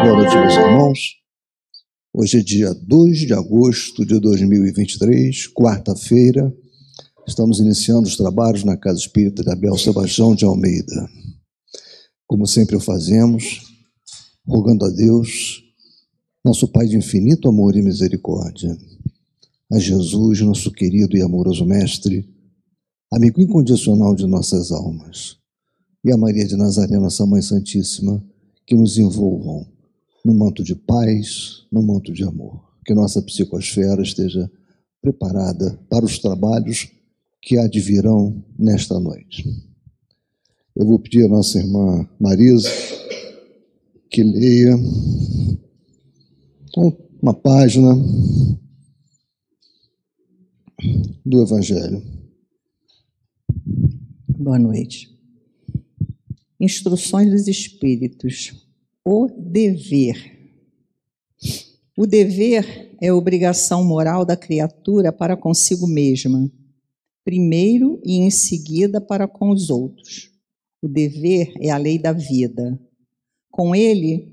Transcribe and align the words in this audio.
Boa 0.00 0.16
noite, 0.16 0.36
meus 0.36 0.54
irmãos. 0.54 0.98
Hoje 2.14 2.38
é 2.38 2.40
dia 2.40 2.72
2 2.72 3.18
de 3.18 3.34
agosto 3.34 4.06
de 4.06 4.20
2023, 4.20 5.48
quarta-feira. 5.52 6.54
Estamos 7.26 7.58
iniciando 7.58 8.06
os 8.06 8.16
trabalhos 8.16 8.62
na 8.62 8.76
Casa 8.76 9.00
Espírita 9.00 9.42
de 9.42 9.50
Abel 9.50 9.76
Sebastião 9.76 10.36
de 10.36 10.44
Almeida. 10.44 11.10
Como 12.28 12.46
sempre 12.46 12.76
o 12.76 12.80
fazemos, 12.80 13.60
rogando 14.46 14.84
a 14.84 14.88
Deus, 14.88 15.64
nosso 16.44 16.68
Pai 16.68 16.86
de 16.86 16.96
infinito 16.96 17.48
amor 17.48 17.74
e 17.74 17.82
misericórdia, 17.82 18.78
a 19.72 19.80
Jesus, 19.80 20.40
nosso 20.42 20.70
querido 20.70 21.16
e 21.16 21.22
amoroso 21.22 21.66
Mestre, 21.66 22.24
amigo 23.12 23.40
incondicional 23.40 24.14
de 24.14 24.28
nossas 24.28 24.70
almas, 24.70 25.38
e 26.04 26.12
a 26.12 26.16
Maria 26.16 26.46
de 26.46 26.56
Nazaré, 26.56 26.96
nossa 26.98 27.26
Mãe 27.26 27.42
Santíssima, 27.42 28.24
que 28.64 28.76
nos 28.76 28.96
envolvam 28.96 29.66
no 30.28 30.34
manto 30.34 30.62
de 30.62 30.74
paz, 30.74 31.64
no 31.72 31.82
manto 31.82 32.12
de 32.12 32.22
amor. 32.22 32.62
Que 32.84 32.92
nossa 32.92 33.22
psicosfera 33.22 34.02
esteja 34.02 34.50
preparada 35.00 35.80
para 35.88 36.04
os 36.04 36.18
trabalhos 36.18 36.86
que 37.40 37.56
advirão 37.56 38.44
nesta 38.58 39.00
noite. 39.00 39.42
Eu 40.76 40.84
vou 40.84 40.98
pedir 40.98 41.24
à 41.24 41.28
nossa 41.28 41.58
irmã 41.58 42.06
Marisa 42.20 42.68
que 44.10 44.22
leia 44.22 44.76
uma 47.22 47.32
página 47.32 47.94
do 51.24 51.40
Evangelho. 51.40 52.02
Boa 54.38 54.58
noite. 54.58 55.08
Instruções 56.60 57.30
dos 57.30 57.48
Espíritos. 57.48 58.67
O 59.10 59.26
dever. 59.26 60.38
O 61.96 62.06
dever 62.06 62.94
é 63.00 63.08
a 63.08 63.14
obrigação 63.14 63.82
moral 63.82 64.22
da 64.22 64.36
criatura 64.36 65.10
para 65.10 65.34
consigo 65.34 65.86
mesma, 65.86 66.52
primeiro 67.24 67.98
e 68.04 68.18
em 68.18 68.30
seguida 68.30 69.00
para 69.00 69.26
com 69.26 69.48
os 69.48 69.70
outros. 69.70 70.30
O 70.82 70.86
dever 70.86 71.54
é 71.58 71.70
a 71.70 71.78
lei 71.78 71.98
da 71.98 72.12
vida. 72.12 72.78
Com 73.50 73.74
ele, 73.74 74.30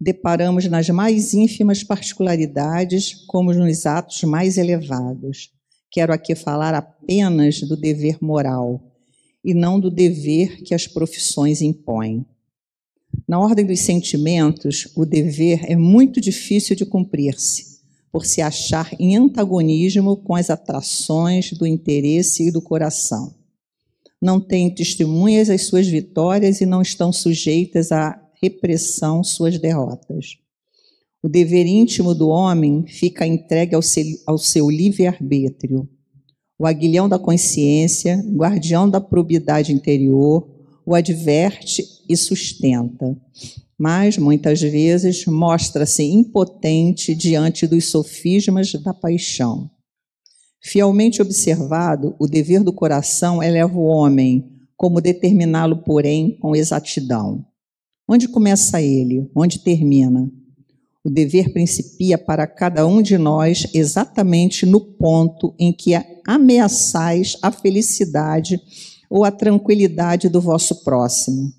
deparamos 0.00 0.66
nas 0.66 0.88
mais 0.88 1.34
ínfimas 1.34 1.82
particularidades, 1.82 3.12
como 3.26 3.52
nos 3.52 3.86
atos 3.86 4.22
mais 4.22 4.56
elevados. 4.56 5.50
Quero 5.90 6.12
aqui 6.12 6.36
falar 6.36 6.74
apenas 6.74 7.60
do 7.60 7.76
dever 7.76 8.18
moral 8.22 8.80
e 9.44 9.52
não 9.52 9.80
do 9.80 9.90
dever 9.90 10.62
que 10.62 10.76
as 10.76 10.86
profissões 10.86 11.60
impõem. 11.60 12.24
Na 13.28 13.38
ordem 13.38 13.64
dos 13.64 13.80
sentimentos, 13.80 14.88
o 14.96 15.04
dever 15.04 15.60
é 15.70 15.76
muito 15.76 16.20
difícil 16.20 16.74
de 16.74 16.84
cumprir-se, 16.84 17.80
por 18.10 18.26
se 18.26 18.40
achar 18.40 18.90
em 18.98 19.16
antagonismo 19.16 20.16
com 20.16 20.34
as 20.34 20.50
atrações 20.50 21.52
do 21.52 21.66
interesse 21.66 22.48
e 22.48 22.50
do 22.50 22.60
coração. 22.60 23.34
Não 24.20 24.40
têm 24.40 24.74
testemunhas 24.74 25.50
as 25.50 25.62
suas 25.62 25.86
vitórias 25.86 26.60
e 26.60 26.66
não 26.66 26.82
estão 26.82 27.12
sujeitas 27.12 27.92
à 27.92 28.20
repressão 28.42 29.22
suas 29.22 29.58
derrotas. 29.58 30.38
O 31.22 31.28
dever 31.28 31.66
íntimo 31.66 32.14
do 32.14 32.28
homem 32.28 32.86
fica 32.86 33.26
entregue 33.26 33.74
ao 33.74 33.82
seu, 33.82 34.04
ao 34.26 34.38
seu 34.38 34.70
livre-arbítrio 34.70 35.88
o 36.58 36.66
aguilhão 36.66 37.08
da 37.08 37.18
consciência, 37.18 38.24
guardião 38.34 38.88
da 38.88 39.00
probidade 39.00 39.72
interior, 39.72 40.48
o 40.86 40.94
adverte 40.94 41.84
e 42.08 42.16
sustenta, 42.16 43.16
mas 43.76 44.16
muitas 44.16 44.60
vezes 44.60 45.26
mostra-se 45.26 46.04
impotente 46.04 47.12
diante 47.12 47.66
dos 47.66 47.86
sofismas 47.86 48.72
da 48.74 48.94
paixão. 48.94 49.68
Fielmente 50.62 51.20
observado, 51.20 52.14
o 52.20 52.28
dever 52.28 52.62
do 52.62 52.72
coração 52.72 53.42
eleva 53.42 53.76
o 53.76 53.84
homem, 53.84 54.48
como 54.76 55.00
determiná-lo, 55.00 55.78
porém, 55.78 56.38
com 56.40 56.54
exatidão. 56.54 57.44
Onde 58.08 58.28
começa 58.28 58.80
ele? 58.80 59.28
Onde 59.34 59.58
termina? 59.58 60.30
O 61.04 61.10
dever 61.10 61.52
principia 61.52 62.16
para 62.16 62.46
cada 62.46 62.86
um 62.86 63.02
de 63.02 63.18
nós 63.18 63.66
exatamente 63.74 64.64
no 64.64 64.80
ponto 64.80 65.54
em 65.58 65.72
que 65.72 65.92
ameaçais 66.26 67.36
a 67.42 67.50
felicidade 67.50 68.60
ou 69.10 69.24
a 69.24 69.30
tranquilidade 69.30 70.28
do 70.28 70.40
vosso 70.40 70.84
próximo. 70.84 71.52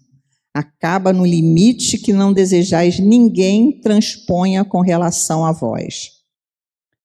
Acaba 0.53 1.13
no 1.13 1.25
limite 1.25 1.97
que 1.97 2.13
não 2.13 2.33
desejais 2.33 2.99
ninguém 2.99 3.79
transponha 3.79 4.65
com 4.65 4.81
relação 4.81 5.45
a 5.45 5.51
vós. 5.51 6.11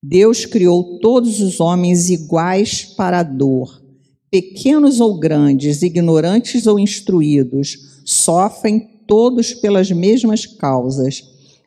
Deus 0.03 0.45
criou 0.47 0.99
todos 0.99 1.41
os 1.41 1.61
homens 1.61 2.11
iguais 2.11 2.85
para 2.85 3.21
a 3.21 3.23
dor. 3.23 3.83
Pequenos 4.31 5.01
ou 5.01 5.19
grandes, 5.19 5.83
ignorantes 5.83 6.67
ou 6.67 6.79
instruídos, 6.79 8.01
sofrem 8.05 8.81
todos 9.07 9.53
pelas 9.53 9.91
mesmas 9.91 10.47
causas 10.47 11.23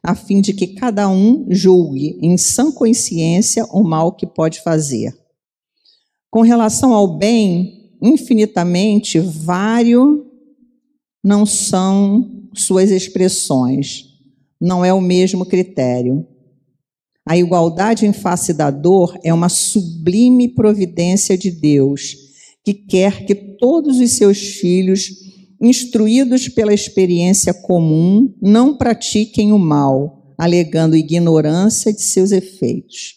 a 0.06 0.14
fim 0.14 0.40
de 0.40 0.54
que 0.54 0.68
cada 0.68 1.10
um 1.10 1.48
julgue 1.50 2.20
em 2.22 2.38
sã 2.38 2.72
consciência 2.72 3.66
o 3.72 3.84
mal 3.84 4.12
que 4.12 4.28
pode 4.28 4.62
fazer. 4.62 5.12
Com 6.30 6.42
relação 6.42 6.94
ao 6.94 7.18
bem, 7.18 7.85
infinitamente 8.06 9.20
vários 9.20 10.24
não 11.24 11.46
são 11.46 12.48
suas 12.54 12.92
expressões, 12.92 14.06
não 14.62 14.86
é 14.86 14.94
o 14.94 15.02
mesmo 15.02 15.46
critério. 15.46 16.26
A 17.28 17.36
igualdade 17.36 18.06
em 18.06 18.14
face 18.14 18.54
da 18.54 18.70
dor 18.70 19.18
é 19.24 19.34
uma 19.34 19.50
sublime 19.50 20.48
providência 20.48 21.36
de 21.36 21.50
Deus, 21.50 22.16
que 22.64 22.74
quer 22.74 23.26
que 23.26 23.34
todos 23.34 24.00
os 24.00 24.12
seus 24.12 24.38
filhos 24.38 25.10
instruídos 25.60 26.48
pela 26.48 26.74
experiência 26.74 27.54
comum, 27.54 28.34
não 28.42 28.78
pratiquem 28.78 29.52
o 29.52 29.58
mal, 29.58 30.34
alegando 30.38 30.96
ignorância 30.96 31.92
de 31.94 32.02
seus 32.02 32.32
efeitos. 32.32 33.16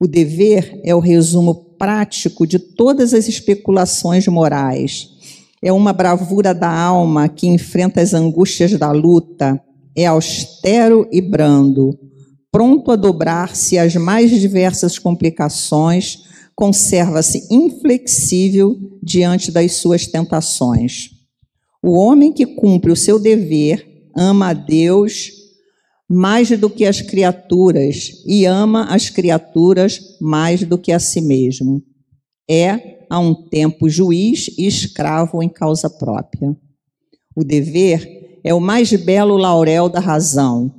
O 0.00 0.06
dever 0.06 0.80
é 0.82 0.94
o 0.94 1.00
resumo 1.00 1.69
prático 1.80 2.46
de 2.46 2.58
todas 2.58 3.14
as 3.14 3.26
especulações 3.26 4.28
morais. 4.28 5.08
É 5.62 5.72
uma 5.72 5.94
bravura 5.94 6.52
da 6.52 6.70
alma 6.70 7.26
que 7.26 7.46
enfrenta 7.46 8.02
as 8.02 8.12
angústias 8.12 8.78
da 8.78 8.92
luta. 8.92 9.58
É 9.96 10.04
austero 10.04 11.08
e 11.10 11.22
brando, 11.22 11.98
pronto 12.52 12.90
a 12.90 12.96
dobrar-se 12.96 13.78
às 13.78 13.96
mais 13.96 14.30
diversas 14.30 14.98
complicações, 14.98 16.24
conserva-se 16.54 17.48
inflexível 17.50 18.76
diante 19.02 19.50
das 19.50 19.72
suas 19.72 20.06
tentações. 20.06 21.12
O 21.82 21.98
homem 21.98 22.30
que 22.30 22.44
cumpre 22.44 22.92
o 22.92 22.96
seu 22.96 23.18
dever 23.18 24.10
ama 24.14 24.50
a 24.50 24.52
Deus 24.52 25.39
mais 26.12 26.50
do 26.58 26.68
que 26.68 26.84
as 26.84 27.00
criaturas 27.00 28.24
e 28.26 28.44
ama 28.44 28.86
as 28.86 29.08
criaturas 29.08 30.00
mais 30.20 30.64
do 30.64 30.76
que 30.76 30.90
a 30.90 30.98
si 30.98 31.20
mesmo. 31.20 31.80
É, 32.50 33.06
a 33.08 33.20
um 33.20 33.32
tempo, 33.32 33.88
juiz 33.88 34.48
e 34.58 34.66
escravo 34.66 35.40
em 35.40 35.48
causa 35.48 35.88
própria. 35.88 36.56
O 37.36 37.44
dever 37.44 38.40
é 38.42 38.52
o 38.52 38.58
mais 38.58 38.92
belo 38.92 39.36
laurel 39.36 39.88
da 39.88 40.00
razão. 40.00 40.74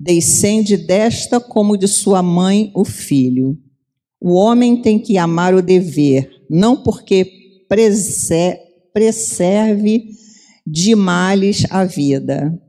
Descende 0.00 0.76
desta 0.76 1.38
como 1.38 1.76
de 1.76 1.86
sua 1.86 2.20
mãe 2.20 2.72
o 2.74 2.84
filho. 2.84 3.56
O 4.20 4.32
homem 4.32 4.82
tem 4.82 4.98
que 4.98 5.16
amar 5.16 5.54
o 5.54 5.62
dever, 5.62 6.28
não 6.50 6.82
porque 6.82 7.30
preserve 8.92 10.08
de 10.66 10.96
males 10.96 11.64
à 11.70 11.84
vida. 11.84 12.60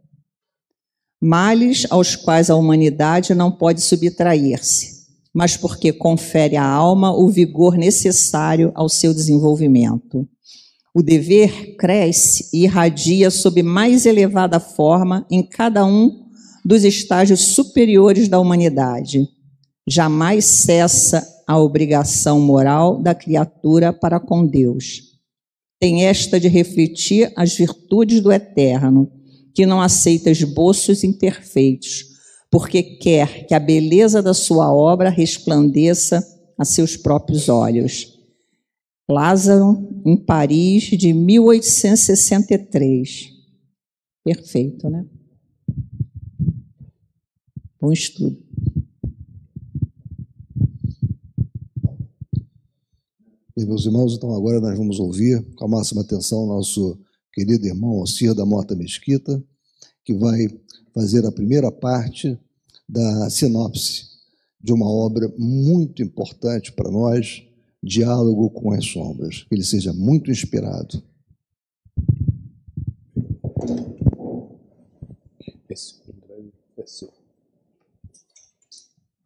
Males 1.26 1.88
aos 1.90 2.16
quais 2.16 2.52
a 2.52 2.56
humanidade 2.56 3.34
não 3.34 3.52
pode 3.52 3.82
subtrair-se, 3.82 5.08
mas 5.34 5.58
porque 5.58 5.92
confere 5.92 6.56
à 6.56 6.64
alma 6.64 7.12
o 7.12 7.28
vigor 7.30 7.76
necessário 7.76 8.72
ao 8.76 8.88
seu 8.88 9.12
desenvolvimento. 9.12 10.28
O 10.94 11.02
dever 11.02 11.76
cresce 11.78 12.48
e 12.54 12.66
irradia 12.66 13.32
sob 13.32 13.64
mais 13.64 14.06
elevada 14.06 14.60
forma 14.60 15.26
em 15.32 15.42
cada 15.42 15.84
um 15.84 16.12
dos 16.64 16.84
estágios 16.84 17.40
superiores 17.40 18.28
da 18.30 18.40
humanidade. 18.40 19.28
Jamais 19.88 20.46
cessa 20.46 21.28
a 21.48 21.58
obrigação 21.58 22.40
moral 22.40 23.02
da 23.02 23.16
criatura 23.16 23.92
para 23.92 24.20
com 24.20 24.46
Deus 24.46 25.16
tem 25.80 26.06
esta 26.06 26.40
de 26.40 26.48
refletir 26.48 27.32
as 27.36 27.56
virtudes 27.56 28.22
do 28.22 28.32
Eterno, 28.32 29.08
que 29.56 29.66
não 29.66 29.82
aceita 29.82 30.30
esboços 30.30 31.04
imperfeitos, 31.04 32.14
porque 32.52 32.84
quer 32.84 33.48
que 33.48 33.54
a 33.54 33.60
beleza 33.60 34.22
da 34.22 34.34
sua 34.34 34.74
obra 34.74 35.10
resplandeça 35.10 36.22
a 36.58 36.66
seus 36.66 36.98
próprios 36.98 37.48
olhos. 37.48 38.14
Lázaro, 39.10 39.88
em 40.06 40.18
Paris, 40.18 40.84
de 40.84 41.14
1863. 41.14 43.30
Perfeito, 44.26 44.90
né? 44.90 45.06
Bom 47.80 47.94
estudo. 47.94 48.44
Meus 53.56 53.86
irmãos, 53.86 54.14
então 54.14 54.36
agora 54.36 54.60
nós 54.60 54.78
vamos 54.78 55.00
ouvir 55.00 55.42
com 55.56 55.64
a 55.64 55.68
máxima 55.68 56.02
atenção 56.02 56.46
nosso 56.46 57.00
querido 57.36 57.68
irmão 57.68 58.00
Alcir 58.00 58.34
da 58.34 58.46
Mota 58.46 58.74
Mesquita, 58.78 59.44
que 60.06 60.14
vai 60.14 60.48
fazer 60.94 61.26
a 61.26 61.32
primeira 61.32 61.70
parte 61.70 62.40
da 62.88 63.30
sinopse 63.30 64.16
de 64.64 64.72
uma 64.72 64.90
obra 64.90 65.32
muito 65.38 66.02
importante 66.02 66.72
para 66.72 66.90
nós, 66.90 67.44
Diálogo 67.84 68.50
com 68.50 68.72
as 68.72 68.86
Sombras. 68.86 69.44
Que 69.44 69.56
ele 69.56 69.64
seja 69.64 69.94
muito 69.94 70.32
inspirado. 70.32 71.04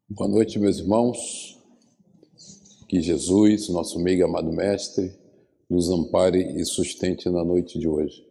Boa 0.10 0.28
noite, 0.28 0.58
meus 0.58 0.80
irmãos. 0.80 1.58
Que 2.88 3.02
Jesus, 3.02 3.70
nosso 3.70 4.00
meio 4.00 4.26
amado 4.26 4.52
Mestre, 4.52 5.14
nos 5.70 5.90
ampare 5.90 6.60
e 6.60 6.66
sustente 6.66 7.30
na 7.30 7.44
noite 7.44 7.78
de 7.78 7.88
hoje. 7.88 8.26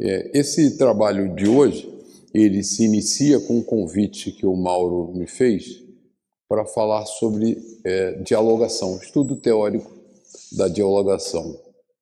É, 0.00 0.38
esse 0.38 0.76
trabalho 0.76 1.34
de 1.34 1.46
hoje, 1.46 1.88
ele 2.32 2.62
se 2.64 2.84
inicia 2.84 3.38
com 3.38 3.58
um 3.58 3.62
convite 3.62 4.32
que 4.32 4.44
o 4.44 4.56
Mauro 4.56 5.12
me 5.14 5.26
fez 5.26 5.82
para 6.48 6.64
falar 6.64 7.06
sobre 7.06 7.56
é, 7.84 8.12
dialogação, 8.22 8.96
estudo 8.96 9.36
teórico 9.36 9.90
da 10.52 10.68
dialogação. 10.68 11.58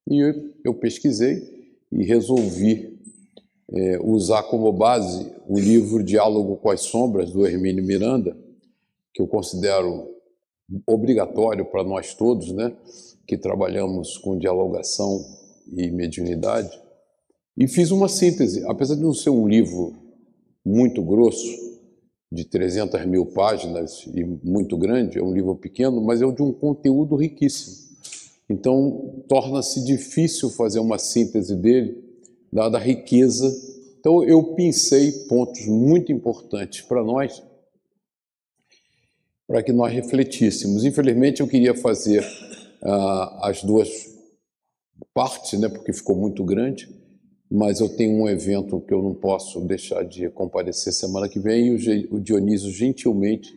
E 0.09 0.19
eu, 0.19 0.33
eu 0.65 0.73
pesquisei 0.73 1.71
e 1.91 2.03
resolvi 2.03 2.99
é, 3.71 3.99
usar 4.03 4.43
como 4.43 4.71
base 4.71 5.31
o 5.47 5.59
livro 5.59 6.03
Diálogo 6.03 6.57
com 6.57 6.69
as 6.69 6.81
Sombras, 6.81 7.31
do 7.31 7.45
Hermínio 7.45 7.83
Miranda, 7.83 8.35
que 9.13 9.21
eu 9.21 9.27
considero 9.27 10.09
obrigatório 10.87 11.65
para 11.65 11.83
nós 11.83 12.13
todos, 12.13 12.51
né, 12.51 12.75
que 13.25 13.37
trabalhamos 13.37 14.17
com 14.17 14.37
dialogação 14.37 15.23
e 15.75 15.89
mediunidade, 15.91 16.69
e 17.57 17.67
fiz 17.67 17.91
uma 17.91 18.09
síntese, 18.09 18.63
apesar 18.65 18.95
de 18.95 19.01
não 19.01 19.13
ser 19.13 19.29
um 19.29 19.47
livro 19.47 19.93
muito 20.65 21.01
grosso, 21.03 21.63
de 22.31 22.45
300 22.45 23.05
mil 23.05 23.27
páginas 23.27 24.07
e 24.07 24.23
muito 24.23 24.75
grande, 24.75 25.19
é 25.19 25.23
um 25.23 25.31
livro 25.31 25.55
pequeno, 25.55 26.01
mas 26.01 26.19
é 26.19 26.31
de 26.31 26.41
um 26.41 26.51
conteúdo 26.51 27.15
riquíssimo. 27.15 27.83
Então, 28.49 29.23
torna-se 29.27 29.85
difícil 29.85 30.49
fazer 30.49 30.79
uma 30.79 30.97
síntese 30.97 31.55
dele, 31.55 32.03
dada 32.51 32.77
a 32.77 32.81
riqueza. 32.81 33.55
Então, 33.99 34.23
eu 34.23 34.55
pensei 34.55 35.11
pontos 35.27 35.65
muito 35.67 36.11
importantes 36.11 36.81
para 36.81 37.03
nós, 37.03 37.41
para 39.47 39.61
que 39.61 39.71
nós 39.71 39.93
refletíssemos. 39.93 40.83
Infelizmente, 40.83 41.41
eu 41.41 41.47
queria 41.47 41.75
fazer 41.75 42.25
uh, 42.83 43.45
as 43.45 43.63
duas 43.63 43.89
partes, 45.13 45.59
né, 45.59 45.69
porque 45.69 45.93
ficou 45.93 46.15
muito 46.15 46.43
grande, 46.43 46.87
mas 47.49 47.79
eu 47.79 47.89
tenho 47.89 48.21
um 48.21 48.27
evento 48.27 48.81
que 48.81 48.93
eu 48.93 49.01
não 49.01 49.13
posso 49.13 49.61
deixar 49.61 50.03
de 50.03 50.29
comparecer 50.29 50.91
semana 50.91 51.29
que 51.29 51.39
vem 51.39 51.67
e 51.67 52.07
o 52.11 52.19
Dionísio 52.19 52.71
gentilmente 52.71 53.53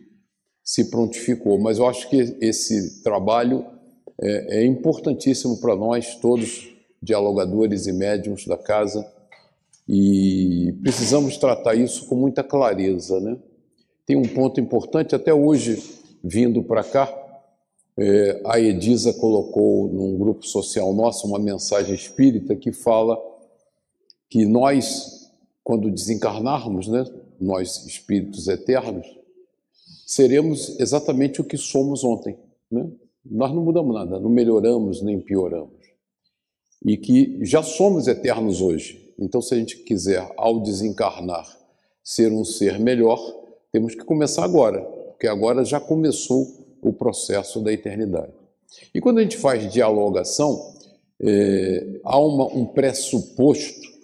se 0.62 0.90
prontificou. 0.90 1.58
Mas 1.58 1.78
eu 1.78 1.86
acho 1.86 2.08
que 2.10 2.36
esse 2.40 3.02
trabalho 3.02 3.64
é, 4.20 4.58
é 4.58 4.66
importantíssimo 4.66 5.60
para 5.60 5.74
nós 5.74 6.16
todos, 6.16 6.68
dialogadores 7.02 7.86
e 7.86 7.92
médiums 7.92 8.46
da 8.46 8.58
casa, 8.58 9.06
e 9.88 10.74
precisamos 10.82 11.36
tratar 11.36 11.74
isso 11.74 12.06
com 12.06 12.16
muita 12.16 12.42
clareza, 12.42 13.20
né? 13.20 13.38
Tem 14.04 14.16
um 14.16 14.22
ponto 14.22 14.60
importante, 14.60 15.14
até 15.14 15.32
hoje, 15.32 15.82
vindo 16.22 16.62
para 16.62 16.82
cá, 16.82 17.06
é, 17.98 18.42
a 18.44 18.60
Edisa 18.60 19.12
colocou 19.14 19.88
num 19.88 20.18
grupo 20.18 20.46
social 20.46 20.92
nosso 20.92 21.26
uma 21.26 21.38
mensagem 21.38 21.94
espírita 21.94 22.54
que 22.54 22.70
fala 22.72 23.18
que 24.28 24.44
nós, 24.44 25.30
quando 25.64 25.90
desencarnarmos, 25.90 26.88
né, 26.88 27.04
nós 27.40 27.86
espíritos 27.86 28.48
eternos, 28.48 29.06
seremos 30.06 30.78
exatamente 30.78 31.40
o 31.40 31.44
que 31.44 31.56
somos 31.56 32.04
ontem. 32.04 32.38
Né? 32.70 32.86
Nós 33.24 33.52
não 33.52 33.64
mudamos 33.64 33.94
nada, 33.94 34.20
não 34.20 34.30
melhoramos 34.30 35.02
nem 35.02 35.20
pioramos. 35.20 35.74
E 36.84 36.96
que 36.96 37.38
já 37.44 37.62
somos 37.62 38.06
eternos 38.06 38.60
hoje. 38.60 39.14
Então, 39.18 39.40
se 39.40 39.54
a 39.54 39.58
gente 39.58 39.78
quiser, 39.78 40.30
ao 40.36 40.60
desencarnar, 40.60 41.46
ser 42.04 42.30
um 42.30 42.44
ser 42.44 42.78
melhor, 42.78 43.18
temos 43.72 43.94
que 43.94 44.04
começar 44.04 44.44
agora, 44.44 44.82
porque 44.82 45.26
agora 45.26 45.64
já 45.64 45.80
começou 45.80 46.65
o 46.82 46.92
processo 46.92 47.60
da 47.60 47.72
eternidade. 47.72 48.32
E 48.94 49.00
quando 49.00 49.18
a 49.18 49.22
gente 49.22 49.36
faz 49.36 49.72
dialogação, 49.72 50.74
é, 51.20 52.00
há 52.04 52.18
uma, 52.18 52.46
um 52.46 52.66
pressuposto 52.66 53.96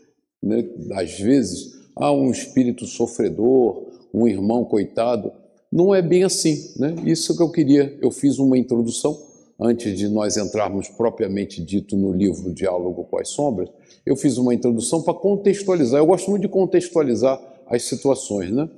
né? 0.43 0.65
Às 0.93 1.19
vezes, 1.21 1.73
há 1.95 2.11
um 2.11 2.31
espírito 2.31 2.85
sofredor, 2.87 3.85
um 4.13 4.27
irmão 4.27 4.65
coitado. 4.65 5.31
Não 5.71 5.95
é 5.95 6.03
bem 6.03 6.25
assim. 6.25 6.73
Né? 6.77 6.95
Isso 7.05 7.37
que 7.37 7.43
eu 7.43 7.51
queria. 7.51 7.97
Eu 8.03 8.11
fiz 8.11 8.39
uma 8.39 8.59
introdução 8.59 9.17
antes 9.61 9.97
de 9.97 10.09
nós 10.09 10.37
entrarmos 10.37 10.89
propriamente 10.89 11.63
dito 11.63 11.97
no 11.97 12.13
livro 12.13 12.53
Diálogo 12.53 13.05
com 13.05 13.19
as 13.19 13.29
Sombras. 13.29 13.71
Eu 14.05 14.17
fiz 14.17 14.37
uma 14.37 14.53
introdução 14.53 15.03
para 15.03 15.15
contextualizar. 15.15 16.01
Eu 16.01 16.07
gosto 16.07 16.29
muito 16.29 16.43
de 16.43 16.49
contextualizar 16.49 17.41
as 17.67 17.85
situações. 17.85 18.51
Né? 18.51 18.69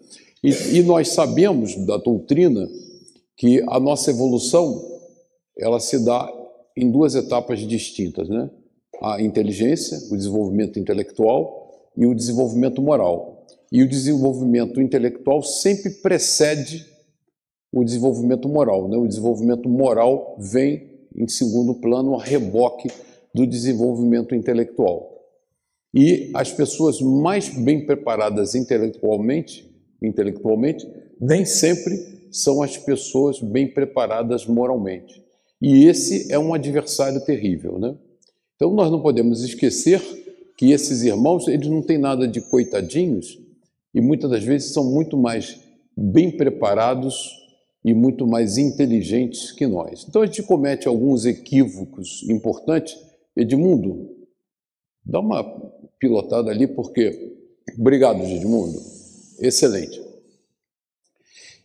E, 0.43 0.51
e 0.79 0.83
nós 0.83 1.09
sabemos 1.09 1.75
da 1.87 1.97
doutrina 1.97 2.69
que 3.37 3.63
a 3.69 3.81
nossa 3.81 4.11
evolução 4.11 4.95
ela 5.59 5.81
se 5.81 6.05
dá 6.05 6.31
em 6.77 6.91
duas 6.91 7.15
etapas 7.15 7.61
distintas, 7.61 8.29
né? 8.29 8.51
a 9.03 9.21
inteligência, 9.21 9.99
o 10.11 10.17
desenvolvimento 10.17 10.79
intelectual 10.79 11.91
e 11.97 12.07
o 12.07 12.15
desenvolvimento 12.15 12.83
moral. 12.83 13.47
E 13.71 13.83
o 13.83 13.89
desenvolvimento 13.89 14.81
intelectual 14.81 15.43
sempre 15.43 15.91
precede 15.91 16.87
o 17.73 17.85
desenvolvimento 17.85 18.49
moral. 18.49 18.89
Né? 18.89 18.97
O 18.97 19.07
desenvolvimento 19.07 19.69
moral 19.69 20.37
vem 20.39 20.91
em 21.17 21.29
segundo 21.29 21.75
plano 21.75 22.19
a 22.19 22.23
reboque 22.23 22.89
do 23.35 23.47
desenvolvimento 23.47 24.35
intelectual. 24.35 25.13
E 25.93 26.31
as 26.35 26.53
pessoas 26.53 27.01
mais 27.01 27.49
bem 27.49 27.87
preparadas 27.87 28.55
intelectualmente, 28.55 29.73
intelectualmente, 30.03 30.89
nem 31.21 31.45
sempre 31.45 32.14
são 32.35 32.65
as 32.65 32.77
pessoas 32.77 33.41
bem 33.41 33.73
preparadas 33.73 34.45
moralmente. 34.45 35.23
E 35.63 35.85
esse 35.85 36.33
é 36.33 36.39
um 36.39 36.53
adversário 36.53 37.25
terrível, 37.25 37.79
né? 37.79 37.97
Então 38.57 38.75
nós 38.75 38.91
não 38.91 39.01
podemos 39.01 39.45
esquecer 39.45 40.03
que 40.59 40.73
esses 40.73 41.03
irmãos, 41.03 41.47
eles 41.47 41.69
não 41.69 41.81
têm 41.81 41.97
nada 41.97 42.27
de 42.27 42.41
coitadinhos 42.41 43.39
e 43.95 44.01
muitas 44.01 44.29
das 44.29 44.43
vezes 44.43 44.73
são 44.73 44.85
muito 44.91 45.17
mais 45.17 45.61
bem 45.97 46.37
preparados 46.37 47.31
e 47.85 47.95
muito 47.95 48.27
mais 48.27 48.59
inteligentes 48.59 49.53
que 49.53 49.67
nós. 49.67 50.05
Então 50.09 50.23
a 50.23 50.27
gente 50.27 50.43
comete 50.43 50.89
alguns 50.89 51.25
equívocos 51.27 52.29
importantes. 52.29 52.97
Edmundo, 53.37 54.11
dá 55.07 55.21
uma 55.21 55.45
pilotada 56.01 56.51
ali 56.51 56.67
porque 56.67 57.33
obrigado, 57.79 58.25
Edmundo. 58.25 58.81
Excelente. 59.39 60.04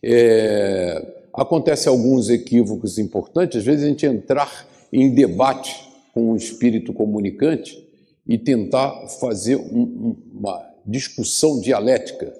É, 0.02 1.24
acontece 1.34 1.88
alguns 1.88 2.30
equívocos 2.30 2.98
importantes, 2.98 3.58
às 3.58 3.64
vezes 3.64 3.84
a 3.84 3.88
gente 3.88 4.06
entrar 4.06 4.66
em 4.92 5.14
debate 5.14 5.88
com 6.12 6.32
um 6.32 6.36
espírito 6.36 6.92
comunicante 6.92 7.86
e 8.26 8.38
tentar 8.38 9.08
fazer 9.20 9.56
um, 9.56 10.16
uma 10.32 10.62
discussão 10.86 11.60
dialética. 11.60 12.32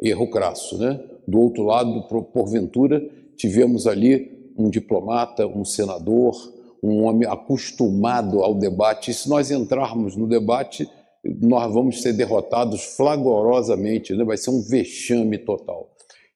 Erro 0.00 0.30
crasso, 0.30 0.78
né? 0.78 1.00
Do 1.26 1.40
outro 1.40 1.64
lado, 1.64 2.02
porventura, 2.32 3.06
tivemos 3.36 3.86
ali 3.86 4.52
um 4.56 4.70
diplomata, 4.70 5.46
um 5.46 5.64
senador, 5.64 6.34
um 6.82 7.02
homem 7.04 7.28
acostumado 7.28 8.42
ao 8.42 8.54
debate. 8.54 9.10
E 9.10 9.14
se 9.14 9.28
nós 9.28 9.50
entrarmos 9.50 10.16
no 10.16 10.26
debate, 10.26 10.88
nós 11.24 11.72
vamos 11.72 12.00
ser 12.00 12.12
derrotados 12.12 12.82
flagrosamente, 12.96 14.14
né? 14.14 14.24
vai 14.24 14.36
ser 14.36 14.50
um 14.50 14.62
vexame 14.62 15.38
total. 15.38 15.87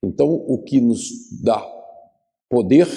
Então, 0.04 0.28
o 0.32 0.58
que 0.58 0.80
nos 0.80 1.30
dá 1.42 1.64
poder 2.48 2.88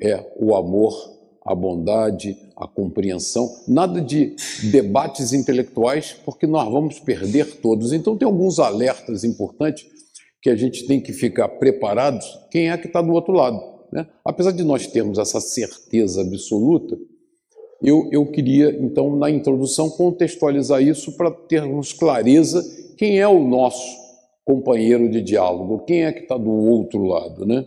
é 0.00 0.32
o 0.36 0.54
amor 0.54 1.16
a 1.46 1.54
bondade, 1.54 2.36
a 2.56 2.66
compreensão, 2.66 3.48
nada 3.68 4.00
de 4.00 4.34
debates 4.72 5.32
intelectuais, 5.32 6.16
porque 6.24 6.46
nós 6.46 6.68
vamos 6.70 6.98
perder 6.98 7.60
todos. 7.60 7.92
Então, 7.92 8.16
tem 8.16 8.26
alguns 8.26 8.58
alertas 8.58 9.22
importantes 9.22 9.86
que 10.42 10.50
a 10.50 10.56
gente 10.56 10.86
tem 10.86 11.00
que 11.00 11.12
ficar 11.12 11.48
preparados. 11.48 12.26
Quem 12.50 12.70
é 12.70 12.76
que 12.76 12.88
está 12.88 13.00
do 13.00 13.12
outro 13.12 13.32
lado? 13.32 13.60
Né? 13.92 14.06
Apesar 14.24 14.50
de 14.50 14.64
nós 14.64 14.88
termos 14.88 15.18
essa 15.18 15.40
certeza 15.40 16.20
absoluta, 16.20 16.98
eu, 17.80 18.08
eu 18.10 18.26
queria, 18.26 18.70
então, 18.80 19.14
na 19.16 19.30
introdução, 19.30 19.88
contextualizar 19.88 20.82
isso 20.82 21.16
para 21.16 21.30
termos 21.30 21.92
clareza 21.92 22.64
quem 22.96 23.20
é 23.20 23.28
o 23.28 23.46
nosso 23.46 24.05
companheiro 24.46 25.10
de 25.10 25.20
diálogo. 25.20 25.80
Quem 25.80 26.04
é 26.04 26.12
que 26.12 26.20
está 26.20 26.38
do 26.38 26.50
outro 26.50 27.02
lado, 27.02 27.44
né? 27.44 27.66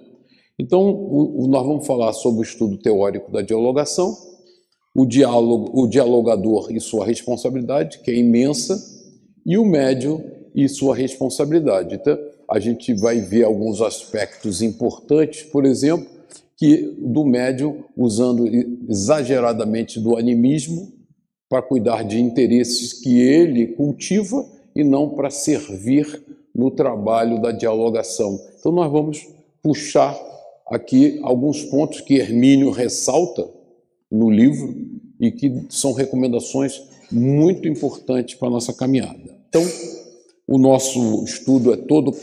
Então, 0.57 0.89
o, 0.89 1.43
o, 1.43 1.47
nós 1.47 1.65
vamos 1.65 1.85
falar 1.85 2.13
sobre 2.13 2.39
o 2.39 2.43
estudo 2.43 2.77
teórico 2.77 3.31
da 3.31 3.41
dialogação, 3.41 4.15
o 4.95 5.05
diálogo, 5.05 5.71
o 5.73 5.87
dialogador 5.87 6.71
e 6.71 6.79
sua 6.79 7.05
responsabilidade, 7.05 7.99
que 7.99 8.09
é 8.09 8.15
imensa, 8.15 8.77
e 9.45 9.57
o 9.57 9.65
médium 9.65 10.23
e 10.55 10.67
sua 10.67 10.95
responsabilidade. 10.95 11.95
Então, 11.95 12.17
a 12.49 12.59
gente 12.59 12.93
vai 12.93 13.19
ver 13.19 13.43
alguns 13.43 13.81
aspectos 13.81 14.61
importantes, 14.61 15.43
por 15.43 15.65
exemplo, 15.65 16.07
que 16.57 16.93
do 16.97 17.25
médium 17.25 17.83
usando 17.95 18.45
exageradamente 18.89 19.99
do 19.99 20.17
animismo 20.17 20.91
para 21.49 21.61
cuidar 21.61 22.03
de 22.03 22.19
interesses 22.19 22.93
que 22.93 23.19
ele 23.19 23.67
cultiva 23.67 24.45
e 24.75 24.83
não 24.83 25.09
para 25.09 25.29
servir 25.29 26.21
no 26.59 26.69
trabalho 26.69 27.41
da 27.41 27.53
dialogação. 27.53 28.37
Então 28.59 28.69
nós 28.73 28.91
vamos 28.91 29.25
puxar 29.63 30.13
aqui 30.67 31.17
alguns 31.23 31.63
pontos 31.63 32.01
que 32.01 32.15
Hermínio 32.15 32.69
ressalta 32.69 33.49
no 34.11 34.29
livro 34.29 34.75
e 35.21 35.31
que 35.31 35.65
são 35.69 35.93
recomendações 35.93 36.83
muito 37.09 37.65
importantes 37.65 38.35
para 38.35 38.49
a 38.49 38.51
nossa 38.51 38.73
caminhada. 38.73 39.37
Então, 39.47 39.63
o 40.45 40.57
nosso 40.57 41.23
estudo 41.23 41.73
é 41.73 41.77
todo 41.77 42.13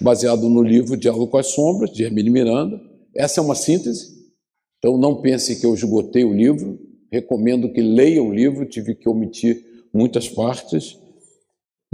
baseado 0.00 0.50
no 0.50 0.62
livro 0.62 0.96
Diálogo 0.96 1.28
com 1.28 1.38
as 1.38 1.52
Sombras, 1.52 1.92
de 1.92 2.02
Hermínio 2.02 2.32
Miranda. 2.32 2.80
Essa 3.14 3.40
é 3.40 3.44
uma 3.44 3.54
síntese, 3.54 4.12
então 4.78 4.98
não 4.98 5.22
pense 5.22 5.60
que 5.60 5.64
eu 5.64 5.72
esgotei 5.72 6.24
o 6.24 6.32
livro, 6.32 6.80
recomendo 7.12 7.72
que 7.72 7.80
leiam 7.80 8.28
o 8.28 8.34
livro, 8.34 8.66
tive 8.66 8.96
que 8.96 9.08
omitir 9.08 9.64
muitas 9.92 10.28
partes, 10.28 10.98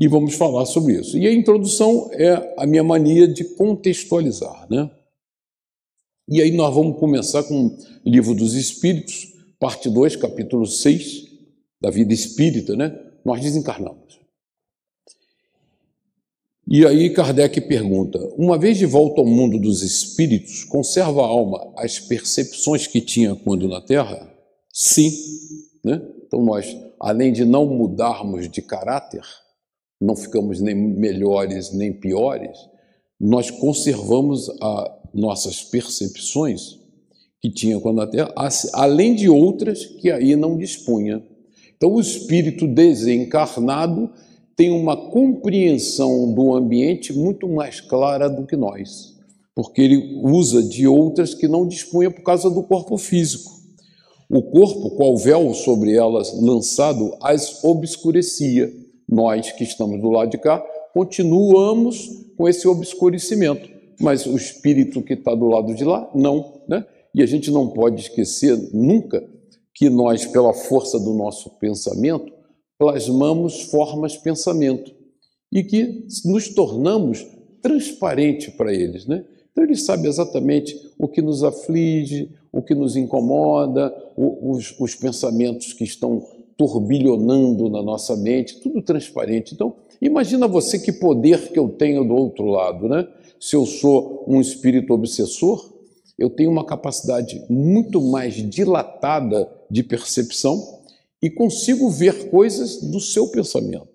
e 0.01 0.09
vamos 0.09 0.35
falar 0.35 0.65
sobre 0.65 0.99
isso. 0.99 1.19
E 1.19 1.27
a 1.29 1.33
introdução 1.33 2.09
é 2.15 2.55
a 2.57 2.67
minha 2.67 2.83
mania 2.83 3.29
de 3.29 3.45
contextualizar, 3.45 4.67
né? 4.71 4.91
E 6.27 6.41
aí 6.41 6.51
nós 6.53 6.75
vamos 6.75 6.99
começar 6.99 7.43
com 7.43 7.67
o 7.67 7.79
Livro 8.07 8.35
dos 8.35 8.55
Espíritos, 8.55 9.35
parte 9.59 9.91
2, 9.91 10.17
capítulo 10.17 10.67
6, 10.67 11.29
da 11.83 11.91
vida 11.91 12.15
espírita, 12.15 12.75
né? 12.75 12.99
Nós 13.23 13.43
desencarnamos. 13.43 14.19
E 16.67 16.87
aí 16.87 17.11
Kardec 17.11 17.61
pergunta: 17.63 18.19
uma 18.39 18.57
vez 18.57 18.79
de 18.79 18.87
volta 18.87 19.21
ao 19.21 19.27
mundo 19.27 19.59
dos 19.59 19.83
espíritos, 19.83 20.65
conserva 20.65 21.21
a 21.21 21.27
alma 21.27 21.75
as 21.77 21.99
percepções 21.99 22.87
que 22.87 23.03
tinha 23.03 23.35
quando 23.35 23.69
na 23.69 23.83
Terra? 23.83 24.33
Sim. 24.73 25.11
Né? 25.85 26.01
Então 26.27 26.43
nós, 26.43 26.75
além 26.99 27.33
de 27.33 27.45
não 27.45 27.67
mudarmos 27.67 28.49
de 28.49 28.63
caráter, 28.63 29.23
não 30.01 30.17
ficamos 30.17 30.61
nem 30.61 30.75
melhores 30.75 31.73
nem 31.73 31.93
piores, 31.93 32.57
nós 33.21 33.51
conservamos 33.51 34.49
as 34.61 34.91
nossas 35.13 35.63
percepções 35.63 36.79
que 37.41 37.51
tinha 37.51 37.79
quando 37.81 37.97
na 37.97 38.07
Terra, 38.07 38.33
além 38.75 39.15
de 39.15 39.29
outras 39.29 39.85
que 39.85 40.11
aí 40.11 40.37
não 40.37 40.57
dispunha. 40.57 41.23
Então 41.77 41.93
o 41.95 42.01
espírito 42.01 42.67
desencarnado 42.67 44.11
tem 44.57 44.71
uma 44.71 44.95
compreensão 45.11 46.33
do 46.35 46.55
ambiente 46.55 47.13
muito 47.13 47.49
mais 47.49 47.81
clara 47.81 48.29
do 48.29 48.47
que 48.47 48.57
nós, 48.57 49.15
porque 49.55 49.81
ele 49.81 50.21
usa 50.23 50.63
de 50.63 50.87
outras 50.87 51.35
que 51.35 51.49
não 51.49 51.67
dispunha 51.67 52.11
por 52.11 52.23
causa 52.23 52.51
do 52.51 52.63
corpo 52.63 52.99
físico. 52.99 53.51
O 54.29 54.43
corpo, 54.43 54.91
qual 54.91 55.17
véu 55.17 55.53
sobre 55.55 55.95
elas 55.95 56.39
lançado, 56.41 57.17
as 57.21 57.65
obscurecia. 57.65 58.73
Nós 59.11 59.51
que 59.51 59.65
estamos 59.65 60.01
do 60.01 60.09
lado 60.09 60.31
de 60.31 60.39
cá 60.39 60.65
continuamos 60.95 62.09
com 62.37 62.49
esse 62.49 62.69
obscurecimento, 62.69 63.69
mas 64.01 64.25
o 64.25 64.37
espírito 64.37 65.03
que 65.03 65.15
está 65.15 65.35
do 65.35 65.47
lado 65.47 65.75
de 65.75 65.85
lá, 65.85 66.09
não. 66.15 66.63
Né? 66.69 66.87
E 67.13 67.23
a 67.23 67.27
gente 67.27 67.51
não 67.51 67.69
pode 67.69 68.01
esquecer 68.03 68.57
nunca 68.73 69.29
que 69.75 69.91
nós, 69.91 70.27
pela 70.27 70.53
força 70.53 70.99
do 70.99 71.13
nosso 71.13 71.51
pensamento, 71.59 72.33
plasmamos 72.79 73.63
formas 73.65 74.13
de 74.13 74.21
pensamento 74.21 74.95
e 75.53 75.65
que 75.65 76.07
nos 76.25 76.49
tornamos 76.49 77.27
transparente 77.61 78.51
para 78.53 78.73
eles, 78.73 79.07
né? 79.07 79.25
Então 79.51 79.65
ele 79.65 79.77
sabe 79.77 80.09
exatamente 80.09 80.75
o 80.99 81.09
que 81.09 81.21
nos 81.21 81.43
aflige, 81.43 82.31
o 82.53 82.63
que 82.63 82.75
nos 82.75 82.97
incomoda, 82.97 83.93
os, 84.17 84.75
os 84.79 84.95
pensamentos 84.95 85.73
que 85.73 85.85
estão 85.85 86.25
turbilhonando 86.61 87.71
na 87.71 87.83
nossa 87.83 88.15
mente, 88.15 88.61
tudo 88.61 88.83
transparente. 88.83 89.55
Então, 89.55 89.77
imagina 89.99 90.47
você 90.47 90.79
que 90.79 90.93
poder 90.93 91.51
que 91.51 91.59
eu 91.59 91.71
tenho 91.71 92.05
do 92.05 92.13
outro 92.13 92.45
lado, 92.45 92.87
né? 92.87 93.09
Se 93.41 93.57
eu 93.57 93.65
sou 93.65 94.27
um 94.29 94.39
espírito 94.43 94.93
obsessor, 94.93 95.73
eu 96.19 96.29
tenho 96.29 96.51
uma 96.51 96.67
capacidade 96.67 97.43
muito 97.49 97.99
mais 97.99 98.35
dilatada 98.35 99.51
de 99.71 99.83
percepção 99.83 100.63
e 101.23 101.31
consigo 101.31 101.89
ver 101.89 102.29
coisas 102.29 102.83
do 102.91 103.01
seu 103.01 103.29
pensamento. 103.29 103.89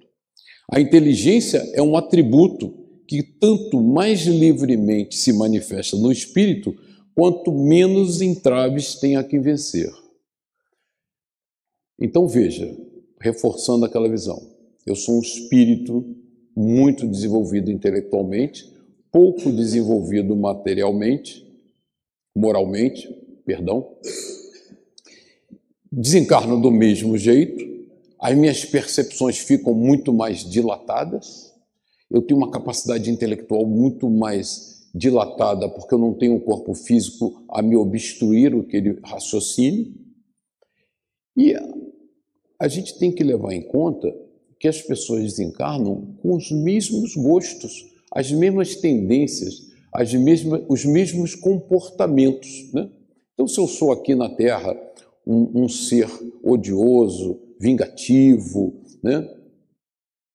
A 0.71 0.81
inteligência 0.81 1.59
é 1.75 1.83
um 1.83 1.95
atributo 1.95 2.73
que 3.07 3.21
tanto 3.21 3.79
mais 3.79 4.21
livremente 4.21 5.15
se 5.15 5.31
manifesta 5.31 5.95
no 5.97 6.11
espírito, 6.11 6.73
quanto 7.13 7.51
menos 7.51 8.23
entraves 8.23 8.95
tem 8.95 9.17
a 9.17 9.23
que 9.23 9.39
vencer. 9.39 9.91
Então 11.99 12.27
veja, 12.27 12.75
reforçando 13.19 13.85
aquela 13.85 14.09
visão, 14.09 14.41
eu 14.85 14.95
sou 14.95 15.17
um 15.17 15.21
espírito 15.21 16.05
muito 16.55 17.07
desenvolvido 17.07 17.71
intelectualmente, 17.71 18.71
pouco 19.11 19.51
desenvolvido 19.51 20.35
materialmente, 20.35 21.45
moralmente, 22.35 23.07
perdão, 23.45 23.95
desencarno 25.91 26.61
do 26.61 26.69
mesmo 26.69 27.17
jeito, 27.17 27.63
as 28.19 28.35
minhas 28.35 28.65
percepções 28.65 29.37
ficam 29.37 29.73
muito 29.73 30.13
mais 30.13 30.43
dilatadas, 30.43 31.53
eu 32.11 32.21
tenho 32.21 32.39
uma 32.39 32.51
capacidade 32.51 33.09
intelectual 33.09 33.65
muito 33.65 34.09
mais 34.09 34.89
dilatada, 34.93 35.67
porque 35.69 35.93
eu 35.93 35.99
não 35.99 36.13
tenho 36.13 36.35
um 36.35 36.39
corpo 36.39 36.73
físico 36.73 37.43
a 37.49 37.61
me 37.61 37.75
obstruir 37.75 38.55
aquele 38.55 38.99
raciocínio. 39.03 39.93
E 41.35 41.53
a 42.65 42.67
gente 42.67 42.97
tem 42.97 43.11
que 43.11 43.23
levar 43.23 43.53
em 43.53 43.61
conta 43.61 44.11
que 44.59 44.67
as 44.67 44.81
pessoas 44.81 45.21
desencarnam 45.21 46.15
com 46.19 46.35
os 46.35 46.49
mesmos 46.49 47.15
gostos, 47.15 47.85
as 48.11 48.31
mesmas 48.31 48.75
tendências, 48.77 49.67
as 49.93 50.11
mesmas, 50.15 50.63
os 50.67 50.83
mesmos 50.83 51.35
comportamentos. 51.35 52.71
Né? 52.73 52.89
Então, 53.35 53.47
se 53.47 53.59
eu 53.59 53.67
sou 53.67 53.91
aqui 53.91 54.15
na 54.15 54.29
Terra 54.29 54.75
um, 55.27 55.63
um 55.65 55.69
ser 55.69 56.09
odioso, 56.43 57.39
vingativo, 57.59 58.81
né? 59.03 59.29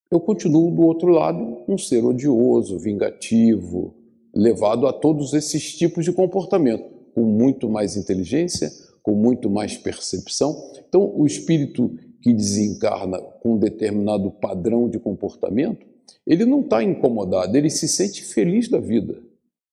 eu 0.09 0.21
continuo 0.21 0.71
do 0.71 0.83
outro 0.83 1.09
lado 1.09 1.65
um 1.67 1.77
ser 1.77 2.05
odioso, 2.05 2.79
vingativo, 2.79 3.93
levado 4.33 4.87
a 4.87 4.93
todos 4.93 5.33
esses 5.33 5.75
tipos 5.77 6.05
de 6.05 6.13
comportamento, 6.13 6.85
com 7.13 7.23
muito 7.23 7.67
mais 7.69 7.97
inteligência, 7.97 8.71
com 9.03 9.15
muito 9.15 9.49
mais 9.49 9.75
percepção. 9.75 10.71
Então, 10.87 11.13
o 11.13 11.25
espírito 11.25 11.93
que 12.21 12.33
desencarna 12.33 13.19
com 13.19 13.53
um 13.53 13.57
determinado 13.57 14.31
padrão 14.31 14.89
de 14.89 14.99
comportamento, 14.99 15.85
ele 16.25 16.45
não 16.45 16.61
está 16.61 16.83
incomodado, 16.83 17.55
ele 17.57 17.69
se 17.69 17.87
sente 17.87 18.23
feliz 18.23 18.67
da 18.67 18.79
vida. 18.79 19.21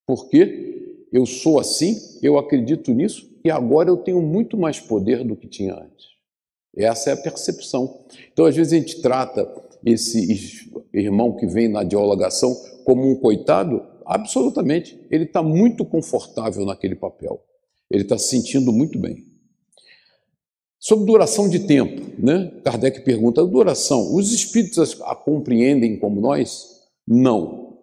Porque 0.07 1.07
eu 1.12 1.26
sou 1.26 1.61
assim, 1.61 1.97
eu 2.23 2.38
acredito 2.38 2.93
nisso, 2.93 3.28
e 3.45 3.50
agora 3.50 3.90
eu 3.90 3.97
tenho 3.97 4.21
muito 4.23 4.57
mais 4.57 4.81
poder 4.81 5.25
do 5.25 5.37
que 5.37 5.47
tinha 5.47 5.75
antes. 5.75 6.09
Essa 6.76 7.11
é 7.11 7.12
a 7.12 7.17
percepção. 7.17 8.05
Então, 8.33 8.45
às 8.45 8.55
vezes, 8.55 8.73
a 8.73 8.76
gente 8.76 9.00
trata 9.00 9.50
esse 9.85 10.71
irmão 10.93 11.37
que 11.37 11.47
vem 11.47 11.69
na 11.69 11.83
dialogação 11.83 12.55
como 12.85 13.11
um 13.11 13.17
coitado, 13.17 13.83
absolutamente. 14.05 14.99
Ele 15.11 15.25
está 15.25 15.43
muito 15.43 15.85
confortável 15.85 16.64
naquele 16.64 16.95
papel. 16.95 17.43
Ele 17.90 18.02
está 18.02 18.19
se 18.19 18.28
sentindo 18.28 18.73
muito 18.73 18.99
bem. 18.99 19.25
Sobre 20.81 21.07
duração 21.07 21.49
de 21.49 21.61
tempo, 21.61 22.03
né? 22.19 22.53
Kardec 22.63 23.01
pergunta: 23.01 23.45
duração, 23.45 24.15
os 24.15 24.33
espíritos 24.33 25.01
a 25.03 25.15
compreendem 25.15 25.99
como 25.99 26.21
nós? 26.21 26.79
Não. 27.07 27.79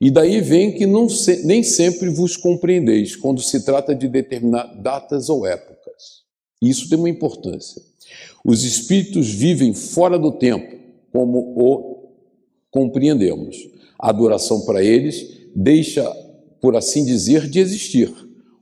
E 0.00 0.10
daí 0.10 0.40
vem 0.40 0.72
que 0.72 0.86
não 0.86 1.08
se, 1.08 1.44
nem 1.44 1.62
sempre 1.62 2.08
vos 2.08 2.36
compreendeis 2.36 3.16
quando 3.16 3.40
se 3.40 3.64
trata 3.64 3.94
de 3.94 4.06
determinar 4.06 4.64
datas 4.80 5.28
ou 5.28 5.46
épocas. 5.46 6.22
Isso 6.60 6.88
tem 6.88 6.98
uma 6.98 7.08
importância. 7.08 7.82
Os 8.44 8.62
espíritos 8.62 9.28
vivem 9.30 9.74
fora 9.74 10.18
do 10.18 10.32
tempo, 10.32 10.76
como 11.12 11.38
o 11.56 11.98
compreendemos. 12.70 13.56
A 13.98 14.12
duração 14.12 14.60
para 14.64 14.84
eles 14.84 15.48
deixa, 15.54 16.04
por 16.60 16.76
assim 16.76 17.04
dizer, 17.04 17.48
de 17.48 17.58
existir. 17.58 18.12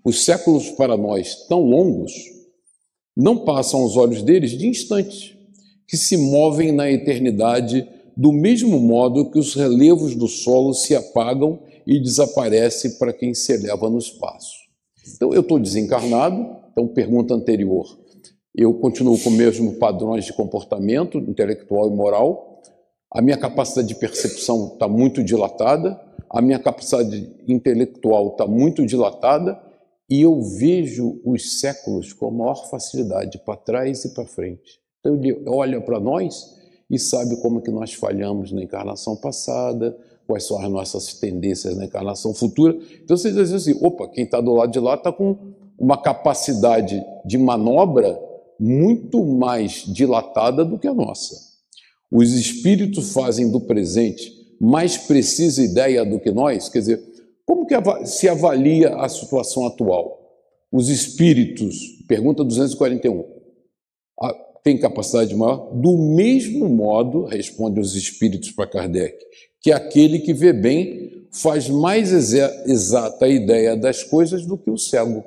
Os 0.02 0.24
séculos 0.24 0.70
para 0.70 0.96
nós 0.96 1.46
tão 1.48 1.60
longos 1.60 2.35
não 3.16 3.38
passam 3.38 3.80
aos 3.80 3.96
olhos 3.96 4.22
deles 4.22 4.50
de 4.50 4.66
instantes, 4.66 5.34
que 5.88 5.96
se 5.96 6.16
movem 6.16 6.72
na 6.72 6.90
eternidade 6.90 7.88
do 8.16 8.32
mesmo 8.32 8.78
modo 8.78 9.30
que 9.30 9.38
os 9.38 9.54
relevos 9.54 10.14
do 10.14 10.26
solo 10.26 10.74
se 10.74 10.94
apagam 10.94 11.60
e 11.86 12.00
desaparecem 12.00 12.92
para 12.98 13.12
quem 13.12 13.32
se 13.34 13.52
eleva 13.52 13.88
no 13.88 13.98
espaço. 13.98 14.56
Então, 15.14 15.32
eu 15.32 15.40
estou 15.40 15.58
desencarnado, 15.58 16.44
então, 16.72 16.88
pergunta 16.88 17.34
anterior. 17.34 17.86
Eu 18.54 18.74
continuo 18.74 19.18
com 19.18 19.30
os 19.30 19.36
mesmos 19.36 19.76
padrões 19.76 20.24
de 20.24 20.32
comportamento 20.32 21.18
intelectual 21.18 21.88
e 21.88 21.94
moral, 21.94 22.62
a 23.12 23.22
minha 23.22 23.36
capacidade 23.36 23.88
de 23.88 23.94
percepção 23.94 24.72
está 24.72 24.88
muito 24.88 25.22
dilatada, 25.22 25.98
a 26.28 26.42
minha 26.42 26.58
capacidade 26.58 27.30
intelectual 27.46 28.30
está 28.30 28.46
muito 28.46 28.84
dilatada 28.84 29.58
e 30.08 30.22
eu 30.22 30.40
vejo 30.40 31.20
os 31.24 31.60
séculos 31.60 32.12
com 32.12 32.30
maior 32.30 32.68
facilidade, 32.70 33.38
para 33.44 33.56
trás 33.56 34.04
e 34.04 34.14
para 34.14 34.26
frente. 34.26 34.80
Então 35.00 35.14
ele 35.16 35.42
olha 35.46 35.80
para 35.80 35.98
nós 35.98 36.54
e 36.88 36.98
sabe 36.98 37.36
como 37.40 37.60
que 37.60 37.70
nós 37.70 37.92
falhamos 37.94 38.52
na 38.52 38.62
encarnação 38.62 39.16
passada, 39.16 39.96
quais 40.26 40.44
são 40.44 40.60
as 40.60 40.70
nossas 40.70 41.14
tendências 41.14 41.76
na 41.76 41.84
encarnação 41.84 42.32
futura. 42.32 42.76
Então 43.02 43.16
você 43.16 43.32
diz 43.32 43.52
assim, 43.52 43.76
opa, 43.82 44.08
quem 44.08 44.24
está 44.24 44.40
do 44.40 44.52
lado 44.52 44.72
de 44.72 44.80
lá 44.80 44.94
está 44.94 45.12
com 45.12 45.36
uma 45.78 46.00
capacidade 46.00 47.04
de 47.24 47.36
manobra 47.36 48.18
muito 48.58 49.24
mais 49.24 49.84
dilatada 49.86 50.64
do 50.64 50.78
que 50.78 50.88
a 50.88 50.94
nossa. 50.94 51.36
Os 52.10 52.32
espíritos 52.32 53.12
fazem 53.12 53.50
do 53.50 53.60
presente 53.60 54.36
mais 54.60 54.96
precisa 54.96 55.62
ideia 55.62 56.04
do 56.04 56.18
que 56.18 56.30
nós, 56.30 56.68
quer 56.68 56.78
dizer, 56.78 57.02
como 57.46 57.64
que 57.64 57.74
se 58.06 58.28
avalia 58.28 58.96
a 58.96 59.08
situação 59.08 59.66
atual? 59.66 60.20
Os 60.70 60.88
espíritos, 60.88 61.76
pergunta 62.08 62.42
241, 62.42 63.24
têm 64.64 64.76
capacidade 64.76 65.32
maior? 65.34 65.70
Do 65.72 65.96
mesmo 65.96 66.68
modo, 66.68 67.24
responde 67.24 67.78
os 67.78 67.94
espíritos 67.94 68.50
para 68.50 68.66
Kardec, 68.66 69.16
que 69.60 69.70
aquele 69.70 70.18
que 70.18 70.34
vê 70.34 70.52
bem 70.52 71.28
faz 71.32 71.68
mais 71.68 72.12
exata 72.12 73.26
a 73.26 73.28
ideia 73.28 73.76
das 73.76 74.02
coisas 74.02 74.44
do 74.44 74.58
que 74.58 74.70
o 74.70 74.76
cego. 74.76 75.24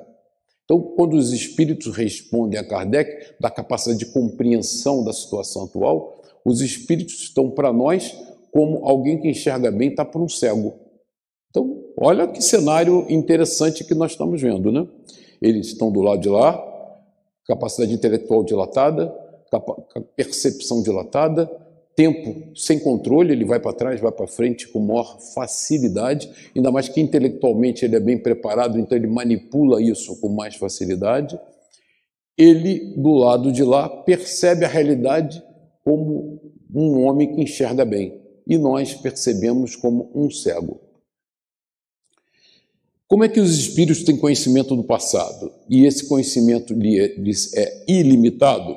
Então, 0.64 0.78
quando 0.94 1.14
os 1.14 1.32
espíritos 1.32 1.96
respondem 1.96 2.60
a 2.60 2.64
Kardec 2.64 3.34
da 3.40 3.50
capacidade 3.50 3.98
de 3.98 4.12
compreensão 4.12 5.02
da 5.02 5.12
situação 5.12 5.64
atual, 5.64 6.22
os 6.44 6.60
espíritos 6.60 7.22
estão 7.22 7.50
para 7.50 7.72
nós 7.72 8.14
como 8.52 8.84
alguém 8.84 9.18
que 9.18 9.28
enxerga 9.28 9.70
bem 9.70 9.88
está 9.88 10.04
para 10.04 10.20
um 10.20 10.28
cego. 10.28 10.89
Olha 12.02 12.26
que 12.26 12.40
cenário 12.40 13.04
interessante 13.10 13.84
que 13.84 13.94
nós 13.94 14.12
estamos 14.12 14.40
vendo, 14.40 14.72
né? 14.72 14.88
Eles 15.40 15.66
estão 15.66 15.92
do 15.92 16.00
lado 16.00 16.22
de 16.22 16.30
lá, 16.30 16.58
capacidade 17.46 17.92
intelectual 17.92 18.42
dilatada, 18.42 19.14
percepção 20.16 20.82
dilatada, 20.82 21.46
tempo 21.94 22.56
sem 22.56 22.78
controle, 22.78 23.32
ele 23.32 23.44
vai 23.44 23.60
para 23.60 23.74
trás, 23.74 24.00
vai 24.00 24.10
para 24.10 24.26
frente 24.26 24.66
com 24.68 24.80
maior 24.80 25.20
facilidade, 25.34 26.30
ainda 26.56 26.72
mais 26.72 26.88
que 26.88 27.02
intelectualmente 27.02 27.84
ele 27.84 27.96
é 27.96 28.00
bem 28.00 28.16
preparado, 28.16 28.78
então 28.78 28.96
ele 28.96 29.06
manipula 29.06 29.82
isso 29.82 30.18
com 30.22 30.30
mais 30.30 30.56
facilidade. 30.56 31.38
Ele, 32.38 32.94
do 32.96 33.12
lado 33.12 33.52
de 33.52 33.62
lá, 33.62 33.90
percebe 33.90 34.64
a 34.64 34.68
realidade 34.68 35.42
como 35.84 36.40
um 36.74 37.04
homem 37.04 37.34
que 37.34 37.42
enxerga 37.42 37.84
bem 37.84 38.18
e 38.46 38.56
nós 38.56 38.94
percebemos 38.94 39.76
como 39.76 40.10
um 40.14 40.30
cego. 40.30 40.89
Como 43.10 43.24
é 43.24 43.28
que 43.28 43.40
os 43.40 43.58
espíritos 43.58 44.04
têm 44.04 44.16
conhecimento 44.16 44.76
do 44.76 44.84
passado? 44.84 45.52
E 45.68 45.84
esse 45.84 46.06
conhecimento 46.06 46.72
lhes 46.72 47.52
é 47.54 47.84
ilimitado? 47.88 48.76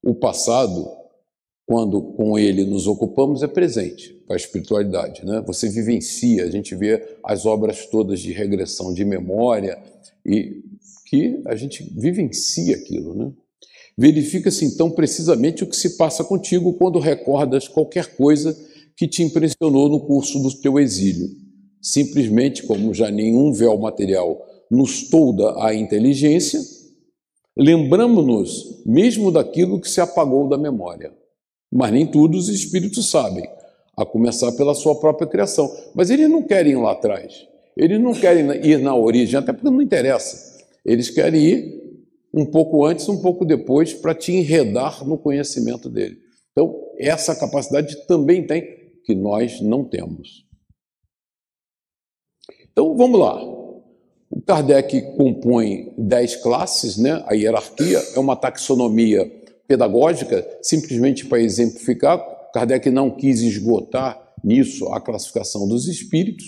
O 0.00 0.14
passado, 0.14 0.88
quando 1.66 2.00
com 2.00 2.38
ele 2.38 2.64
nos 2.64 2.86
ocupamos, 2.86 3.42
é 3.42 3.48
presente 3.48 4.12
para 4.28 4.36
a 4.36 4.38
espiritualidade. 4.38 5.26
Né? 5.26 5.42
Você 5.44 5.68
vivencia, 5.68 6.44
a 6.44 6.50
gente 6.52 6.72
vê 6.76 7.16
as 7.24 7.46
obras 7.46 7.84
todas 7.86 8.20
de 8.20 8.30
regressão 8.30 8.94
de 8.94 9.04
memória 9.04 9.76
e 10.24 10.62
que 11.06 11.42
a 11.44 11.56
gente 11.56 11.82
vivencia 11.96 12.76
aquilo. 12.76 13.12
Né? 13.12 13.32
Verifica-se 13.98 14.64
então 14.64 14.88
precisamente 14.88 15.64
o 15.64 15.66
que 15.66 15.74
se 15.74 15.96
passa 15.96 16.22
contigo 16.22 16.74
quando 16.74 17.00
recordas 17.00 17.66
qualquer 17.66 18.14
coisa 18.14 18.56
que 18.96 19.08
te 19.08 19.24
impressionou 19.24 19.88
no 19.88 19.98
curso 19.98 20.38
do 20.38 20.60
teu 20.60 20.78
exílio. 20.78 21.42
Simplesmente, 21.84 22.62
como 22.62 22.94
já 22.94 23.10
nenhum 23.10 23.52
véu 23.52 23.76
material 23.76 24.42
nos 24.70 25.10
tolda 25.10 25.62
a 25.62 25.74
inteligência, 25.74 26.58
lembramos-nos 27.54 28.82
mesmo 28.86 29.30
daquilo 29.30 29.78
que 29.78 29.90
se 29.90 30.00
apagou 30.00 30.48
da 30.48 30.56
memória. 30.56 31.12
Mas 31.70 31.92
nem 31.92 32.06
tudo 32.06 32.38
os 32.38 32.48
espíritos 32.48 33.10
sabem, 33.10 33.46
a 33.94 34.06
começar 34.06 34.50
pela 34.52 34.74
sua 34.74 34.98
própria 34.98 35.28
criação. 35.28 35.70
Mas 35.94 36.08
eles 36.08 36.30
não 36.30 36.42
querem 36.42 36.72
ir 36.72 36.76
lá 36.76 36.92
atrás, 36.92 37.46
eles 37.76 38.00
não 38.00 38.14
querem 38.14 38.66
ir 38.66 38.78
na 38.78 38.96
origem, 38.96 39.38
até 39.38 39.52
porque 39.52 39.68
não 39.68 39.82
interessa. 39.82 40.64
Eles 40.86 41.10
querem 41.10 41.44
ir 41.44 41.84
um 42.32 42.46
pouco 42.46 42.86
antes, 42.86 43.06
um 43.10 43.20
pouco 43.20 43.44
depois, 43.44 43.92
para 43.92 44.14
te 44.14 44.32
enredar 44.32 45.06
no 45.06 45.18
conhecimento 45.18 45.90
dele. 45.90 46.16
Então, 46.52 46.74
essa 46.98 47.36
capacidade 47.36 48.06
também 48.06 48.46
tem 48.46 48.62
que 49.04 49.14
nós 49.14 49.60
não 49.60 49.84
temos. 49.84 50.44
Então 52.74 52.96
vamos 52.96 53.20
lá. 53.20 53.40
O 54.28 54.42
Kardec 54.44 55.14
compõe 55.16 55.94
dez 55.96 56.34
classes, 56.34 56.96
né? 56.96 57.22
a 57.28 57.34
hierarquia 57.34 58.02
é 58.16 58.18
uma 58.18 58.34
taxonomia 58.34 59.30
pedagógica, 59.68 60.44
simplesmente 60.60 61.24
para 61.24 61.40
exemplificar. 61.40 62.18
Kardec 62.52 62.90
não 62.90 63.12
quis 63.12 63.42
esgotar 63.42 64.20
nisso 64.42 64.88
a 64.88 65.00
classificação 65.00 65.68
dos 65.68 65.86
espíritos, 65.86 66.46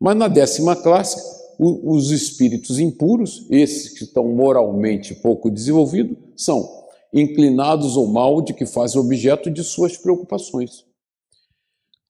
mas 0.00 0.16
na 0.16 0.26
décima 0.26 0.74
classe, 0.74 1.16
os 1.60 2.10
espíritos 2.10 2.80
impuros, 2.80 3.46
esses 3.48 3.96
que 3.96 4.04
estão 4.04 4.26
moralmente 4.28 5.14
pouco 5.14 5.48
desenvolvidos, 5.48 6.16
são 6.36 6.68
inclinados 7.14 7.96
ao 7.96 8.06
mal 8.06 8.42
de 8.42 8.52
que 8.52 8.66
fazem 8.66 9.00
objeto 9.00 9.48
de 9.48 9.62
suas 9.62 9.96
preocupações. 9.96 10.84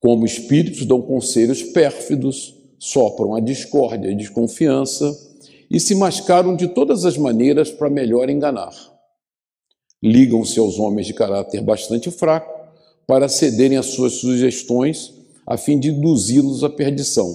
Como 0.01 0.25
espíritos 0.25 0.87
dão 0.87 1.03
conselhos 1.03 1.63
pérfidos, 1.63 2.58
sopram 2.79 3.35
a 3.35 3.41
discórdia 3.41 4.11
e 4.11 4.15
desconfiança 4.15 5.17
e 5.71 5.79
se 5.79 5.95
mascaram 5.95 6.57
de 6.57 6.69
todas 6.69 7.05
as 7.05 7.19
maneiras 7.19 7.71
para 7.71 7.91
melhor 7.91 8.31
enganar. 8.31 8.73
Ligam-se 10.03 10.59
aos 10.59 10.79
homens 10.79 11.07
de 11.07 11.15
caráter 11.15 11.61
bastante 11.61 12.11
fraco 12.11 12.51
para 13.07 13.29
cederem 13.29 13.77
às 13.77 13.87
suas 13.87 14.15
sugestões 14.15 15.13
a 15.47 15.57
fim 15.57 15.79
de 15.79 15.89
induzi-los 15.89 16.63
à 16.63 16.69
perdição, 16.69 17.35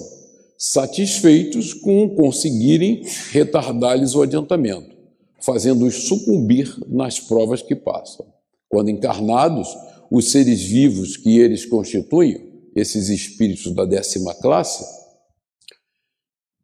satisfeitos 0.56 1.74
com 1.74 2.08
conseguirem 2.10 3.02
retardar-lhes 3.32 4.14
o 4.14 4.22
adiantamento, 4.22 4.94
fazendo-os 5.40 6.06
sucumbir 6.06 6.74
nas 6.88 7.18
provas 7.18 7.60
que 7.60 7.74
passam. 7.74 8.24
Quando 8.68 8.88
encarnados, 8.88 9.68
os 10.10 10.30
seres 10.30 10.62
vivos 10.62 11.16
que 11.16 11.38
eles 11.38 11.66
constituem 11.66 12.40
esses 12.74 13.08
espíritos 13.08 13.72
da 13.72 13.84
décima 13.84 14.32
classe, 14.34 15.03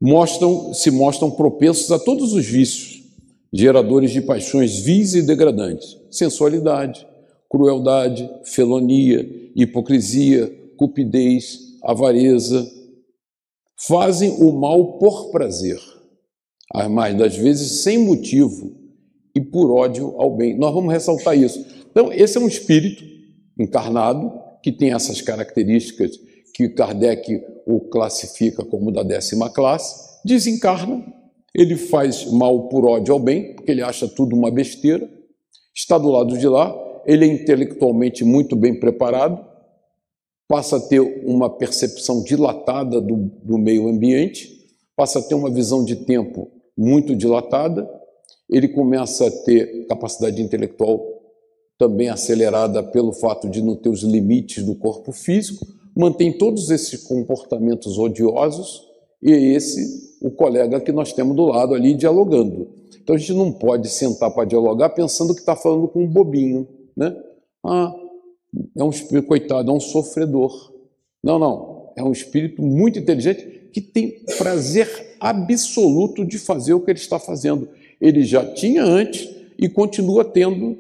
mostram, 0.01 0.73
se 0.73 0.91
mostram 0.91 1.31
propensos 1.31 1.91
a 1.93 1.99
todos 1.99 2.33
os 2.33 2.47
vícios, 2.47 3.03
geradores 3.53 4.13
de 4.13 4.23
paixões 4.23 4.79
vis 4.79 5.15
e 5.15 5.23
degradantes, 5.23 5.97
sensualidade, 6.11 7.07
crueldade, 7.49 8.31
felonia, 8.45 9.29
hipocrisia, 9.55 10.51
cupidez, 10.77 11.59
avareza. 11.83 12.67
Fazem 13.87 14.31
o 14.31 14.53
mal 14.53 14.99
por 14.99 15.31
prazer, 15.31 15.81
as 16.73 16.89
mais 16.89 17.17
das 17.17 17.37
vezes 17.37 17.83
sem 17.83 17.99
motivo 17.99 18.77
e 19.35 19.41
por 19.41 19.71
ódio 19.71 20.15
ao 20.19 20.37
bem. 20.37 20.57
Nós 20.57 20.73
vamos 20.73 20.93
ressaltar 20.93 21.37
isso. 21.37 21.65
Então, 21.91 22.13
esse 22.13 22.37
é 22.39 22.41
um 22.41 22.47
espírito 22.47 23.03
encarnado 23.59 24.33
que 24.63 24.71
tem 24.71 24.93
essas 24.93 25.21
características 25.21 26.19
que 26.61 26.69
Kardec 26.69 27.43
o 27.67 27.81
classifica 27.81 28.63
como 28.65 28.93
da 28.93 29.03
décima 29.03 29.49
classe, 29.49 30.21
desencarna, 30.25 31.03
ele 31.55 31.77
faz 31.77 32.31
mal 32.31 32.69
por 32.69 32.85
ódio 32.85 33.15
ao 33.15 33.21
bem, 33.21 33.55
porque 33.55 33.71
ele 33.71 33.83
acha 33.83 34.07
tudo 34.07 34.37
uma 34.37 34.51
besteira, 34.51 35.09
está 35.75 35.97
do 35.97 36.11
lado 36.11 36.37
de 36.37 36.47
lá, 36.47 36.75
ele 37.07 37.25
é 37.25 37.29
intelectualmente 37.29 38.25
muito 38.25 38.55
bem 38.55 38.79
preparado, 38.79 39.43
passa 40.47 40.77
a 40.77 40.81
ter 40.81 41.01
uma 41.01 41.49
percepção 41.49 42.23
dilatada 42.23 43.01
do, 43.01 43.17
do 43.43 43.57
meio 43.57 43.89
ambiente, 43.89 44.51
passa 44.95 45.21
a 45.21 45.23
ter 45.23 45.35
uma 45.35 45.51
visão 45.51 45.83
de 45.83 45.97
tempo 45.97 46.51
muito 46.77 47.17
dilatada, 47.17 47.89
ele 48.51 48.69
começa 48.69 49.29
a 49.29 49.31
ter 49.31 49.87
capacidade 49.87 50.43
intelectual 50.43 51.01
também 51.79 52.11
acelerada 52.11 52.83
pelo 52.83 53.13
fato 53.13 53.49
de 53.49 53.63
não 53.63 53.75
ter 53.75 53.89
os 53.89 54.03
limites 54.03 54.63
do 54.63 54.75
corpo 54.75 55.13
físico, 55.13 55.80
mantém 56.01 56.33
todos 56.33 56.71
esses 56.71 57.05
comportamentos 57.05 57.99
odiosos 57.99 58.89
e 59.23 59.33
é 59.33 59.39
esse 59.39 60.19
o 60.21 60.31
colega 60.31 60.81
que 60.81 60.93
nós 60.93 61.13
temos 61.13 61.37
do 61.37 61.45
lado 61.45 61.75
ali 61.75 61.95
dialogando. 61.95 62.69
Então 63.03 63.15
a 63.15 63.19
gente 63.19 63.35
não 63.35 63.53
pode 63.53 63.89
sentar 63.89 64.31
para 64.31 64.47
dialogar 64.47 64.91
pensando 64.91 65.35
que 65.35 65.41
está 65.41 65.55
falando 65.55 65.89
com 65.89 66.03
um 66.03 66.09
bobinho, 66.09 66.67
né? 66.97 67.17
Ah, 67.65 67.95
é 68.77 68.83
um 68.83 68.91
espírito, 68.91 69.29
coitado, 69.29 69.71
é 69.71 69.75
um 69.75 69.81
sofredor. 69.81 70.73
Não, 71.23 71.39
não. 71.39 71.93
É 71.97 72.03
um 72.03 72.13
espírito 72.13 72.63
muito 72.63 72.99
inteligente 72.99 73.69
que 73.73 73.81
tem 73.81 74.25
prazer 74.39 75.17
absoluto 75.21 76.25
de 76.25 76.39
fazer 76.39 76.75
o 76.75 76.81
que 76.81 76.91
ele 76.91 76.99
está 76.99 77.19
fazendo. 77.19 77.69
Ele 78.01 78.23
já 78.23 78.45
tinha 78.55 78.83
antes 78.83 79.29
e 79.59 79.69
continua 79.69 80.25
tendo 80.25 80.77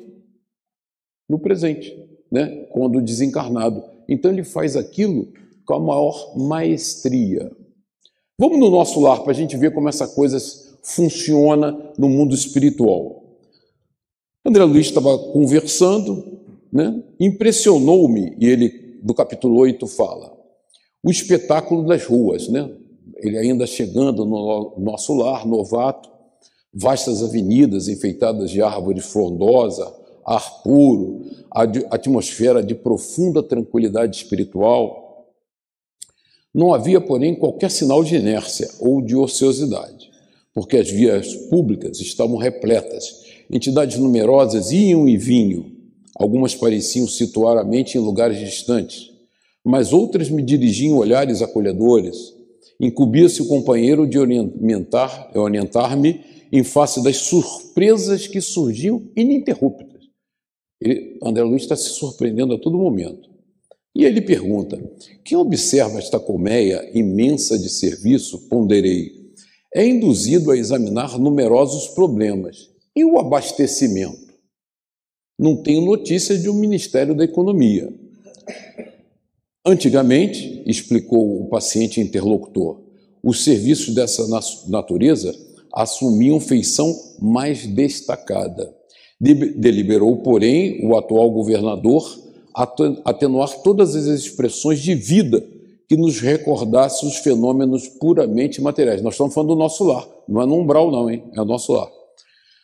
no 1.28 1.38
presente, 1.38 1.96
né? 2.30 2.66
quando 2.70 3.00
desencarnado. 3.02 3.84
Então 4.10 4.32
ele 4.32 4.42
faz 4.42 4.76
aquilo 4.76 5.32
com 5.64 5.74
a 5.74 5.80
maior 5.80 6.36
maestria. 6.36 7.50
Vamos 8.36 8.58
no 8.58 8.68
nosso 8.68 8.98
lar 9.00 9.22
para 9.22 9.30
a 9.30 9.34
gente 9.34 9.56
ver 9.56 9.72
como 9.72 9.88
essa 9.88 10.08
coisa 10.08 10.36
funciona 10.82 11.92
no 11.96 12.08
mundo 12.08 12.34
espiritual. 12.34 13.22
André 14.44 14.64
Luiz 14.64 14.86
estava 14.86 15.16
conversando, 15.16 16.40
né? 16.72 17.02
impressionou-me, 17.20 18.34
e 18.40 18.46
ele, 18.46 18.98
no 19.04 19.14
capítulo 19.14 19.58
8, 19.60 19.86
fala, 19.86 20.36
o 21.04 21.10
espetáculo 21.10 21.86
das 21.86 22.04
ruas, 22.04 22.48
né? 22.48 22.68
ele 23.18 23.36
ainda 23.36 23.66
chegando 23.66 24.24
no 24.24 24.74
nosso 24.78 25.14
lar, 25.14 25.46
novato, 25.46 26.10
vastas 26.72 27.22
avenidas 27.22 27.88
enfeitadas 27.88 28.50
de 28.50 28.62
árvores 28.62 29.04
frondosa, 29.04 29.99
ar 30.24 30.62
puro, 30.62 31.22
atmosfera 31.90 32.62
de 32.62 32.74
profunda 32.74 33.42
tranquilidade 33.42 34.16
espiritual. 34.16 35.28
Não 36.54 36.74
havia, 36.74 37.00
porém, 37.00 37.34
qualquer 37.34 37.70
sinal 37.70 38.02
de 38.02 38.16
inércia 38.16 38.68
ou 38.80 39.00
de 39.00 39.16
ociosidade, 39.16 40.10
porque 40.54 40.76
as 40.76 40.90
vias 40.90 41.34
públicas 41.48 42.00
estavam 42.00 42.36
repletas, 42.36 43.24
entidades 43.50 43.98
numerosas 43.98 44.72
iam 44.72 45.08
e 45.08 45.16
vinham, 45.16 45.66
algumas 46.16 46.54
pareciam 46.54 47.06
situar 47.06 47.56
a 47.56 47.64
mente 47.64 47.96
em 47.96 48.00
lugares 48.00 48.38
distantes, 48.38 49.10
mas 49.64 49.92
outras 49.92 50.28
me 50.28 50.42
dirigiam 50.42 50.96
olhares 50.96 51.42
acolhedores, 51.42 52.40
Incumbia-se 52.80 53.42
o 53.42 53.46
companheiro 53.46 54.06
de 54.06 54.18
orientar-me 54.18 55.38
orientar 55.38 55.98
em 56.50 56.64
face 56.64 57.04
das 57.04 57.18
surpresas 57.18 58.26
que 58.26 58.40
surgiam 58.40 59.02
ininterruptas. 59.14 59.89
Ele, 60.80 61.18
André 61.22 61.42
Luiz 61.42 61.62
está 61.62 61.76
se 61.76 61.90
surpreendendo 61.90 62.54
a 62.54 62.58
todo 62.58 62.78
momento. 62.78 63.28
E 63.94 64.04
ele 64.04 64.20
pergunta: 64.20 64.80
quem 65.24 65.36
observa 65.36 65.98
esta 65.98 66.18
colmeia 66.18 66.90
imensa 66.94 67.58
de 67.58 67.68
serviço, 67.68 68.48
ponderei, 68.48 69.12
é 69.74 69.86
induzido 69.86 70.50
a 70.50 70.56
examinar 70.56 71.18
numerosos 71.18 71.88
problemas. 71.88 72.70
E 72.94 73.04
o 73.04 73.18
abastecimento? 73.18 74.30
Não 75.38 75.62
tenho 75.62 75.80
notícia 75.82 76.36
de 76.36 76.50
um 76.50 76.54
Ministério 76.54 77.14
da 77.14 77.24
Economia. 77.24 77.92
Antigamente, 79.64 80.62
explicou 80.66 81.42
o 81.42 81.48
paciente 81.48 82.00
interlocutor, 82.00 82.80
os 83.22 83.44
serviços 83.44 83.94
dessa 83.94 84.26
natureza 84.68 85.34
assumiam 85.72 86.40
feição 86.40 86.94
mais 87.20 87.66
destacada. 87.66 88.74
Deliberou, 89.20 90.16
porém, 90.18 90.80
o 90.86 90.96
atual 90.96 91.30
governador 91.30 92.02
atenuar 93.04 93.62
todas 93.62 93.94
as 93.94 94.06
expressões 94.06 94.80
de 94.80 94.94
vida 94.94 95.44
que 95.86 95.96
nos 95.96 96.20
recordasse 96.20 97.04
os 97.04 97.16
fenômenos 97.16 97.88
puramente 97.88 98.62
materiais. 98.62 99.02
Nós 99.02 99.14
estamos 99.14 99.34
falando 99.34 99.50
do 99.50 99.56
nosso 99.56 99.84
lar, 99.84 100.08
não 100.28 100.40
é 100.40 100.46
no 100.46 100.56
umbral, 100.58 100.90
não, 100.90 101.10
hein? 101.10 101.24
É 101.34 101.40
o 101.40 101.44
nosso 101.44 101.72
lar. 101.72 101.88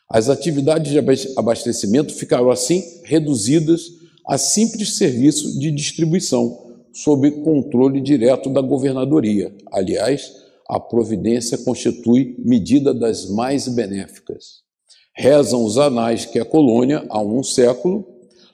As 0.09 0.29
atividades 0.29 0.91
de 0.91 0.99
abastecimento 1.35 2.13
ficaram 2.13 2.49
assim 2.49 2.81
reduzidas 3.03 3.81
a 4.25 4.37
simples 4.37 4.97
serviço 4.97 5.59
de 5.59 5.69
distribuição 5.71 6.57
sob 6.93 7.29
controle 7.43 8.01
direto 8.01 8.49
da 8.49 8.61
governadoria. 8.61 9.53
Aliás, 9.71 10.33
a 10.67 10.79
providência 10.79 11.57
constitui 11.57 12.35
medida 12.39 12.93
das 12.93 13.29
mais 13.29 13.67
benéficas. 13.67 14.66
Rezam 15.19 15.65
os 15.65 15.79
anais 15.79 16.25
que 16.27 16.37
a 16.37 16.45
colônia, 16.45 17.03
há 17.09 17.19
um 17.19 17.41
século, 17.41 18.05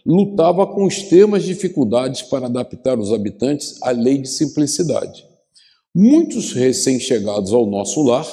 lutava 0.06 0.66
com 0.66 0.88
extremas 0.88 1.44
dificuldades 1.44 2.22
para 2.22 2.46
adaptar 2.46 2.98
os 2.98 3.12
habitantes 3.12 3.82
à 3.82 3.92
lei 3.92 4.18
de 4.18 4.30
simplicidade. 4.30 5.28
Muitos 5.94 6.54
recém-chegados 6.54 7.52
ao 7.52 7.66
nosso 7.66 8.02
lar 8.02 8.26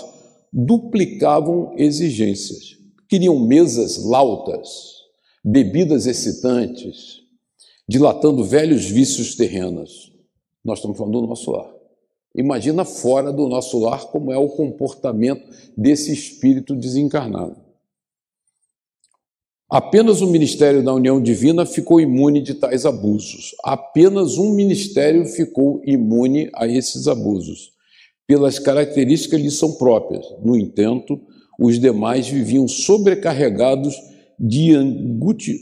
duplicavam 0.53 1.75
exigências. 1.77 2.77
Queriam 3.09 3.37
mesas 3.41 4.05
lautas, 4.05 4.69
bebidas 5.45 6.07
excitantes, 6.07 7.23
dilatando 7.89 8.45
velhos 8.45 8.85
vícios 8.85 9.35
terrenos. 9.35 10.13
Nós 10.65 10.79
estamos 10.79 10.97
falando 10.97 11.21
do 11.21 11.27
nosso 11.27 11.51
lar. 11.51 11.69
Imagina 12.37 12.85
fora 12.85 13.33
do 13.33 13.49
nosso 13.49 13.81
lar 13.81 14.05
como 14.07 14.33
é 14.33 14.39
o 14.39 14.51
comportamento 14.51 15.43
desse 15.77 16.13
espírito 16.13 16.77
desencarnado. 16.77 17.70
Apenas 19.71 20.21
o 20.21 20.27
ministério 20.27 20.83
da 20.83 20.93
união 20.93 21.23
divina 21.23 21.65
ficou 21.65 22.01
imune 22.01 22.43
de 22.43 22.55
tais 22.55 22.85
abusos. 22.85 23.55
Apenas 23.63 24.37
um 24.37 24.53
ministério 24.53 25.25
ficou 25.25 25.81
imune 25.87 26.51
a 26.57 26.67
esses 26.67 27.07
abusos, 27.07 27.71
pelas 28.27 28.59
características 28.59 29.41
que 29.41 29.51
são 29.51 29.75
próprias. 29.75 30.27
No 30.43 30.57
entanto, 30.57 31.21
os 31.57 31.79
demais 31.79 32.27
viviam 32.27 32.67
sobrecarregados 32.67 33.95
de 34.37 34.75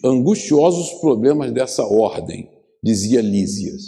angustiosos 0.03 0.93
problemas 1.01 1.53
dessa 1.53 1.85
ordem, 1.85 2.49
dizia 2.83 3.21
Lísias. 3.21 3.83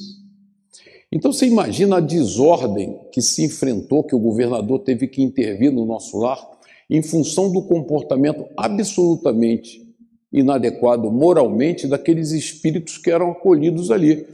Então 1.10 1.32
você 1.32 1.46
imagina 1.46 1.96
a 1.96 2.00
desordem 2.00 2.94
que 3.10 3.22
se 3.22 3.42
enfrentou, 3.42 4.04
que 4.04 4.14
o 4.14 4.20
governador 4.20 4.80
teve 4.80 5.08
que 5.08 5.22
intervir 5.22 5.72
no 5.72 5.86
nosso 5.86 6.18
lar, 6.18 6.46
em 6.90 7.00
função 7.00 7.50
do 7.50 7.62
comportamento 7.62 8.44
absolutamente 8.54 9.89
inadequado 10.32 11.10
moralmente 11.10 11.86
daqueles 11.86 12.30
espíritos 12.30 12.98
que 12.98 13.10
eram 13.10 13.32
acolhidos 13.32 13.90
ali, 13.90 14.26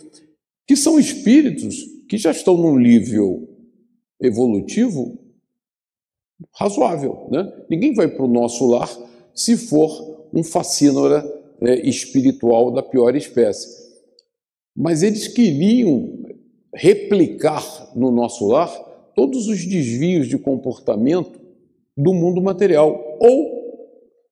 que 0.66 0.76
são 0.76 0.98
espíritos 0.98 1.76
que 2.09 2.18
já 2.18 2.30
estão 2.30 2.56
num 2.56 2.78
nível 2.78 3.48
evolutivo 4.20 5.18
razoável. 6.54 7.28
Né? 7.30 7.50
Ninguém 7.70 7.94
vai 7.94 8.09
para 8.09 8.24
o 8.24 8.28
nosso 8.28 8.66
lar 8.66 8.90
se 9.35 9.56
for 9.56 10.28
um 10.35 10.42
fascínora 10.42 11.24
é, 11.61 11.88
espiritual 11.88 12.70
da 12.70 12.82
pior 12.82 13.14
espécie. 13.16 13.87
Mas 14.76 15.02
eles 15.02 15.28
queriam 15.28 16.26
replicar 16.74 17.92
no 17.96 18.11
nosso 18.11 18.46
lar 18.46 18.70
todos 19.14 19.48
os 19.48 19.64
desvios 19.64 20.28
de 20.28 20.37
comportamento 20.37 21.40
do 21.96 22.12
mundo 22.12 22.42
material 22.42 23.16
ou 23.18 23.56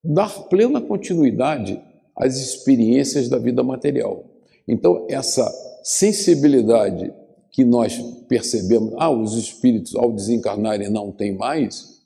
dar 0.04 0.48
plena 0.48 0.80
continuidade 0.80 1.80
às 2.16 2.36
experiências 2.36 3.28
da 3.28 3.38
vida 3.38 3.62
material. 3.62 4.24
Então, 4.68 5.06
essa 5.08 5.50
sensibilidade 5.82 7.12
que 7.50 7.64
nós 7.64 7.96
percebemos, 8.28 8.94
ah, 8.98 9.10
os 9.10 9.34
espíritos 9.34 9.94
ao 9.94 10.12
desencarnarem 10.12 10.90
não 10.90 11.12
têm 11.12 11.32
mais, 11.32 12.02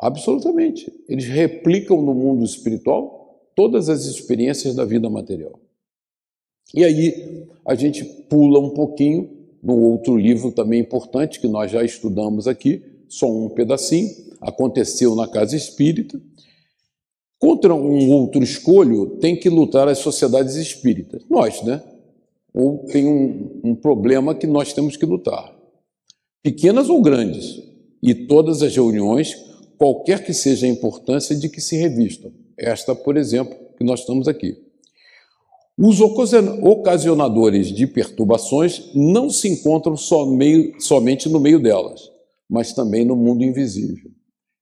absolutamente. 0.00 0.92
Eles 1.08 1.26
replicam 1.26 2.00
no 2.00 2.14
mundo 2.14 2.44
espiritual 2.44 3.20
todas 3.54 3.88
as 3.88 4.06
experiências 4.06 4.74
da 4.74 4.84
vida 4.84 5.10
material. 5.10 5.60
E 6.74 6.84
aí 6.84 7.46
a 7.66 7.74
gente 7.74 8.04
pula 8.04 8.58
um 8.58 8.70
pouquinho 8.70 9.28
num 9.62 9.82
outro 9.82 10.16
livro 10.16 10.50
também 10.50 10.80
importante 10.80 11.40
que 11.40 11.48
nós 11.48 11.70
já 11.70 11.84
estudamos 11.84 12.48
aqui, 12.48 12.82
só 13.08 13.30
um 13.30 13.48
pedacinho, 13.50 14.08
aconteceu 14.40 15.14
na 15.14 15.28
casa 15.28 15.56
espírita. 15.56 16.20
Contra 17.40 17.74
um 17.74 18.12
outro 18.12 18.42
escolho 18.44 19.16
tem 19.18 19.34
que 19.34 19.48
lutar 19.48 19.88
as 19.88 19.98
sociedades 19.98 20.56
espíritas, 20.56 21.24
nós, 21.28 21.62
né? 21.62 21.82
Ou 22.52 22.84
tem 22.84 23.06
um, 23.06 23.60
um 23.64 23.74
problema 23.74 24.34
que 24.34 24.46
nós 24.46 24.74
temos 24.74 24.96
que 24.96 25.06
lutar, 25.06 25.56
pequenas 26.42 26.90
ou 26.90 27.00
grandes, 27.00 27.62
e 28.02 28.14
todas 28.14 28.62
as 28.62 28.74
reuniões, 28.74 29.34
qualquer 29.78 30.24
que 30.24 30.34
seja 30.34 30.66
a 30.66 30.68
importância 30.68 31.34
de 31.34 31.48
que 31.48 31.60
se 31.60 31.76
revistam. 31.76 32.30
Esta, 32.58 32.94
por 32.94 33.16
exemplo, 33.16 33.56
que 33.78 33.84
nós 33.84 34.00
estamos 34.00 34.28
aqui. 34.28 34.56
Os 35.78 35.98
ocasionadores 36.00 37.68
de 37.68 37.86
perturbações 37.86 38.90
não 38.94 39.30
se 39.30 39.48
encontram 39.48 39.94
meio, 40.26 40.78
somente 40.78 41.26
no 41.26 41.40
meio 41.40 41.58
delas, 41.58 42.10
mas 42.48 42.74
também 42.74 43.02
no 43.06 43.16
mundo 43.16 43.42
invisível. 43.42 44.10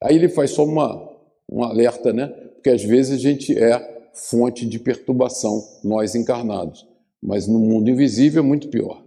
Aí 0.00 0.14
ele 0.14 0.28
faz 0.28 0.52
só 0.52 0.64
uma, 0.64 1.10
um 1.50 1.64
alerta, 1.64 2.12
né? 2.12 2.32
Porque 2.58 2.70
às 2.70 2.82
vezes 2.82 3.12
a 3.12 3.16
gente 3.16 3.56
é 3.56 4.10
fonte 4.12 4.66
de 4.66 4.80
perturbação, 4.80 5.64
nós 5.84 6.16
encarnados, 6.16 6.84
mas 7.22 7.46
no 7.46 7.60
mundo 7.60 7.88
invisível 7.88 8.42
é 8.42 8.46
muito 8.46 8.66
pior. 8.66 9.04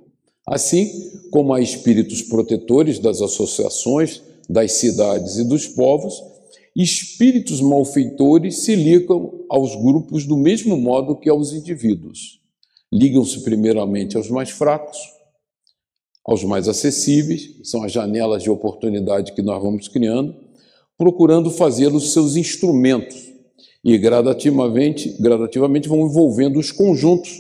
Assim 0.48 0.90
como 1.30 1.54
há 1.54 1.60
espíritos 1.60 2.22
protetores 2.22 2.98
das 2.98 3.22
associações, 3.22 4.22
das 4.50 4.72
cidades 4.72 5.36
e 5.36 5.44
dos 5.44 5.68
povos, 5.68 6.14
espíritos 6.74 7.60
malfeitores 7.60 8.60
se 8.60 8.74
ligam 8.74 9.46
aos 9.50 9.76
grupos 9.76 10.26
do 10.26 10.38
mesmo 10.38 10.78
modo 10.78 11.18
que 11.18 11.30
aos 11.30 11.52
indivíduos. 11.52 12.40
Ligam-se 12.92 13.42
primeiramente 13.42 14.16
aos 14.16 14.30
mais 14.30 14.50
fracos, 14.50 14.98
aos 16.26 16.44
mais 16.46 16.70
acessíveis, 16.70 17.60
são 17.64 17.84
as 17.84 17.92
janelas 17.92 18.44
de 18.44 18.50
oportunidade 18.50 19.34
que 19.34 19.42
nós 19.42 19.62
vamos 19.62 19.90
criando, 19.90 20.36
procurando 20.98 21.52
fazê-los 21.52 22.14
seus 22.14 22.38
instrumentos 22.38 23.31
e 23.84 23.98
gradativamente, 23.98 25.16
gradativamente 25.20 25.90
vão 25.90 26.06
envolvendo 26.06 26.60
os 26.60 26.72
conjuntos, 26.72 27.32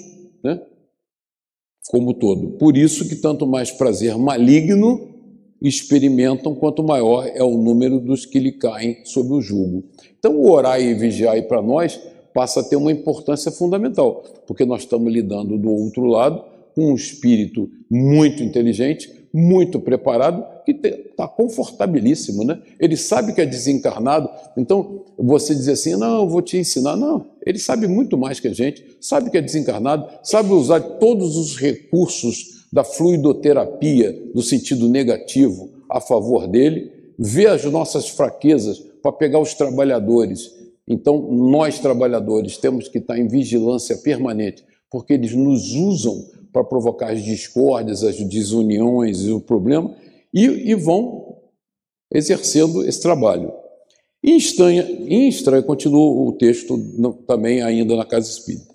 né? 0.44 0.60
como 1.90 2.14
todo. 2.14 2.58
Por 2.58 2.78
isso 2.78 3.08
que 3.08 3.16
tanto 3.16 3.46
mais 3.46 3.72
prazer 3.72 4.18
maligno 4.18 5.10
experimentam, 5.62 6.56
quanto 6.56 6.84
maior 6.84 7.28
é 7.28 7.44
o 7.44 7.58
número 7.58 8.00
dos 8.00 8.26
que 8.26 8.40
lhe 8.40 8.54
caem 8.54 9.06
sob 9.06 9.34
o 9.34 9.42
jugo. 9.42 9.84
Então, 10.18 10.36
o 10.36 10.50
orar 10.50 10.82
e 10.82 10.96
vigiar 10.96 11.40
para 11.48 11.62
nós 11.62 12.02
passa 12.34 12.62
a 12.62 12.64
ter 12.64 12.76
uma 12.76 12.92
importância 12.92 13.52
fundamental, 13.52 14.24
porque 14.48 14.66
nós 14.66 14.82
estamos 14.82 15.12
lidando 15.12 15.58
do 15.58 15.70
outro 15.70 16.06
lado 16.06 16.44
com 16.74 16.92
um 16.92 16.96
espírito 16.96 17.70
muito 17.90 18.42
inteligente, 18.42 19.12
muito 19.34 19.80
preparado, 19.80 20.46
que 20.65 20.72
está 20.72 21.28
confortabilíssimo, 21.28 22.44
né? 22.44 22.62
Ele 22.80 22.98
sabe 22.98 23.34
que 23.34 23.41
é 23.41 23.46
desencarnado, 23.46 24.30
então 24.58 25.06
você 25.17 25.56
diz 25.56 25.67
assim, 25.67 25.96
não, 25.96 26.28
vou 26.28 26.41
te 26.41 26.58
ensinar. 26.58 26.96
Não, 26.96 27.26
ele 27.46 27.60
sabe 27.60 27.88
muito 27.88 28.17
mais 28.17 28.39
que 28.39 28.48
a 28.48 28.54
gente, 28.54 28.98
sabe 29.00 29.30
que 29.30 29.38
é 29.38 29.41
desencarnado, 29.41 30.08
sabe 30.24 30.52
usar 30.52 30.80
todos 30.80 31.38
os 31.38 31.58
recursos 31.58 32.67
da 32.72 32.84
fluidoterapia 32.84 34.32
no 34.34 34.41
sentido 34.41 34.88
negativo 34.88 35.70
a 35.89 36.00
favor 36.00 36.48
dele, 36.48 36.91
vê 37.20 37.48
as 37.48 37.63
nossas 37.65 38.10
fraquezas 38.10 38.80
para 39.02 39.12
pegar 39.12 39.39
os 39.39 39.54
trabalhadores. 39.54 40.52
Então, 40.88 41.22
nós 41.32 41.80
trabalhadores 41.80 42.58
temos 42.58 42.88
que 42.88 42.98
estar 42.98 43.17
em 43.17 43.28
vigilância 43.28 43.98
permanente, 43.98 44.63
porque 44.89 45.13
eles 45.13 45.34
nos 45.34 45.74
usam 45.74 46.41
para 46.52 46.64
provocar 46.64 47.12
as 47.12 47.24
discórdias, 47.24 48.04
as 48.04 48.18
desuniões 48.18 49.22
e 49.22 49.32
o 49.32 49.40
problema, 49.40 49.96
e, 50.34 50.46
e 50.46 50.76
vão 50.76 51.38
exercendo 52.14 52.86
esse 52.86 53.02
trabalho. 53.02 53.52
Em 54.24 54.38
estranha, 54.38 54.84
em 54.84 55.28
estranha 55.28 55.64
continua 55.64 56.28
o 56.28 56.34
texto 56.34 56.78
também 57.26 57.62
ainda 57.62 57.96
na 57.96 58.06
Casa 58.06 58.30
Espírita. 58.30 58.72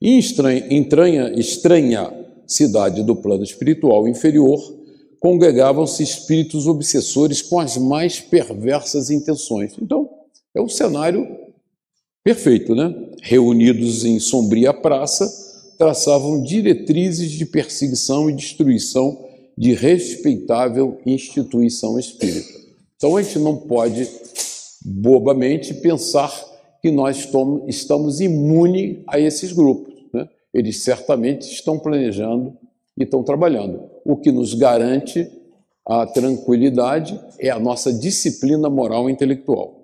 Em 0.00 0.18
estranha, 0.18 0.66
entranha, 0.70 1.32
estranha 1.34 2.12
cidade 2.46 3.02
do 3.02 3.16
plano 3.16 3.42
espiritual 3.42 4.06
inferior, 4.06 4.60
congregavam-se 5.18 6.02
espíritos 6.02 6.66
obsessores 6.66 7.40
com 7.40 7.58
as 7.58 7.78
mais 7.78 8.20
perversas 8.20 9.10
intenções. 9.10 9.74
Então, 9.80 10.08
é 10.54 10.60
o 10.60 10.68
cenário 10.68 11.26
perfeito, 12.22 12.74
né? 12.74 12.94
Reunidos 13.22 14.04
em 14.04 14.20
sombria 14.20 14.72
praça, 14.72 15.26
traçavam 15.78 16.42
diretrizes 16.42 17.30
de 17.30 17.46
perseguição 17.46 18.28
e 18.28 18.34
destruição 18.34 19.24
de 19.56 19.72
respeitável 19.72 20.98
instituição 21.06 21.98
espírita. 21.98 22.52
Então 22.96 23.16
a 23.16 23.22
gente 23.22 23.38
não 23.38 23.56
pode 23.56 24.08
bobamente 24.84 25.74
pensar 25.74 26.32
que 26.82 26.90
nós 26.90 27.28
estamos 27.66 28.20
imunes 28.20 28.98
a 29.06 29.18
esses 29.18 29.52
grupos. 29.52 29.94
Né? 30.12 30.28
Eles 30.52 30.82
certamente 30.82 31.42
estão 31.42 31.78
planejando 31.78 32.56
e 32.98 33.04
estão 33.04 33.22
trabalhando. 33.22 33.80
O 34.04 34.16
que 34.16 34.30
nos 34.30 34.54
garante 34.54 35.30
a 35.86 36.06
tranquilidade 36.06 37.18
é 37.38 37.50
a 37.50 37.58
nossa 37.58 37.92
disciplina 37.92 38.68
moral 38.68 39.08
e 39.08 39.12
intelectual. 39.12 39.83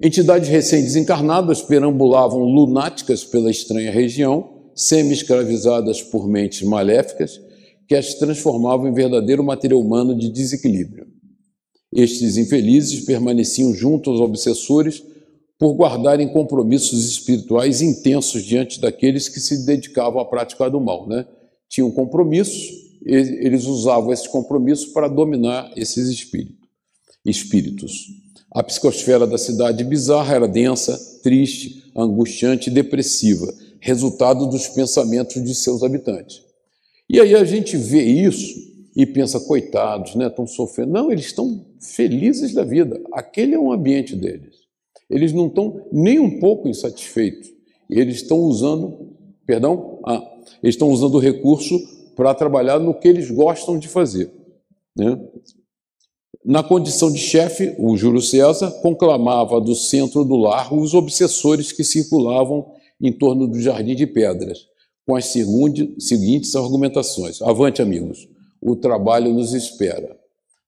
Entidades 0.00 0.48
recém-desencarnadas 0.48 1.60
perambulavam 1.60 2.44
lunáticas 2.44 3.24
pela 3.24 3.50
estranha 3.50 3.90
região, 3.90 4.70
semi-escravizadas 4.72 6.00
por 6.00 6.28
mentes 6.28 6.62
maléficas 6.62 7.40
que 7.88 7.96
as 7.96 8.14
transformavam 8.14 8.86
em 8.86 8.94
verdadeiro 8.94 9.42
material 9.42 9.80
humano 9.80 10.16
de 10.16 10.28
desequilíbrio. 10.28 11.06
Estes 11.92 12.36
infelizes 12.36 13.04
permaneciam 13.04 13.74
junto 13.74 14.10
aos 14.10 14.20
obsessores 14.20 15.02
por 15.58 15.74
guardarem 15.74 16.28
compromissos 16.28 17.08
espirituais 17.08 17.82
intensos 17.82 18.44
diante 18.44 18.80
daqueles 18.80 19.28
que 19.28 19.40
se 19.40 19.66
dedicavam 19.66 20.20
à 20.20 20.24
prática 20.24 20.70
do 20.70 20.80
mal. 20.80 21.08
Né? 21.08 21.26
Tinham 21.68 21.90
compromissos, 21.90 22.68
eles 23.04 23.64
usavam 23.64 24.12
esses 24.12 24.28
compromissos 24.28 24.86
para 24.92 25.08
dominar 25.08 25.72
esses 25.76 26.08
espíritos. 27.24 28.06
A 28.50 28.62
psicosfera 28.62 29.26
da 29.26 29.38
cidade 29.38 29.84
bizarra 29.84 30.34
era 30.34 30.48
densa, 30.48 30.98
triste, 31.22 31.90
angustiante 31.94 32.70
e 32.70 32.72
depressiva 32.72 33.52
resultado 33.80 34.46
dos 34.46 34.68
pensamentos 34.68 35.42
de 35.42 35.54
seus 35.54 35.82
habitantes. 35.82 36.42
E 37.08 37.20
aí 37.20 37.34
a 37.34 37.44
gente 37.44 37.76
vê 37.76 38.02
isso 38.02 38.68
e 38.94 39.06
pensa, 39.06 39.38
coitados, 39.40 40.14
né, 40.14 40.26
estão 40.26 40.46
sofrendo. 40.46 40.92
Não, 40.92 41.12
eles 41.12 41.26
estão 41.26 41.64
felizes 41.80 42.52
da 42.52 42.64
vida. 42.64 43.00
Aquele 43.12 43.54
é 43.54 43.58
um 43.58 43.72
ambiente 43.72 44.16
deles. 44.16 44.56
Eles 45.08 45.32
não 45.32 45.46
estão 45.46 45.86
nem 45.92 46.18
um 46.18 46.38
pouco 46.38 46.68
insatisfeitos. 46.68 47.48
Eles 47.88 48.16
estão 48.16 48.38
usando, 48.40 49.16
perdão, 49.46 50.00
ah, 50.04 50.22
eles 50.62 50.74
estão 50.74 50.90
usando 50.90 51.14
o 51.14 51.20
recurso 51.20 51.78
para 52.14 52.34
trabalhar 52.34 52.78
no 52.78 52.92
que 52.92 53.08
eles 53.08 53.30
gostam 53.30 53.78
de 53.78 53.88
fazer. 53.88 54.30
Né? 54.96 55.18
Na 56.48 56.62
condição 56.62 57.12
de 57.12 57.18
chefe, 57.18 57.74
o 57.78 57.94
Júlio 57.94 58.22
César 58.22 58.70
conclamava 58.80 59.60
do 59.60 59.74
centro 59.74 60.24
do 60.24 60.34
lar 60.34 60.72
os 60.72 60.94
obsessores 60.94 61.72
que 61.72 61.84
circulavam 61.84 62.72
em 62.98 63.12
torno 63.12 63.46
do 63.46 63.60
Jardim 63.60 63.94
de 63.94 64.06
Pedras, 64.06 64.60
com 65.06 65.14
as 65.14 65.26
seguintes 65.26 66.56
argumentações. 66.56 67.42
Avante, 67.42 67.82
amigos, 67.82 68.26
o 68.62 68.74
trabalho 68.74 69.30
nos 69.30 69.52
espera. 69.52 70.16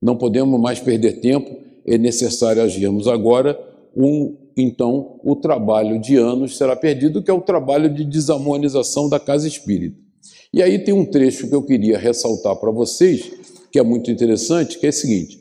Não 0.03 0.19
podemos 0.19 0.61
mais 0.61 0.79
perder 0.79 1.23
tempo, 1.23 1.51
é 1.87 1.97
necessário 1.97 2.61
agirmos 2.61 3.09
agora. 3.09 3.59
Um, 3.97 4.37
então, 4.59 5.19
o 5.25 5.35
trabalho 5.35 5.99
de 5.99 6.15
anos 6.15 6.59
será 6.59 6.77
perdido, 6.77 7.23
que 7.23 7.31
é 7.31 7.35
o 7.35 7.41
trabalho 7.41 7.89
de 7.89 8.05
desamonização 8.05 9.09
da 9.09 9.19
casa 9.19 9.49
espírita. 9.49 9.97
E 10.53 10.63
aí 10.63 10.79
tem 10.79 10.93
um 10.93 11.07
trecho 11.07 11.49
que 11.49 11.55
eu 11.55 11.63
queria 11.63 11.97
ressaltar 11.97 12.55
para 12.57 12.71
vocês, 12.71 13.33
que 13.73 13.79
é 13.79 13.83
muito 13.83 14.11
interessante, 14.11 14.79
que 14.79 14.85
é 14.85 14.91
o 14.91 14.93
seguinte: 14.93 15.40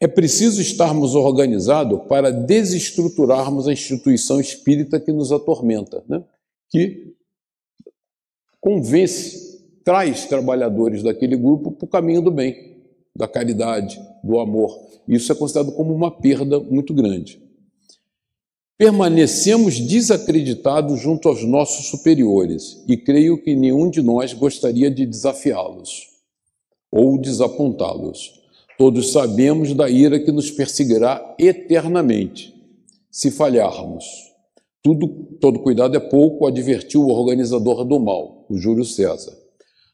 é 0.00 0.08
preciso 0.08 0.62
estarmos 0.62 1.14
organizados 1.14 2.00
para 2.08 2.32
desestruturarmos 2.32 3.68
a 3.68 3.72
instituição 3.72 4.40
espírita 4.40 4.98
que 4.98 5.12
nos 5.12 5.30
atormenta, 5.30 6.02
né? 6.08 6.24
que 6.70 7.14
convence, 8.58 9.60
traz 9.84 10.24
trabalhadores 10.24 11.02
daquele 11.02 11.36
grupo 11.36 11.70
para 11.72 11.84
o 11.84 11.88
caminho 11.88 12.22
do 12.22 12.30
bem, 12.30 12.78
da 13.14 13.28
caridade, 13.28 14.00
do 14.24 14.40
amor. 14.40 14.78
Isso 15.06 15.30
é 15.32 15.34
considerado 15.34 15.72
como 15.72 15.94
uma 15.94 16.10
perda 16.10 16.58
muito 16.58 16.94
grande. 16.94 17.42
Permanecemos 18.78 19.78
desacreditados 19.78 20.98
junto 20.98 21.28
aos 21.28 21.44
nossos 21.44 21.86
superiores 21.86 22.82
e 22.88 22.96
creio 22.96 23.36
que 23.36 23.54
nenhum 23.54 23.90
de 23.90 24.00
nós 24.00 24.32
gostaria 24.32 24.90
de 24.90 25.04
desafiá-los 25.04 26.08
ou 26.90 27.18
desapontá-los. 27.18 28.39
Todos 28.80 29.12
sabemos 29.12 29.74
da 29.74 29.90
ira 29.90 30.18
que 30.18 30.32
nos 30.32 30.50
perseguirá 30.50 31.36
eternamente 31.38 32.54
se 33.10 33.30
falharmos. 33.30 34.06
Tudo, 34.82 35.06
todo 35.38 35.58
cuidado 35.58 35.94
é 35.98 36.00
pouco, 36.00 36.46
advertiu 36.46 37.02
o 37.02 37.10
organizador 37.10 37.84
do 37.84 38.00
mal, 38.00 38.46
o 38.48 38.56
Júlio 38.56 38.86
César. 38.86 39.36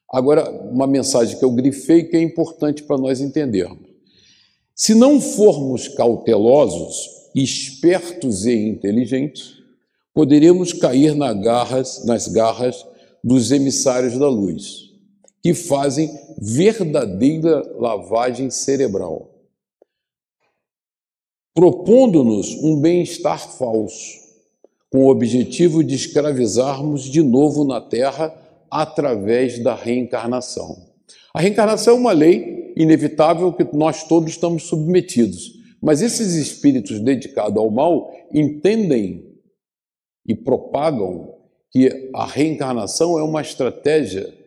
Agora, 0.08 0.48
uma 0.70 0.86
mensagem 0.86 1.36
que 1.36 1.44
eu 1.44 1.50
grifei 1.50 2.04
que 2.04 2.16
é 2.16 2.22
importante 2.22 2.84
para 2.84 2.96
nós 2.96 3.20
entendermos. 3.20 3.88
Se 4.72 4.94
não 4.94 5.20
formos 5.20 5.88
cautelosos, 5.88 7.08
espertos 7.34 8.46
e 8.46 8.54
inteligentes, 8.54 9.54
poderemos 10.14 10.72
cair 10.72 11.16
nas 11.16 11.36
garras, 11.40 12.04
nas 12.04 12.28
garras 12.28 12.86
dos 13.24 13.50
emissários 13.50 14.16
da 14.16 14.28
luz 14.28 14.85
que 15.46 15.54
fazem 15.54 16.10
verdadeira 16.38 17.62
lavagem 17.78 18.50
cerebral, 18.50 19.30
propondo-nos 21.54 22.52
um 22.64 22.80
bem-estar 22.80 23.48
falso, 23.56 24.26
com 24.90 25.04
o 25.04 25.08
objetivo 25.08 25.84
de 25.84 25.94
escravizarmos 25.94 27.04
de 27.04 27.22
novo 27.22 27.64
na 27.64 27.80
Terra 27.80 28.36
através 28.68 29.62
da 29.62 29.72
reencarnação. 29.72 30.84
A 31.32 31.40
reencarnação 31.40 31.94
é 31.94 32.00
uma 32.00 32.12
lei 32.12 32.72
inevitável 32.76 33.52
que 33.52 33.62
nós 33.72 34.02
todos 34.02 34.30
estamos 34.30 34.64
submetidos, 34.64 35.52
mas 35.80 36.02
esses 36.02 36.34
espíritos 36.34 36.98
dedicados 36.98 37.56
ao 37.56 37.70
mal 37.70 38.12
entendem 38.34 39.32
e 40.26 40.34
propagam 40.34 41.36
que 41.70 42.10
a 42.12 42.26
reencarnação 42.26 43.16
é 43.16 43.22
uma 43.22 43.42
estratégia 43.42 44.44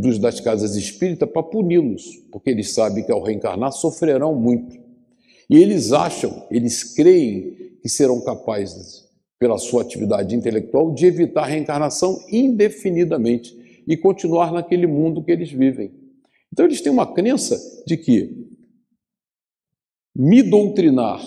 dos 0.00 0.18
das 0.18 0.40
casas 0.40 0.74
espíritas 0.74 1.28
para 1.28 1.42
puni-los, 1.42 2.04
porque 2.30 2.50
eles 2.50 2.72
sabem 2.72 3.04
que 3.04 3.12
ao 3.12 3.22
reencarnar 3.22 3.72
sofrerão 3.72 4.34
muito. 4.34 4.74
E 5.50 5.58
eles 5.58 5.92
acham, 5.92 6.46
eles 6.50 6.82
creem 6.94 7.76
que 7.82 7.88
serão 7.88 8.20
capazes, 8.22 9.02
pela 9.38 9.58
sua 9.58 9.82
atividade 9.82 10.34
intelectual, 10.34 10.94
de 10.94 11.04
evitar 11.04 11.42
a 11.42 11.46
reencarnação 11.46 12.18
indefinidamente 12.30 13.82
e 13.86 13.96
continuar 13.96 14.52
naquele 14.52 14.86
mundo 14.86 15.22
que 15.22 15.32
eles 15.32 15.50
vivem. 15.50 15.90
Então, 16.52 16.64
eles 16.64 16.80
têm 16.80 16.92
uma 16.92 17.12
crença 17.12 17.58
de 17.86 17.96
que 17.96 18.48
me 20.14 20.42
doutrinar 20.42 21.20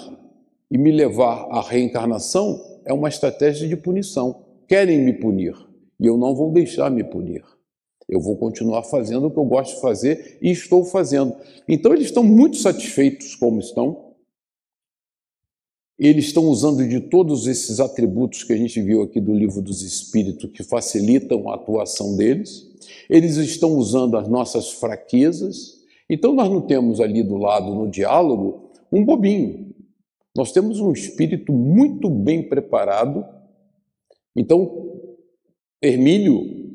e 0.72 0.78
me 0.78 0.92
levar 0.92 1.48
à 1.52 1.62
reencarnação 1.62 2.60
é 2.86 2.94
uma 2.94 3.10
estratégia 3.10 3.68
de 3.68 3.76
punição. 3.76 4.46
Querem 4.68 5.04
me 5.04 5.14
punir 5.14 5.56
e 6.00 6.08
eu 6.08 6.18
não 6.18 6.34
vou 6.34 6.52
deixar 6.52 6.90
me 6.90 7.04
punir. 7.04 7.44
Eu 8.08 8.20
vou 8.20 8.38
continuar 8.38 8.84
fazendo 8.84 9.28
o 9.28 9.32
que 9.32 9.40
eu 9.40 9.46
gosto 9.46 9.76
de 9.76 9.82
fazer 9.82 10.38
e 10.42 10.52
estou 10.52 10.86
fazendo. 10.86 11.36
Então, 11.68 11.94
eles 11.94 12.06
estão 12.06 12.24
muito 12.24 12.58
satisfeitos 12.58 13.36
como 13.36 13.60
estão. 13.60 14.14
Eles 15.98 16.26
estão 16.26 16.44
usando 16.46 16.88
de 16.88 17.00
todos 17.00 17.48
esses 17.48 17.80
atributos 17.80 18.44
que 18.44 18.54
a 18.54 18.58
gente 18.58 18.80
viu 18.82 19.02
aqui 19.02 19.20
do 19.20 19.34
livro 19.34 19.62
dos 19.62 19.82
Espíritos, 19.82 20.52
que 20.52 20.62
facilitam 20.62 21.50
a 21.50 21.56
atuação 21.56 22.16
deles. 22.16 22.70
Eles 23.10 23.38
estão 23.38 23.76
usando 23.76 24.18
as 24.18 24.28
nossas 24.28 24.74
fraquezas. 24.74 25.84
Então, 26.08 26.34
nós 26.34 26.50
não 26.50 26.62
temos 26.62 27.02
ali 27.02 27.24
do 27.24 27.38
lado, 27.38 27.74
no 27.74 27.90
diálogo, 27.90 28.72
um 28.92 29.04
bobinho. 29.04 29.74
Nós 30.36 30.52
temos 30.52 30.80
um 30.80 30.92
espírito 30.92 31.52
muito 31.52 32.08
bem 32.10 32.48
preparado. 32.48 33.26
Então, 34.36 34.92
Hermínio 35.82 36.66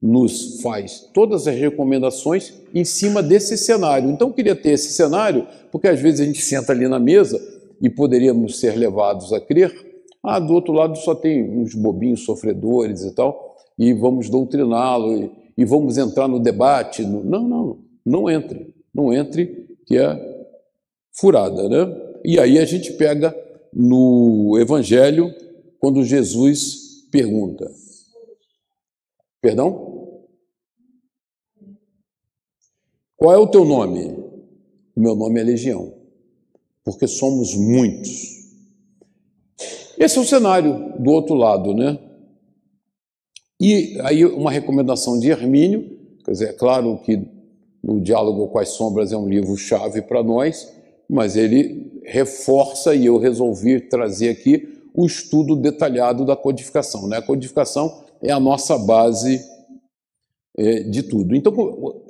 nos 0.00 0.60
faz 0.62 1.08
todas 1.12 1.48
as 1.48 1.56
recomendações 1.56 2.54
em 2.74 2.84
cima 2.84 3.22
desse 3.22 3.56
cenário. 3.56 4.10
Então, 4.10 4.28
eu 4.28 4.34
queria 4.34 4.54
ter 4.54 4.70
esse 4.70 4.92
cenário, 4.92 5.46
porque 5.72 5.88
às 5.88 6.00
vezes 6.00 6.20
a 6.20 6.24
gente 6.24 6.40
senta 6.40 6.72
ali 6.72 6.86
na 6.86 6.98
mesa 6.98 7.40
e 7.80 7.90
poderíamos 7.90 8.60
ser 8.60 8.76
levados 8.76 9.32
a 9.32 9.40
crer, 9.40 9.88
ah, 10.22 10.38
do 10.38 10.52
outro 10.52 10.72
lado 10.72 10.96
só 10.98 11.14
tem 11.14 11.42
uns 11.42 11.74
bobinhos 11.74 12.24
sofredores 12.24 13.02
e 13.02 13.14
tal, 13.14 13.56
e 13.78 13.92
vamos 13.92 14.28
doutriná-lo 14.28 15.16
e, 15.16 15.30
e, 15.56 15.64
vamos 15.64 15.96
entrar 15.96 16.26
no 16.26 16.40
debate. 16.40 17.02
Não, 17.02 17.48
não, 17.48 17.78
não 18.04 18.30
entre, 18.30 18.74
não 18.92 19.12
entre, 19.12 19.66
que 19.86 19.96
é 19.96 20.18
furada, 21.12 21.68
né? 21.68 21.96
E 22.24 22.38
aí 22.38 22.58
a 22.58 22.64
gente 22.64 22.92
pega 22.94 23.34
no 23.72 24.58
Evangelho, 24.60 25.32
quando 25.78 26.02
Jesus 26.02 27.06
pergunta, 27.12 27.70
Perdão? 29.48 30.20
Qual 33.16 33.32
é 33.32 33.38
o 33.38 33.46
teu 33.46 33.64
nome? 33.64 34.10
O 34.94 35.00
meu 35.00 35.14
nome 35.14 35.40
é 35.40 35.42
Legião, 35.42 35.94
porque 36.84 37.06
somos 37.06 37.54
muitos. 37.54 38.10
Esse 39.96 40.18
é 40.18 40.20
o 40.20 40.26
cenário 40.26 40.92
do 40.98 41.10
outro 41.10 41.34
lado, 41.34 41.72
né? 41.72 41.98
E 43.58 43.98
aí 44.02 44.22
uma 44.26 44.50
recomendação 44.50 45.18
de 45.18 45.30
Hermínio, 45.30 45.98
quer 46.26 46.32
dizer, 46.32 46.48
é 46.50 46.52
claro 46.52 46.98
que 46.98 47.18
no 47.82 48.02
Diálogo 48.02 48.48
com 48.48 48.58
as 48.58 48.68
Sombras 48.68 49.12
é 49.12 49.16
um 49.16 49.30
livro-chave 49.30 50.02
para 50.02 50.22
nós, 50.22 50.70
mas 51.08 51.36
ele 51.36 52.02
reforça 52.04 52.94
e 52.94 53.06
eu 53.06 53.16
resolvi 53.16 53.80
trazer 53.80 54.28
aqui 54.28 54.78
o 54.92 55.06
estudo 55.06 55.56
detalhado 55.56 56.26
da 56.26 56.36
codificação. 56.36 57.08
Né? 57.08 57.16
A 57.16 57.22
codificação 57.22 58.07
é 58.22 58.32
a 58.32 58.40
nossa 58.40 58.78
base 58.78 59.40
é, 60.56 60.80
de 60.80 61.02
tudo. 61.02 61.34
Então, 61.34 61.54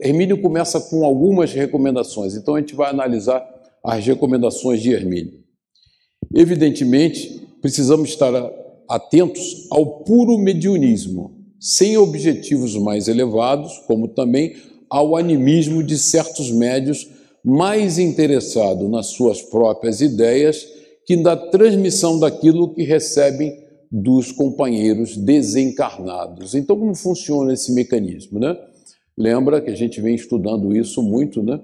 Hermínio 0.01 0.40
começa 0.40 0.81
com 0.81 1.05
algumas 1.05 1.53
recomendações. 1.53 2.35
Então, 2.35 2.55
a 2.55 2.61
gente 2.61 2.75
vai 2.75 2.90
analisar 2.90 3.47
as 3.85 4.05
recomendações 4.05 4.81
de 4.81 4.92
Hermínio. 4.92 5.35
Evidentemente, 6.35 7.40
precisamos 7.61 8.11
estar 8.11 8.33
atentos 8.88 9.66
ao 9.71 10.05
puro 10.05 10.38
mediunismo, 10.38 11.37
sem 11.61 11.97
objetivos 11.97 12.75
mais 12.77 13.09
elevados, 13.09 13.79
como 13.87 14.09
também 14.09 14.57
ao 14.88 15.16
animismo 15.16 15.83
de 15.83 15.99
certos 15.99 16.51
médios 16.51 17.07
mais 17.44 17.99
interessados 17.99 18.88
nas 18.90 19.07
suas 19.09 19.42
próprias 19.42 20.01
ideias 20.01 20.66
que 21.07 21.16
na 21.16 21.37
transmissão 21.37 22.18
daquilo 22.18 22.75
que 22.75 22.83
recebem 22.83 23.67
dos 23.90 24.33
companheiros 24.33 25.16
desencarnados. 25.16 26.55
Então, 26.55 26.79
como 26.79 26.94
funciona 26.94 27.53
esse 27.53 27.72
mecanismo? 27.72 28.38
Né? 28.38 28.57
Lembra 29.16 29.61
que 29.61 29.70
a 29.70 29.74
gente 29.74 30.01
vem 30.01 30.14
estudando 30.14 30.77
isso 30.77 31.03
muito, 31.03 31.42
né? 31.42 31.61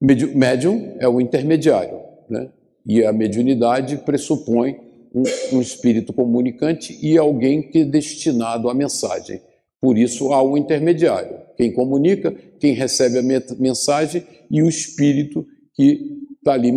Médium 0.00 0.96
é 0.98 1.06
o 1.08 1.20
intermediário, 1.20 1.98
né? 2.28 2.50
E 2.86 3.04
a 3.04 3.12
mediunidade 3.12 3.98
pressupõe 3.98 4.76
um, 5.14 5.22
um 5.56 5.60
espírito 5.60 6.12
comunicante 6.12 6.98
e 7.02 7.18
alguém 7.18 7.62
que 7.62 7.80
é 7.80 7.84
destinado 7.84 8.70
à 8.70 8.74
mensagem. 8.74 9.42
Por 9.80 9.98
isso 9.98 10.32
há 10.32 10.42
o 10.42 10.56
intermediário, 10.56 11.38
quem 11.56 11.72
comunica, 11.72 12.34
quem 12.58 12.72
recebe 12.72 13.18
a 13.18 13.22
mensagem 13.58 14.24
e 14.50 14.62
o 14.62 14.68
espírito 14.68 15.46
que 15.74 16.18
está 16.38 16.52
ali 16.52 16.72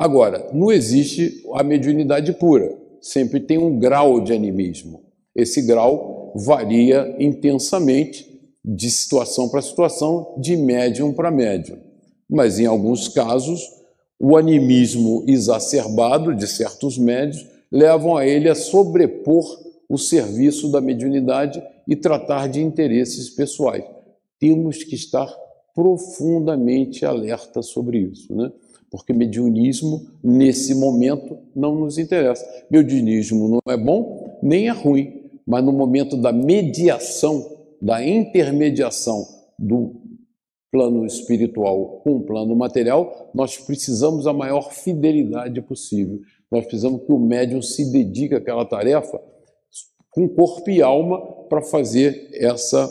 Agora, 0.00 0.48
não 0.54 0.72
existe 0.72 1.42
a 1.52 1.62
mediunidade 1.62 2.32
pura, 2.32 2.74
sempre 3.02 3.38
tem 3.38 3.58
um 3.58 3.78
grau 3.78 4.18
de 4.22 4.32
animismo. 4.32 5.02
Esse 5.36 5.60
grau 5.60 6.32
varia 6.34 7.14
intensamente 7.18 8.26
de 8.64 8.90
situação 8.90 9.50
para 9.50 9.60
situação, 9.60 10.36
de 10.38 10.56
médium 10.56 11.12
para 11.12 11.30
médium. 11.30 11.76
Mas 12.30 12.58
em 12.58 12.64
alguns 12.64 13.08
casos, 13.08 13.60
o 14.18 14.38
animismo 14.38 15.22
exacerbado 15.28 16.34
de 16.34 16.46
certos 16.46 16.96
médios 16.96 17.46
levam 17.70 18.16
a 18.16 18.26
ele 18.26 18.48
a 18.48 18.54
sobrepor 18.54 19.44
o 19.86 19.98
serviço 19.98 20.72
da 20.72 20.80
mediunidade 20.80 21.62
e 21.86 21.94
tratar 21.94 22.48
de 22.48 22.62
interesses 22.62 23.28
pessoais. 23.28 23.84
Temos 24.38 24.82
que 24.82 24.94
estar 24.94 25.30
profundamente 25.74 27.04
alerta 27.04 27.60
sobre 27.60 27.98
isso, 27.98 28.34
né? 28.34 28.50
Porque 28.90 29.12
mediunismo, 29.12 30.06
nesse 30.22 30.74
momento, 30.74 31.38
não 31.54 31.76
nos 31.76 31.96
interessa. 31.96 32.44
Mediunismo 32.70 33.48
não 33.48 33.72
é 33.72 33.76
bom 33.76 34.38
nem 34.42 34.68
é 34.68 34.72
ruim, 34.72 35.30
mas 35.46 35.64
no 35.64 35.72
momento 35.72 36.16
da 36.16 36.32
mediação, 36.32 37.58
da 37.80 38.04
intermediação 38.04 39.24
do 39.58 40.00
plano 40.70 41.04
espiritual 41.04 42.00
com 42.02 42.16
o 42.16 42.22
plano 42.22 42.54
material, 42.54 43.30
nós 43.34 43.58
precisamos 43.58 44.26
a 44.26 44.32
maior 44.32 44.72
fidelidade 44.72 45.60
possível. 45.62 46.20
Nós 46.50 46.64
precisamos 46.64 47.02
que 47.04 47.12
o 47.12 47.18
médium 47.18 47.60
se 47.60 47.90
dedique 47.92 48.34
àquela 48.34 48.64
tarefa 48.64 49.20
com 50.10 50.28
corpo 50.28 50.68
e 50.70 50.82
alma 50.82 51.20
para 51.48 51.62
fazer 51.62 52.28
essa 52.32 52.88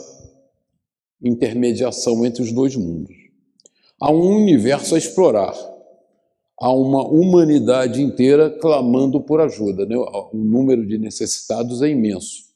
intermediação 1.22 2.24
entre 2.24 2.42
os 2.42 2.52
dois 2.52 2.74
mundos. 2.76 3.14
Há 4.00 4.10
um 4.10 4.36
universo 4.36 4.94
a 4.94 4.98
explorar 4.98 5.54
há 6.60 6.70
uma 6.72 7.02
humanidade 7.02 8.02
inteira 8.02 8.50
clamando 8.50 9.20
por 9.20 9.40
ajuda. 9.40 9.86
Né? 9.86 9.96
O 9.96 10.30
número 10.34 10.86
de 10.86 10.98
necessitados 10.98 11.80
é 11.80 11.88
imenso. 11.88 12.50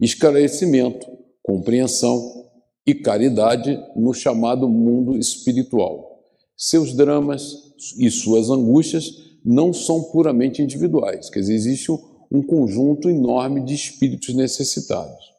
Esclarecimento, 0.00 1.06
compreensão 1.42 2.46
e 2.86 2.94
caridade 2.94 3.78
no 3.96 4.14
chamado 4.14 4.68
mundo 4.68 5.18
espiritual. 5.18 6.22
Seus 6.56 6.94
dramas 6.94 7.74
e 7.98 8.08
suas 8.10 8.48
angústias 8.48 9.28
não 9.44 9.72
são 9.72 10.04
puramente 10.04 10.62
individuais, 10.62 11.30
quer 11.30 11.40
dizer, 11.40 11.54
existe 11.54 11.90
um 12.30 12.42
conjunto 12.42 13.08
enorme 13.08 13.64
de 13.64 13.74
espíritos 13.74 14.34
necessitados. 14.34 15.32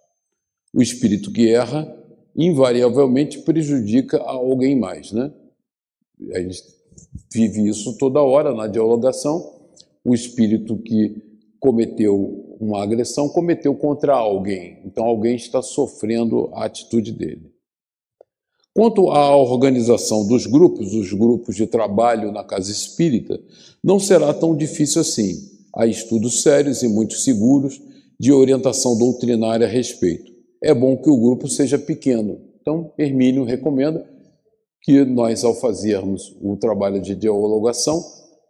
O 0.74 0.82
espírito 0.82 1.32
que 1.32 1.50
erra 1.50 1.96
invariavelmente 2.36 3.40
prejudica 3.40 4.18
a 4.18 4.32
alguém 4.32 4.78
mais, 4.78 5.12
né? 5.12 5.32
A 6.34 6.40
gente 6.40 6.64
vive 7.32 7.68
isso 7.68 7.98
toda 7.98 8.22
hora 8.22 8.54
na 8.54 8.68
dialogação. 8.68 9.54
O 10.04 10.14
espírito 10.14 10.78
que 10.78 11.22
cometeu 11.60 12.58
uma 12.60 12.84
agressão 12.84 13.30
cometeu 13.30 13.76
contra 13.76 14.14
alguém, 14.14 14.80
então 14.86 15.06
alguém 15.06 15.36
está 15.36 15.62
sofrendo 15.62 16.50
a 16.54 16.66
atitude 16.66 17.12
dele. 17.12 17.52
Quanto 18.74 19.10
à 19.10 19.36
organização 19.36 20.26
dos 20.28 20.46
grupos, 20.46 20.94
os 20.94 21.12
grupos 21.12 21.56
de 21.56 21.66
trabalho 21.66 22.32
na 22.32 22.44
casa 22.44 22.72
espírita, 22.72 23.40
não 23.84 24.00
será 24.00 24.34
tão 24.34 24.56
difícil 24.56 25.02
assim. 25.02 25.36
Há 25.76 25.86
estudos 25.86 26.42
sérios 26.42 26.82
e 26.84 26.88
muito 26.88 27.16
seguros 27.16 27.82
de 28.20 28.32
orientação 28.32 28.98
doutrinária 28.98 29.66
a 29.66 29.70
respeito. 29.70 30.32
É 30.62 30.74
bom 30.74 30.98
que 30.98 31.10
o 31.10 31.18
grupo 31.18 31.48
seja 31.48 31.78
pequeno. 31.78 32.40
Então, 32.62 32.92
Hermínio 32.98 33.44
recomenda 33.44 34.06
que 34.90 35.06
nós, 35.06 35.44
ao 35.44 35.54
fazermos 35.54 36.36
o 36.42 36.58
trabalho 36.58 37.00
de 37.00 37.14
dialogação, 37.14 38.04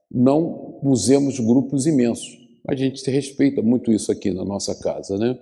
não 0.09 0.79
usemos 0.81 1.37
grupos 1.37 1.85
imensos. 1.85 2.39
A 2.65 2.73
gente 2.73 3.03
respeita 3.11 3.61
muito 3.61 3.91
isso 3.91 4.09
aqui 4.09 4.31
na 4.31 4.45
nossa 4.45 4.73
casa, 4.73 5.17
né? 5.17 5.37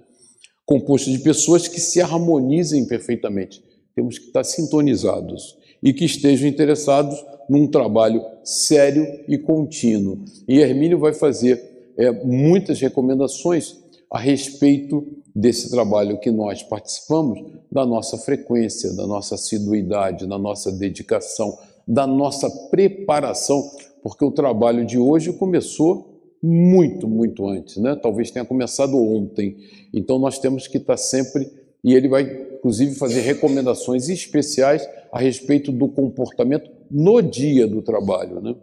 Composto 0.65 1.11
de 1.11 1.19
pessoas 1.19 1.67
que 1.67 1.79
se 1.79 2.01
harmonizem 2.01 2.83
perfeitamente. 2.87 3.63
Temos 3.95 4.17
que 4.17 4.25
estar 4.25 4.43
sintonizados 4.43 5.55
e 5.83 5.93
que 5.93 6.03
estejam 6.03 6.49
interessados 6.49 7.23
num 7.47 7.67
trabalho 7.67 8.25
sério 8.43 9.05
e 9.27 9.37
contínuo. 9.37 10.25
E 10.47 10.57
Hermínio 10.57 10.97
vai 10.97 11.13
fazer 11.13 11.93
é, 11.95 12.11
muitas 12.11 12.81
recomendações 12.81 13.77
a 14.09 14.17
respeito 14.17 15.05
desse 15.37 15.69
trabalho 15.69 16.17
que 16.17 16.31
nós 16.31 16.63
participamos, 16.63 17.39
da 17.71 17.85
nossa 17.85 18.17
frequência, 18.17 18.91
da 18.95 19.05
nossa 19.05 19.35
assiduidade, 19.35 20.25
da 20.25 20.39
nossa 20.39 20.71
dedicação, 20.71 21.55
da 21.87 22.07
nossa 22.07 22.49
preparação, 22.71 23.69
porque 24.01 24.25
o 24.25 24.31
trabalho 24.31 24.83
de 24.83 24.97
hoje 24.97 25.31
começou 25.31 26.19
muito, 26.41 27.07
muito 27.07 27.47
antes, 27.47 27.77
né? 27.77 27.95
Talvez 27.95 28.31
tenha 28.31 28.43
começado 28.43 28.97
ontem. 28.97 29.57
Então 29.93 30.17
nós 30.17 30.39
temos 30.39 30.67
que 30.67 30.77
estar 30.77 30.97
sempre 30.97 31.51
e 31.83 31.93
ele 31.93 32.07
vai 32.07 32.23
inclusive 32.55 32.95
fazer 32.95 33.21
recomendações 33.21 34.09
especiais 34.09 34.89
a 35.11 35.19
respeito 35.19 35.71
do 35.71 35.87
comportamento 35.87 36.71
no 36.89 37.21
dia 37.21 37.67
do 37.67 37.83
trabalho, 37.83 38.41
né? 38.41 38.55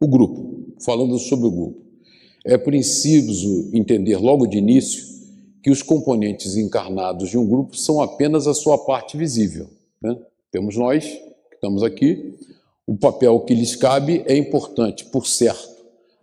O 0.00 0.08
grupo, 0.08 0.74
falando 0.84 1.16
sobre 1.16 1.46
o 1.46 1.50
grupo. 1.50 1.82
É 2.44 2.58
preciso 2.58 3.70
entender 3.72 4.16
logo 4.16 4.48
de 4.48 4.58
início 4.58 5.11
que 5.62 5.70
os 5.70 5.82
componentes 5.82 6.56
encarnados 6.56 7.30
de 7.30 7.38
um 7.38 7.46
grupo 7.46 7.76
são 7.76 8.00
apenas 8.00 8.46
a 8.46 8.54
sua 8.54 8.78
parte 8.78 9.16
visível. 9.16 9.68
Né? 10.02 10.16
Temos 10.50 10.76
nós, 10.76 11.04
que 11.04 11.54
estamos 11.54 11.82
aqui, 11.82 12.34
o 12.86 12.96
papel 12.96 13.38
que 13.40 13.54
lhes 13.54 13.76
cabe 13.76 14.24
é 14.26 14.36
importante, 14.36 15.04
por 15.04 15.26
certo, 15.26 15.70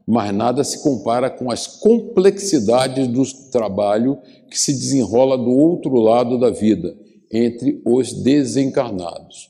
mas 0.06 0.34
nada 0.34 0.64
se 0.64 0.84
compara 0.84 1.30
com 1.30 1.50
as 1.50 1.68
complexidades 1.68 3.08
do 3.08 3.24
trabalho 3.50 4.18
que 4.50 4.60
se 4.60 4.74
desenrola 4.74 5.38
do 5.38 5.52
outro 5.52 5.96
lado 5.96 6.38
da 6.38 6.50
vida, 6.50 6.96
entre 7.32 7.82
os 7.86 8.12
desencarnados. 8.12 9.50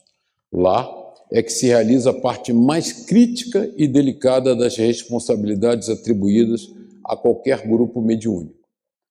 Lá 0.52 0.88
é 1.32 1.42
que 1.42 1.52
se 1.52 1.68
realiza 1.68 2.10
a 2.10 2.14
parte 2.14 2.52
mais 2.52 2.92
crítica 2.92 3.72
e 3.78 3.88
delicada 3.88 4.56
das 4.56 4.76
responsabilidades 4.76 5.90
atribuídas 5.90 6.70
a 7.06 7.16
qualquer 7.16 7.68
grupo 7.68 8.02
mediúnico, 8.02 8.59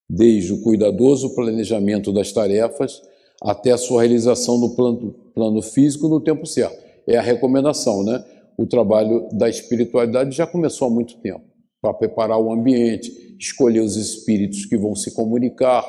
desde 0.08 0.52
o 0.52 0.62
cuidadoso 0.62 1.34
planejamento 1.34 2.12
das 2.12 2.32
tarefas 2.32 3.02
até 3.42 3.70
a 3.70 3.78
sua 3.78 4.02
realização 4.02 4.58
no 4.58 4.74
plano, 4.74 5.14
plano 5.34 5.62
físico 5.62 6.08
no 6.08 6.20
tempo 6.20 6.46
certo. 6.46 6.82
É 7.06 7.16
a 7.16 7.22
recomendação, 7.22 8.02
né? 8.02 8.24
O 8.56 8.66
trabalho 8.66 9.28
da 9.32 9.48
espiritualidade 9.48 10.36
já 10.36 10.46
começou 10.46 10.88
há 10.88 10.90
muito 10.90 11.16
tempo 11.18 11.42
para 11.80 11.94
preparar 11.94 12.40
o 12.40 12.52
ambiente, 12.52 13.36
escolher 13.38 13.80
os 13.80 13.96
espíritos 13.96 14.66
que 14.66 14.76
vão 14.76 14.96
se 14.96 15.12
comunicar, 15.14 15.84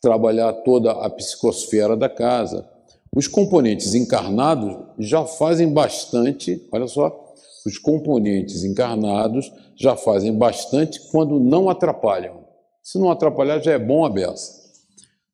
trabalhar 0.00 0.52
toda 0.64 0.90
a 0.92 1.10
psicosfera 1.10 1.96
da 1.96 2.08
casa, 2.08 2.66
os 3.14 3.26
componentes 3.26 3.94
encarnados 3.94 4.76
já 4.98 5.24
fazem 5.24 5.72
bastante, 5.72 6.66
olha 6.72 6.86
só, 6.86 7.34
os 7.66 7.78
componentes 7.78 8.64
encarnados 8.64 9.52
já 9.76 9.96
fazem 9.96 10.32
bastante 10.32 11.00
quando 11.10 11.38
não 11.38 11.68
atrapalham. 11.68 12.47
Se 12.90 12.96
não 12.96 13.10
atrapalhar, 13.10 13.62
já 13.62 13.72
é 13.72 13.78
bom 13.78 14.02
a 14.02 14.08
beça. 14.08 14.50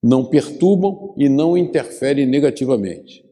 Não 0.03 0.25
perturbam 0.25 1.15
e 1.17 1.29
não 1.29 1.57
interferem 1.57 2.27
negativamente. 2.27 3.25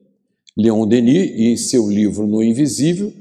Leon 0.57 0.87
Denis, 0.87 1.33
em 1.41 1.57
seu 1.57 1.91
livro 1.91 2.25
No 2.25 2.41
Invisível, 2.41 3.13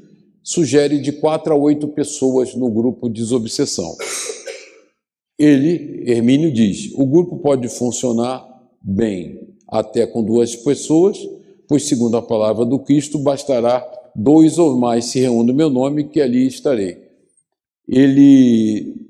sugere 0.44 1.00
de 1.00 1.12
quatro 1.14 1.54
a 1.54 1.58
oito 1.58 1.88
pessoas 1.88 2.54
no 2.54 2.70
grupo 2.70 3.10
Desobsessão. 3.10 3.96
Ele, 5.40 6.04
Hermínio, 6.06 6.54
diz: 6.54 6.94
o 6.94 7.08
grupo 7.08 7.40
pode 7.40 7.68
funcionar 7.68 8.48
bem 8.80 9.56
até 9.68 10.06
com 10.06 10.24
duas 10.24 10.56
pessoas, 10.56 11.18
pois, 11.68 11.88
segundo 11.88 12.16
a 12.16 12.22
palavra 12.22 12.64
do 12.64 12.78
Cristo, 12.78 13.18
bastará 13.18 13.84
dois 14.16 14.60
ou 14.60 14.78
mais 14.78 15.06
se 15.06 15.20
reúnem 15.20 15.48
no 15.48 15.54
meu 15.56 15.72
nome, 15.72 16.04
que 16.04 16.22
ali 16.22 16.46
estarei. 16.46 17.10
Ele 17.88 19.01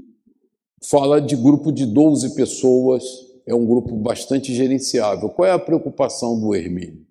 fala 0.89 1.21
de 1.21 1.35
grupo 1.35 1.71
de 1.71 1.85
12 1.85 2.35
pessoas, 2.35 3.03
é 3.45 3.53
um 3.53 3.65
grupo 3.65 3.95
bastante 3.95 4.53
gerenciável. 4.53 5.29
Qual 5.29 5.47
é 5.47 5.51
a 5.51 5.59
preocupação 5.59 6.39
do 6.39 6.55
Hermínio? 6.55 7.05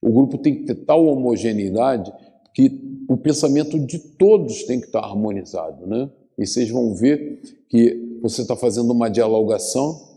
O 0.00 0.12
grupo 0.12 0.38
tem 0.38 0.54
que 0.54 0.64
ter 0.64 0.74
tal 0.84 1.06
homogeneidade 1.06 2.12
que 2.54 3.04
o 3.08 3.16
pensamento 3.16 3.78
de 3.78 3.98
todos 3.98 4.64
tem 4.64 4.80
que 4.80 4.86
estar 4.86 5.00
harmonizado, 5.00 5.86
né? 5.86 6.10
E 6.38 6.46
vocês 6.46 6.68
vão 6.70 6.94
ver 6.94 7.40
que 7.68 8.18
você 8.22 8.42
está 8.42 8.54
fazendo 8.54 8.92
uma 8.92 9.08
dialogação 9.08 10.08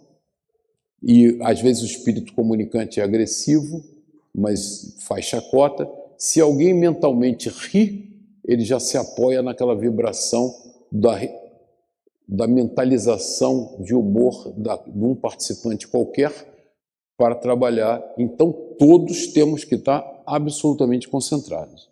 e 1.02 1.38
às 1.41 1.60
vezes 1.60 1.82
o 1.82 1.86
espírito 1.86 2.34
comunicante 2.34 2.99
é 2.99 3.04
agressivo, 3.04 3.84
mas 4.34 4.95
faz 4.99 5.26
chacota. 5.26 5.89
Se 6.18 6.39
alguém 6.39 6.74
mentalmente 6.74 7.49
ri, 7.49 8.22
ele 8.45 8.64
já 8.64 8.80
se 8.80 8.97
apoia 8.97 9.41
naquela 9.41 9.76
vibração 9.76 10.54
da, 10.91 11.20
da 12.32 12.47
mentalização 12.47 13.75
de 13.82 13.93
humor 13.93 14.53
da, 14.55 14.77
de 14.77 15.03
um 15.03 15.13
participante 15.13 15.88
qualquer 15.88 16.32
para 17.17 17.36
trabalhar. 17.36 18.01
Então, 18.17 18.51
todos 18.79 19.27
temos 19.27 19.65
que 19.65 19.75
estar 19.75 20.23
absolutamente 20.25 21.09
concentrados. 21.09 21.89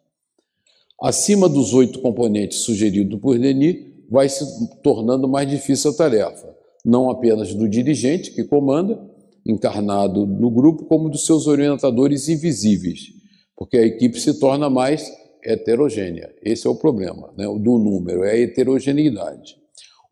Acima 1.02 1.50
dos 1.50 1.74
oito 1.74 2.00
componentes 2.00 2.60
sugeridos 2.60 3.20
por 3.20 3.38
Denis, 3.38 3.86
vai 4.10 4.30
se 4.30 4.44
tornando 4.82 5.28
mais 5.28 5.50
difícil 5.50 5.92
a 5.92 5.96
tarefa 5.96 6.60
não 6.84 7.10
apenas 7.10 7.54
do 7.54 7.68
dirigente 7.68 8.32
que 8.32 8.44
comanda, 8.44 9.00
encarnado 9.46 10.26
no 10.26 10.50
grupo, 10.50 10.86
como 10.86 11.10
dos 11.10 11.26
seus 11.26 11.48
orientadores 11.48 12.30
invisíveis, 12.30 13.14
porque 13.56 13.78
a 13.78 13.86
equipe 13.86 14.20
se 14.20 14.40
torna 14.40 14.70
mais 14.70 15.12
heterogênea. 15.44 16.34
Esse 16.44 16.68
é 16.68 16.70
o 16.70 16.76
problema 16.76 17.34
né, 17.38 17.46
do 17.46 17.78
número, 17.78 18.24
é 18.24 18.32
a 18.32 18.40
heterogeneidade. 18.40 19.58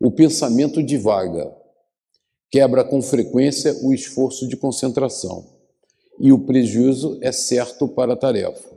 O 0.00 0.12
pensamento 0.12 0.80
divaga, 0.80 1.52
quebra 2.52 2.84
com 2.84 3.02
frequência 3.02 3.76
o 3.82 3.92
esforço 3.92 4.46
de 4.46 4.56
concentração 4.56 5.44
e 6.20 6.32
o 6.32 6.38
prejuízo 6.38 7.18
é 7.20 7.32
certo 7.32 7.88
para 7.88 8.12
a 8.12 8.16
tarefa. 8.16 8.70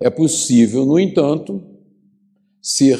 É 0.00 0.08
possível, 0.08 0.86
no 0.86 0.98
entanto, 0.98 1.62
ser 2.62 2.98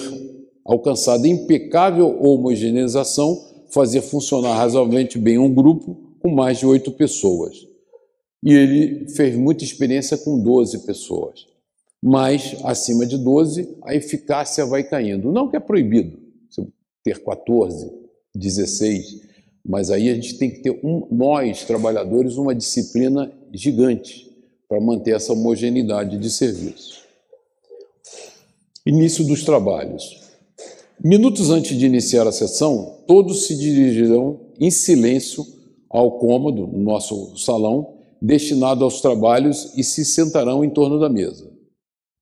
alcançada 0.66 1.26
impecável 1.26 2.22
homogeneização 2.22 3.42
fazer 3.70 4.02
funcionar 4.02 4.54
razoavelmente 4.54 5.18
bem 5.18 5.38
um 5.38 5.52
grupo 5.52 5.96
com 6.20 6.30
mais 6.30 6.58
de 6.58 6.66
oito 6.66 6.92
pessoas. 6.92 7.56
E 8.44 8.52
ele 8.52 9.08
fez 9.08 9.34
muita 9.34 9.64
experiência 9.64 10.18
com 10.18 10.38
12 10.38 10.84
pessoas. 10.84 11.46
Mas, 12.02 12.54
acima 12.64 13.06
de 13.06 13.16
12, 13.16 13.78
a 13.82 13.94
eficácia 13.94 14.66
vai 14.66 14.82
caindo. 14.82 15.32
Não 15.32 15.48
que 15.48 15.56
é 15.56 15.60
proibido 15.60 16.21
ter 17.02 17.22
14, 17.22 17.90
16, 18.34 19.20
mas 19.64 19.90
aí 19.90 20.08
a 20.08 20.14
gente 20.14 20.38
tem 20.38 20.50
que 20.50 20.60
ter, 20.60 20.70
um, 20.84 21.06
nós, 21.10 21.64
trabalhadores, 21.64 22.36
uma 22.36 22.54
disciplina 22.54 23.32
gigante 23.52 24.30
para 24.68 24.80
manter 24.80 25.14
essa 25.14 25.32
homogeneidade 25.32 26.18
de 26.18 26.30
serviço. 26.30 27.02
Início 28.84 29.24
dos 29.24 29.44
trabalhos. 29.44 30.20
Minutos 31.04 31.50
antes 31.50 31.76
de 31.76 31.86
iniciar 31.86 32.26
a 32.26 32.32
sessão, 32.32 32.98
todos 33.06 33.46
se 33.46 33.56
dirigirão 33.56 34.40
em 34.58 34.70
silêncio 34.70 35.44
ao 35.90 36.18
cômodo, 36.18 36.66
no 36.66 36.78
nosso 36.78 37.36
salão, 37.36 37.98
destinado 38.20 38.84
aos 38.84 39.00
trabalhos 39.00 39.72
e 39.76 39.84
se 39.84 40.04
sentarão 40.04 40.64
em 40.64 40.70
torno 40.70 40.98
da 40.98 41.08
mesa. 41.08 41.50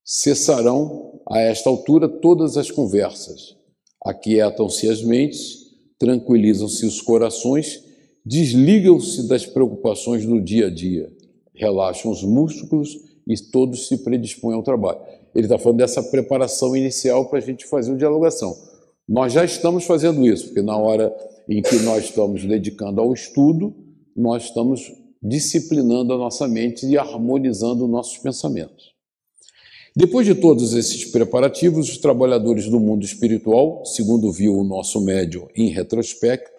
Cessarão, 0.04 1.20
a 1.30 1.38
esta 1.38 1.70
altura, 1.70 2.08
todas 2.08 2.56
as 2.56 2.70
conversas. 2.70 3.56
Aquietam-se 4.05 4.88
as 4.88 5.03
mentes, 5.03 5.70
tranquilizam-se 5.98 6.86
os 6.86 7.01
corações, 7.01 7.84
desligam-se 8.24 9.28
das 9.28 9.44
preocupações 9.44 10.24
do 10.24 10.40
dia 10.40 10.66
a 10.66 10.70
dia, 10.70 11.11
relaxam 11.55 12.11
os 12.11 12.22
músculos 12.22 12.98
e 13.28 13.34
todos 13.51 13.86
se 13.86 13.98
predispõem 13.98 14.57
ao 14.57 14.62
trabalho. 14.62 15.01
Ele 15.34 15.44
está 15.44 15.59
falando 15.59 15.78
dessa 15.78 16.03
preparação 16.03 16.74
inicial 16.74 17.28
para 17.28 17.38
a 17.38 17.42
gente 17.42 17.66
fazer 17.66 17.92
o 17.92 17.96
dialogação. 17.96 18.57
Nós 19.09 19.32
já 19.32 19.44
estamos 19.44 19.84
fazendo 19.84 20.26
isso, 20.26 20.46
porque 20.46 20.62
na 20.62 20.76
hora 20.76 21.14
em 21.48 21.61
que 21.61 21.76
nós 21.80 22.05
estamos 22.05 22.44
dedicando 22.44 23.01
ao 23.01 23.12
estudo, 23.12 23.74
nós 24.16 24.44
estamos 24.44 24.92
disciplinando 25.22 26.12
a 26.12 26.16
nossa 26.16 26.48
mente 26.48 26.86
e 26.86 26.96
harmonizando 26.96 27.86
nossos 27.86 28.18
pensamentos. 28.18 28.89
Depois 29.97 30.26
de 30.26 30.34
todos 30.34 30.72
esses 30.74 31.05
preparativos, 31.05 31.88
os 31.88 31.99
trabalhadores 31.99 32.68
do 32.68 32.78
mundo 32.78 33.05
espiritual, 33.05 33.84
segundo 33.84 34.30
viu 34.30 34.57
o 34.57 34.64
nosso 34.64 35.01
médium 35.01 35.49
em 35.55 35.68
retrospecto, 35.68 36.51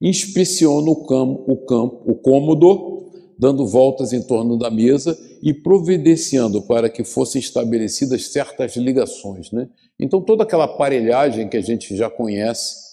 inspecionam 0.00 0.92
o 0.92 1.06
campo, 1.06 1.44
o 1.50 1.56
campo, 1.64 2.02
o 2.06 2.14
cômodo, 2.14 3.12
dando 3.38 3.66
voltas 3.66 4.12
em 4.12 4.22
torno 4.22 4.58
da 4.58 4.70
mesa 4.70 5.18
e 5.42 5.52
providenciando 5.52 6.62
para 6.62 6.88
que 6.88 7.02
fossem 7.02 7.40
estabelecidas 7.40 8.26
certas 8.26 8.76
ligações, 8.76 9.50
né? 9.50 9.68
Então, 9.98 10.20
toda 10.20 10.42
aquela 10.42 10.64
aparelhagem 10.64 11.48
que 11.48 11.56
a 11.56 11.60
gente 11.60 11.96
já 11.96 12.10
conhece 12.10 12.84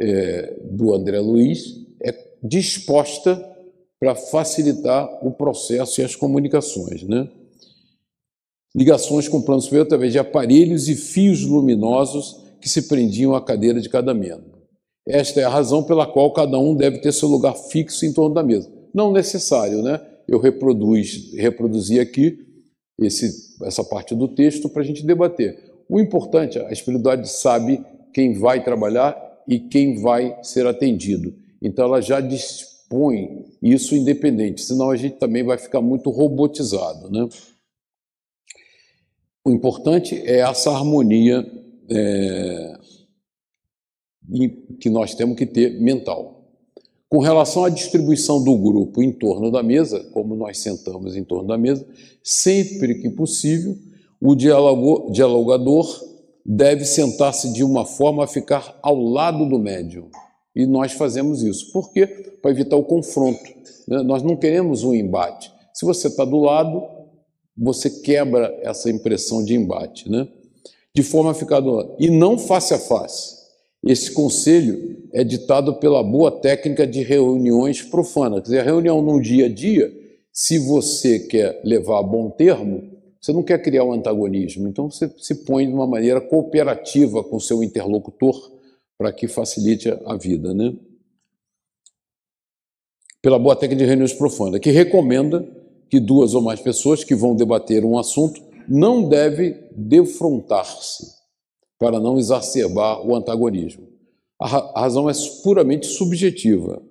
é, 0.00 0.56
do 0.70 0.94
André 0.94 1.18
Luiz 1.20 1.74
é 2.02 2.14
disposta 2.42 3.44
para 3.98 4.14
facilitar 4.14 5.08
o 5.26 5.32
processo 5.32 6.00
e 6.00 6.04
as 6.04 6.14
comunicações. 6.14 7.02
Né? 7.02 7.28
Ligações 8.76 9.28
com 9.28 9.38
o 9.38 9.42
plano 9.42 9.60
superior 9.60 9.86
através 9.86 10.12
de 10.12 10.18
aparelhos 10.18 10.88
e 10.88 10.94
fios 10.94 11.42
luminosos 11.42 12.44
que 12.60 12.68
se 12.68 12.82
prendiam 12.82 13.34
à 13.34 13.40
cadeira 13.40 13.80
de 13.80 13.88
cada 13.88 14.12
membro. 14.12 14.58
Esta 15.06 15.40
é 15.40 15.44
a 15.44 15.48
razão 15.48 15.82
pela 15.82 16.06
qual 16.06 16.32
cada 16.32 16.58
um 16.58 16.74
deve 16.74 16.98
ter 16.98 17.12
seu 17.12 17.28
lugar 17.28 17.54
fixo 17.54 18.04
em 18.04 18.12
torno 18.12 18.34
da 18.34 18.42
mesa. 18.42 18.70
Não 18.92 19.10
necessário, 19.10 19.82
né? 19.82 20.00
Eu 20.26 20.38
reproduz, 20.38 21.32
reproduzi 21.34 21.98
aqui 21.98 22.38
esse, 23.00 23.56
essa 23.64 23.82
parte 23.82 24.14
do 24.14 24.28
texto 24.28 24.68
para 24.68 24.82
a 24.82 24.84
gente 24.84 25.06
debater. 25.06 25.56
O 25.88 25.98
importante, 25.98 26.58
a 26.58 26.70
espiritualidade 26.70 27.30
sabe 27.30 27.82
quem 28.12 28.34
vai 28.34 28.62
trabalhar 28.62 29.16
e 29.48 29.58
quem 29.58 30.00
vai 30.02 30.36
ser 30.42 30.66
atendido. 30.66 31.34
Então 31.62 31.86
ela 31.86 32.02
já 32.02 32.20
dispõe 32.20 33.46
isso 33.62 33.96
independente, 33.96 34.62
senão 34.62 34.90
a 34.90 34.96
gente 34.96 35.16
também 35.16 35.42
vai 35.42 35.56
ficar 35.56 35.80
muito 35.80 36.10
robotizado. 36.10 37.10
Né? 37.10 37.26
O 39.48 39.50
importante 39.50 40.14
é 40.14 40.40
essa 40.40 40.70
harmonia 40.70 41.42
é, 41.90 42.74
que 44.78 44.90
nós 44.90 45.14
temos 45.14 45.38
que 45.38 45.46
ter 45.46 45.80
mental. 45.80 46.44
Com 47.08 47.20
relação 47.20 47.64
à 47.64 47.70
distribuição 47.70 48.44
do 48.44 48.54
grupo 48.58 49.02
em 49.02 49.10
torno 49.10 49.50
da 49.50 49.62
mesa, 49.62 50.00
como 50.12 50.36
nós 50.36 50.58
sentamos 50.58 51.16
em 51.16 51.24
torno 51.24 51.48
da 51.48 51.56
mesa, 51.56 51.86
sempre 52.22 52.96
que 52.96 53.08
possível, 53.08 53.74
o 54.20 54.34
dialogador 54.34 55.86
deve 56.44 56.84
sentar-se 56.84 57.50
de 57.50 57.64
uma 57.64 57.86
forma 57.86 58.24
a 58.24 58.26
ficar 58.26 58.78
ao 58.82 59.00
lado 59.00 59.48
do 59.48 59.58
médium. 59.58 60.10
E 60.54 60.66
nós 60.66 60.92
fazemos 60.92 61.42
isso. 61.42 61.72
Por 61.72 61.90
quê? 61.90 62.06
Para 62.42 62.50
evitar 62.50 62.76
o 62.76 62.84
confronto. 62.84 63.48
Né? 63.88 64.02
Nós 64.02 64.22
não 64.22 64.36
queremos 64.36 64.84
um 64.84 64.92
embate. 64.92 65.50
Se 65.72 65.86
você 65.86 66.08
está 66.08 66.26
do 66.26 66.36
lado, 66.36 66.97
você 67.58 67.90
quebra 67.90 68.56
essa 68.62 68.88
impressão 68.88 69.44
de 69.44 69.54
embate. 69.54 70.08
Né? 70.08 70.28
De 70.94 71.02
forma 71.02 71.32
a 71.32 71.34
ficar 71.34 71.60
do. 71.60 71.96
E 71.98 72.08
não 72.08 72.38
face 72.38 72.72
a 72.72 72.78
face. 72.78 73.36
Esse 73.84 74.12
conselho 74.12 75.08
é 75.12 75.22
ditado 75.24 75.76
pela 75.76 76.02
boa 76.02 76.30
técnica 76.30 76.86
de 76.86 77.02
reuniões 77.02 77.82
profanas. 77.82 78.40
Quer 78.40 78.44
dizer, 78.44 78.60
a 78.60 78.64
reunião 78.64 79.02
no 79.02 79.20
dia 79.20 79.46
a 79.46 79.48
dia, 79.48 79.92
se 80.32 80.58
você 80.58 81.20
quer 81.20 81.60
levar 81.64 82.00
a 82.00 82.02
bom 82.02 82.30
termo, 82.30 82.98
você 83.20 83.32
não 83.32 83.42
quer 83.42 83.60
criar 83.62 83.84
um 83.84 83.92
antagonismo. 83.92 84.68
Então 84.68 84.90
você 84.90 85.10
se 85.18 85.44
põe 85.44 85.66
de 85.66 85.72
uma 85.72 85.86
maneira 85.86 86.20
cooperativa 86.20 87.22
com 87.22 87.38
seu 87.38 87.62
interlocutor 87.62 88.52
para 88.96 89.12
que 89.12 89.28
facilite 89.28 89.88
a 90.04 90.16
vida. 90.16 90.52
Né? 90.52 90.74
Pela 93.22 93.38
boa 93.38 93.54
técnica 93.54 93.82
de 93.82 93.88
reuniões 93.88 94.12
profanas, 94.12 94.60
que 94.60 94.70
recomenda 94.70 95.48
que 95.88 96.00
duas 96.00 96.34
ou 96.34 96.42
mais 96.42 96.60
pessoas 96.60 97.04
que 97.04 97.14
vão 97.14 97.34
debater 97.34 97.84
um 97.84 97.98
assunto 97.98 98.40
não 98.68 99.08
devem 99.08 99.56
defrontar-se 99.74 101.18
para 101.78 101.98
não 101.98 102.18
exacerbar 102.18 103.06
o 103.06 103.14
antagonismo. 103.14 103.88
A 104.40 104.80
razão 104.80 105.08
é 105.08 105.12
puramente 105.42 105.86
subjetiva 105.86 106.82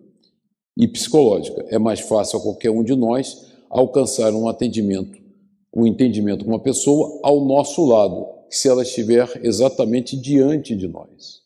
e 0.77 0.87
psicológica. 0.87 1.65
É 1.69 1.79
mais 1.79 2.01
fácil 2.01 2.39
a 2.39 2.41
qualquer 2.41 2.71
um 2.71 2.83
de 2.83 2.95
nós 2.95 3.47
alcançar 3.69 4.33
um 4.33 4.47
atendimento, 4.47 5.17
um 5.75 5.85
entendimento 5.85 6.43
com 6.43 6.51
uma 6.51 6.59
pessoa 6.59 7.19
ao 7.23 7.43
nosso 7.45 7.85
lado, 7.85 8.25
se 8.49 8.67
ela 8.67 8.83
estiver 8.83 9.29
exatamente 9.43 10.15
diante 10.17 10.75
de 10.75 10.87
nós. 10.87 11.41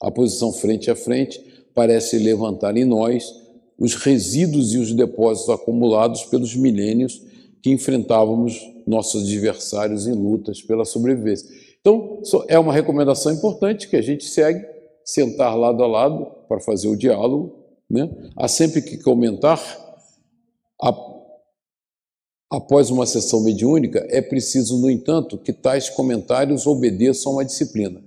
A 0.00 0.10
posição 0.10 0.52
frente 0.52 0.90
a 0.90 0.96
frente 0.96 1.42
parece 1.74 2.18
levantar 2.18 2.76
em 2.76 2.84
nós 2.84 3.45
os 3.78 3.94
resíduos 3.94 4.74
e 4.74 4.78
os 4.78 4.92
depósitos 4.92 5.50
acumulados 5.50 6.24
pelos 6.24 6.54
milênios 6.56 7.22
que 7.62 7.70
enfrentávamos 7.70 8.60
nossos 8.86 9.24
adversários 9.24 10.06
em 10.06 10.12
lutas 10.12 10.62
pela 10.62 10.84
sobrevivência. 10.84 11.48
Então, 11.80 12.20
é 12.48 12.58
uma 12.58 12.72
recomendação 12.72 13.32
importante 13.32 13.88
que 13.88 13.96
a 13.96 14.02
gente 14.02 14.24
segue, 14.24 14.64
sentar 15.04 15.56
lado 15.56 15.82
a 15.82 15.86
lado 15.86 16.26
para 16.48 16.60
fazer 16.60 16.88
o 16.88 16.96
diálogo. 16.96 17.64
Né? 17.88 18.10
Há 18.36 18.48
sempre 18.48 18.82
que 18.82 18.98
comentar, 18.98 19.60
após 22.50 22.90
uma 22.90 23.06
sessão 23.06 23.40
mediúnica, 23.42 24.04
é 24.10 24.22
preciso, 24.22 24.78
no 24.78 24.90
entanto, 24.90 25.38
que 25.38 25.52
tais 25.52 25.88
comentários 25.90 26.66
obedeçam 26.66 27.38
a 27.38 27.44
disciplina. 27.44 28.02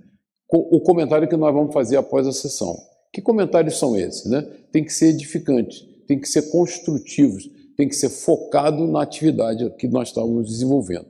O 0.52 0.80
comentário 0.80 1.28
que 1.28 1.36
nós 1.36 1.54
vamos 1.54 1.72
fazer 1.72 1.96
após 1.96 2.26
a 2.26 2.32
sessão. 2.32 2.76
Que 3.12 3.20
comentários 3.20 3.78
são 3.78 3.96
esses? 3.96 4.26
Né? 4.26 4.42
Tem 4.70 4.84
que 4.84 4.92
ser 4.92 5.08
edificantes, 5.08 5.84
tem 6.06 6.18
que 6.18 6.28
ser 6.28 6.50
construtivos, 6.50 7.50
tem 7.76 7.88
que 7.88 7.96
ser 7.96 8.10
focado 8.10 8.86
na 8.86 9.02
atividade 9.02 9.68
que 9.78 9.88
nós 9.88 10.08
estamos 10.08 10.48
desenvolvendo. 10.48 11.06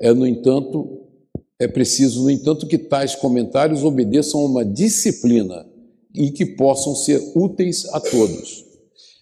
É, 0.00 0.12
no 0.12 0.26
entanto, 0.26 1.06
é 1.58 1.68
preciso, 1.68 2.22
no 2.22 2.30
entanto, 2.30 2.66
que 2.66 2.78
tais 2.78 3.14
comentários 3.14 3.84
obedeçam 3.84 4.40
a 4.40 4.46
uma 4.46 4.64
disciplina 4.64 5.66
e 6.14 6.30
que 6.30 6.44
possam 6.44 6.94
ser 6.94 7.20
úteis 7.34 7.86
a 7.92 8.00
todos. 8.00 8.64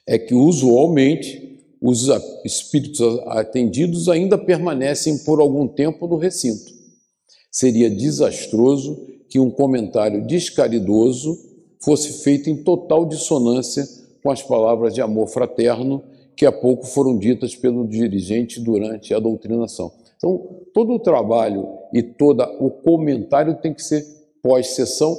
É 0.06 0.18
que, 0.18 0.34
usualmente, 0.34 1.58
os 1.80 2.08
espíritos 2.44 3.00
atendidos 3.26 4.08
ainda 4.08 4.38
permanecem 4.38 5.18
por 5.18 5.40
algum 5.40 5.68
tempo 5.68 6.06
no 6.06 6.16
recinto. 6.16 6.72
Seria 7.50 7.90
desastroso 7.90 9.06
que 9.28 9.38
um 9.38 9.50
comentário 9.50 10.26
descaridoso 10.26 11.36
fosse 11.80 12.24
feito 12.24 12.50
em 12.50 12.62
total 12.62 13.06
dissonância 13.06 13.86
com 14.22 14.30
as 14.30 14.42
palavras 14.42 14.94
de 14.94 15.00
amor 15.00 15.28
fraterno 15.28 16.02
que 16.36 16.46
há 16.46 16.52
pouco 16.52 16.86
foram 16.86 17.18
ditas 17.18 17.56
pelo 17.56 17.86
dirigente 17.86 18.60
durante 18.60 19.12
a 19.12 19.18
doutrinação. 19.18 19.90
Então, 20.16 20.60
todo 20.72 20.92
o 20.92 20.98
trabalho 21.00 21.66
e 21.92 22.02
todo 22.02 22.42
o 22.60 22.70
comentário 22.70 23.56
tem 23.60 23.74
que 23.74 23.82
ser 23.82 24.04
pós-sessão 24.42 25.16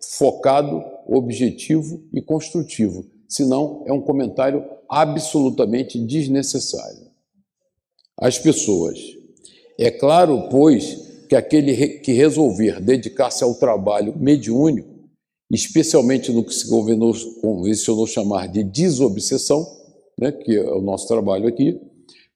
focado, 0.00 0.82
objetivo 1.06 2.02
e 2.12 2.22
construtivo. 2.22 3.04
Senão, 3.28 3.82
é 3.86 3.92
um 3.92 4.00
comentário 4.00 4.64
absolutamente 4.88 5.98
desnecessário. 5.98 7.10
As 8.18 8.38
pessoas. 8.38 8.98
É 9.78 9.90
claro, 9.90 10.48
pois, 10.50 11.26
que 11.28 11.36
aquele 11.36 11.98
que 12.00 12.12
resolver 12.12 12.80
dedicar-se 12.80 13.42
ao 13.42 13.54
trabalho 13.54 14.14
mediúnico, 14.18 14.91
especialmente 15.52 16.32
no 16.32 16.42
que 16.42 16.54
se 16.54 16.66
convencionou 16.68 18.06
chamar 18.06 18.48
de 18.48 18.64
desobsessão, 18.64 19.66
né, 20.18 20.32
que 20.32 20.56
é 20.56 20.64
o 20.64 20.80
nosso 20.80 21.06
trabalho 21.06 21.46
aqui, 21.46 21.78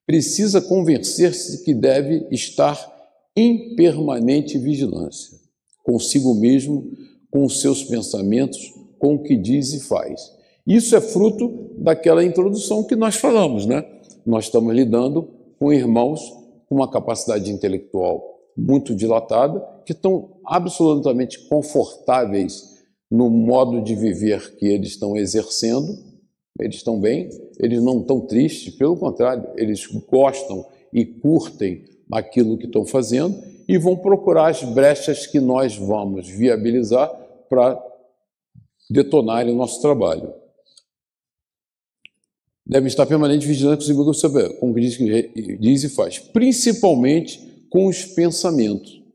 precisa 0.07 0.61
convencer-se 0.61 1.65
que 1.65 1.73
deve 1.73 2.27
estar 2.31 2.95
em 3.35 3.75
permanente 3.75 4.59
vigilância, 4.59 5.39
consigo 5.83 6.35
mesmo, 6.35 6.93
com 7.31 7.49
seus 7.49 7.83
pensamentos, 7.83 8.73
com 8.99 9.15
o 9.15 9.23
que 9.23 9.37
diz 9.37 9.73
e 9.73 9.81
faz. 9.81 10.33
Isso 10.67 10.95
é 10.95 11.01
fruto 11.01 11.71
daquela 11.79 12.25
introdução 12.25 12.85
que 12.85 12.97
nós 12.97 13.17
falamos, 13.17 13.67
né? 13.67 13.85
Nós 14.25 14.47
estamos 14.47 14.75
lidando 14.75 15.29
com 15.59 15.73
irmãos 15.73 16.21
com 16.69 16.75
uma 16.75 16.91
capacidade 16.91 17.51
intelectual 17.51 18.41
muito 18.57 18.95
dilatada, 18.95 19.61
que 19.85 19.93
estão 19.93 20.39
absolutamente 20.45 21.47
confortáveis 21.49 22.76
no 23.11 23.31
modo 23.31 23.83
de 23.83 23.95
viver 23.95 24.57
que 24.57 24.67
eles 24.67 24.91
estão 24.91 25.17
exercendo, 25.17 25.97
eles 26.61 26.77
estão 26.77 26.99
bem, 26.99 27.29
eles 27.59 27.83
não 27.83 28.01
estão 28.01 28.21
tristes, 28.21 28.75
pelo 28.75 28.97
contrário, 28.97 29.47
eles 29.57 29.87
gostam 30.11 30.67
e 30.93 31.05
curtem 31.05 31.85
aquilo 32.11 32.57
que 32.57 32.67
estão 32.67 32.85
fazendo 32.85 33.37
e 33.69 33.77
vão 33.79 33.97
procurar 33.97 34.49
as 34.49 34.63
brechas 34.63 35.27
que 35.27 35.41
nós 35.41 35.77
vamos 35.77 36.29
viabilizar 36.29 37.09
para 37.49 37.81
detonarem 38.89 39.53
o 39.53 39.57
nosso 39.57 39.81
trabalho. 39.81 40.33
Devem 42.65 42.89
estar 42.89 43.07
permanentemente 43.07 43.47
vigilantes 43.47 43.91
com 43.91 44.13
saber, 44.13 44.59
como 44.59 44.75
diz, 44.75 44.99
diz 45.61 45.85
e 45.85 45.89
faz, 45.89 46.19
principalmente 46.19 47.67
com 47.71 47.87
os 47.87 48.05
pensamentos. 48.05 49.06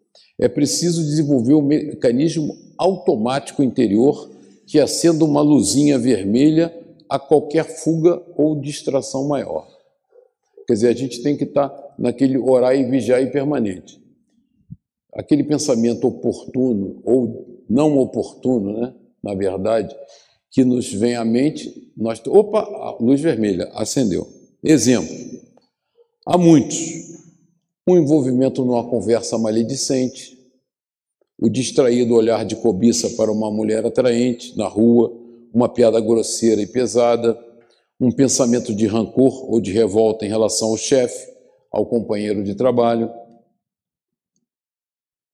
É 0.42 0.50
preciso 0.50 1.04
desenvolver 1.04 1.54
um 1.54 1.62
mecanismo 1.62 2.58
automático 2.76 3.62
interior 3.62 4.28
que 4.66 4.80
acenda 4.80 5.24
uma 5.24 5.40
luzinha 5.40 6.00
vermelha 6.00 6.76
a 7.08 7.20
qualquer 7.20 7.64
fuga 7.64 8.20
ou 8.36 8.60
distração 8.60 9.28
maior. 9.28 9.68
Quer 10.66 10.74
dizer, 10.74 10.88
a 10.88 10.94
gente 10.94 11.22
tem 11.22 11.38
que 11.38 11.44
estar 11.44 11.72
naquele 11.96 12.40
orar 12.40 12.76
e 12.76 12.84
vigiar 12.84 13.22
e 13.22 13.30
permanente. 13.30 14.02
Aquele 15.14 15.44
pensamento 15.44 16.08
oportuno 16.08 17.02
ou 17.04 17.62
não 17.70 18.00
oportuno, 18.00 18.82
né, 18.82 18.96
na 19.22 19.36
verdade, 19.36 19.96
que 20.50 20.64
nos 20.64 20.92
vem 20.92 21.16
à 21.16 21.24
mente, 21.24 21.92
nós, 21.96 22.20
opa, 22.26 22.62
a 22.62 22.98
luz 23.00 23.22
vermelha 23.22 23.70
acendeu. 23.76 24.28
Exemplo: 24.64 25.16
há 26.26 26.36
muitos 26.36 27.11
um 27.92 27.98
envolvimento 27.98 28.64
numa 28.64 28.84
conversa 28.84 29.38
maledicente, 29.38 30.38
o 31.38 31.50
distraído 31.50 32.14
olhar 32.14 32.46
de 32.46 32.56
cobiça 32.56 33.10
para 33.12 33.32
uma 33.32 33.52
mulher 33.52 33.86
atraente 33.86 34.56
na 34.58 34.68
rua, 34.68 35.12
uma 35.54 35.68
piada 35.68 36.00
grosseira 36.00 36.62
e 36.62 36.68
pesada, 36.68 37.38
um 38.00 38.12
pensamento 38.12 38.74
de 38.74 38.88
rancor 38.88 39.52
ou 39.52 39.60
de 39.60 39.72
revolta 39.72 40.26
em 40.26 40.30
relação 40.30 40.70
ao 40.70 40.78
chefe, 40.78 41.28
ao 41.72 41.86
companheiro 41.86 42.44
de 42.44 42.56
trabalho. 42.56 43.12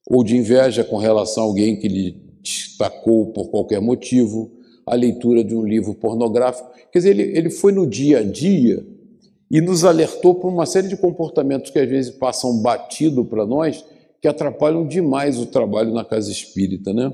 ou 0.10 0.24
de 0.24 0.38
inveja 0.38 0.86
com 0.86 0.96
relação 0.96 1.44
a 1.44 1.48
alguém 1.48 1.78
que 1.78 1.90
lhe 1.90 2.12
destacou 2.42 3.34
por 3.34 3.50
qualquer 3.50 3.82
motivo, 3.82 4.50
a 4.86 4.96
leitura 4.96 5.44
de 5.44 5.54
um 5.54 5.66
livro 5.66 5.94
pornográfico. 5.94 6.72
Quer 6.90 7.00
dizer, 7.00 7.10
ele, 7.10 7.38
ele 7.38 7.50
foi 7.50 7.74
no 7.74 7.86
dia 7.86 8.20
a 8.20 8.24
dia 8.24 8.88
e 9.50 9.62
nos 9.62 9.86
alertou 9.86 10.36
por 10.36 10.50
uma 10.50 10.66
série 10.66 10.88
de 10.88 10.98
comportamentos 10.98 11.72
que 11.72 11.80
às 11.80 11.90
vezes 11.90 12.12
passam 12.12 12.62
batido 12.62 13.24
para 13.24 13.46
nós, 13.46 13.84
que 14.22 14.28
atrapalham 14.28 14.86
demais 14.86 15.40
o 15.40 15.46
trabalho 15.46 15.94
na 15.94 16.04
casa 16.04 16.32
espírita, 16.32 16.94
né? 16.94 17.14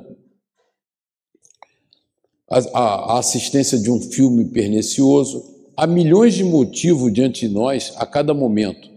A, 2.49 2.57
a, 2.57 3.15
a 3.15 3.19
assistência 3.19 3.77
de 3.77 3.89
um 3.91 3.99
filme 3.99 4.45
pernicioso, 4.45 5.43
há 5.75 5.85
milhões 5.85 6.33
de 6.33 6.43
motivos 6.43 7.11
diante 7.11 7.47
de 7.47 7.53
nós 7.53 7.93
a 7.97 8.05
cada 8.05 8.33
momento, 8.33 8.89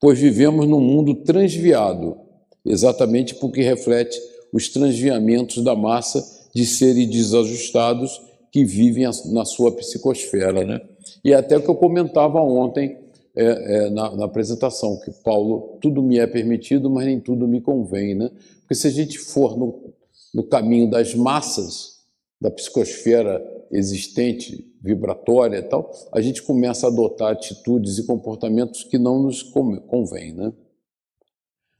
pois 0.00 0.18
vivemos 0.18 0.66
num 0.66 0.80
mundo 0.80 1.14
transviado, 1.14 2.16
exatamente 2.64 3.34
porque 3.34 3.62
reflete 3.62 4.18
os 4.52 4.68
transviamentos 4.68 5.62
da 5.62 5.76
massa 5.76 6.24
de 6.54 6.66
seres 6.66 7.08
desajustados 7.08 8.20
que 8.50 8.64
vivem 8.64 9.04
na 9.26 9.44
sua 9.44 9.70
psicosfera. 9.72 10.64
Né? 10.64 10.80
E 11.24 11.34
até 11.34 11.56
o 11.56 11.62
que 11.62 11.68
eu 11.68 11.76
comentava 11.76 12.40
ontem 12.40 12.98
é, 13.36 13.44
é, 13.44 13.90
na, 13.90 14.16
na, 14.16 14.24
apresentação, 14.24 14.98
que 15.00 15.10
Paulo, 15.22 15.78
tudo 15.80 16.02
me 16.02 16.18
é 16.18 16.26
permitido, 16.26 16.90
mas 16.90 17.06
nem 17.06 17.20
tudo 17.20 17.46
me 17.46 17.60
convém. 17.60 18.14
Né? 18.14 18.30
Porque 18.60 18.74
se 18.74 18.86
a 18.86 18.90
gente 18.90 19.18
for 19.18 19.56
no, 19.56 19.94
no 20.34 20.42
caminho 20.44 20.90
das 20.90 21.14
massas, 21.14 22.00
da 22.40 22.50
psicosfera 22.50 23.40
existente, 23.70 24.66
vibratória 24.82 25.58
e 25.58 25.62
tal, 25.62 25.92
a 26.12 26.20
gente 26.20 26.42
começa 26.42 26.86
a 26.86 26.90
adotar 26.90 27.32
atitudes 27.32 27.98
e 27.98 28.06
comportamentos 28.06 28.82
que 28.82 28.98
não 28.98 29.22
nos 29.22 29.42
convêm. 29.42 30.34
Né? 30.34 30.52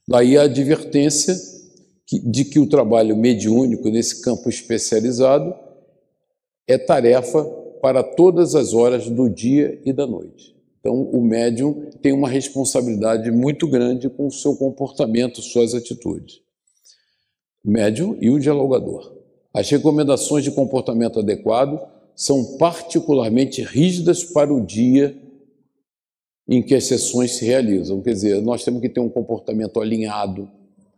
Daí 0.07 0.37
a 0.37 0.43
advertência 0.43 1.35
de 2.25 2.45
que 2.45 2.59
o 2.59 2.69
trabalho 2.69 3.17
mediúnico 3.17 3.89
nesse 3.89 4.21
campo 4.23 4.49
especializado 4.49 5.55
é 6.67 6.77
tarefa 6.77 7.60
para 7.81 8.03
todas 8.03 8.55
as 8.55 8.73
horas 8.73 9.09
do 9.09 9.29
dia 9.29 9.81
e 9.85 9.93
da 9.93 10.07
noite. 10.07 10.55
Então, 10.81 10.95
o 10.95 11.21
médium 11.21 11.91
tem 12.01 12.13
uma 12.13 12.29
responsabilidade 12.29 13.31
muito 13.31 13.69
grande 13.69 14.09
com 14.09 14.27
o 14.27 14.33
seu 14.33 14.57
comportamento, 14.57 15.43
suas 15.43 15.75
atitudes. 15.75 16.41
Médium 17.63 18.17
e 18.21 18.31
o 18.31 18.39
dialogador. 18.39 19.15
As 19.53 19.69
recomendações 19.69 20.45
de 20.45 20.51
comportamento 20.51 21.21
adequado 21.21 21.81
são 22.17 22.57
particularmente 22.57 23.63
rígidas 23.63 24.25
para 24.25 24.53
o 24.53 24.65
dia 24.65 25.17
em 26.49 26.63
que 26.63 26.75
as 26.75 26.85
sessões 26.85 27.37
se 27.37 27.45
realizam. 27.45 28.01
Quer 28.01 28.13
dizer, 28.13 28.43
nós 28.43 28.65
temos 28.65 28.81
que 28.81 28.89
ter 28.89 29.01
um 29.01 29.09
comportamento 29.09 29.81
alinhado 29.81 30.49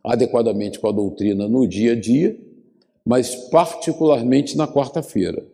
adequadamente 0.05 0.78
com 0.78 0.89
a 0.89 0.93
doutrina 0.93 1.49
no 1.49 1.66
dia 1.66 1.93
a 1.93 2.01
dia, 2.01 2.37
mas 3.05 3.35
particularmente 3.35 4.57
na 4.57 4.66
quarta-feira, 4.66 5.45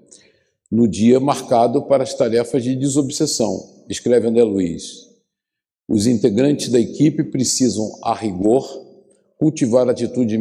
no 0.71 0.87
dia 0.87 1.19
marcado 1.19 1.83
para 1.83 2.03
as 2.03 2.15
tarefas 2.15 2.63
de 2.63 2.77
desobsessão, 2.77 3.85
escreve 3.89 4.29
André 4.29 4.43
Luiz. 4.43 5.09
Os 5.89 6.07
integrantes 6.07 6.69
da 6.69 6.79
equipe 6.79 7.25
precisam, 7.25 7.91
a 8.03 8.15
rigor, 8.15 8.67
cultivar 9.39 9.89
atitude 9.89 10.37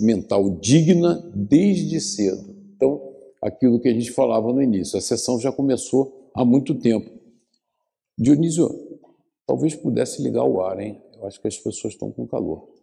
mental 0.00 0.50
digna 0.58 1.22
desde 1.34 2.00
cedo. 2.00 2.56
Então, 2.74 3.00
aquilo 3.42 3.78
que 3.78 3.88
a 3.88 3.92
gente 3.92 4.10
falava 4.10 4.52
no 4.52 4.62
início, 4.62 4.98
a 4.98 5.00
sessão 5.00 5.38
já 5.38 5.52
começou 5.52 6.30
há 6.34 6.44
muito 6.44 6.74
tempo. 6.74 7.10
Dionísio, 8.18 8.68
talvez 9.46 9.76
pudesse 9.76 10.20
ligar 10.22 10.44
o 10.44 10.60
ar, 10.60 10.80
hein? 10.80 11.00
Eu 11.16 11.26
acho 11.26 11.40
que 11.40 11.46
as 11.46 11.56
pessoas 11.56 11.94
estão 11.94 12.10
com 12.10 12.26
calor 12.26 12.78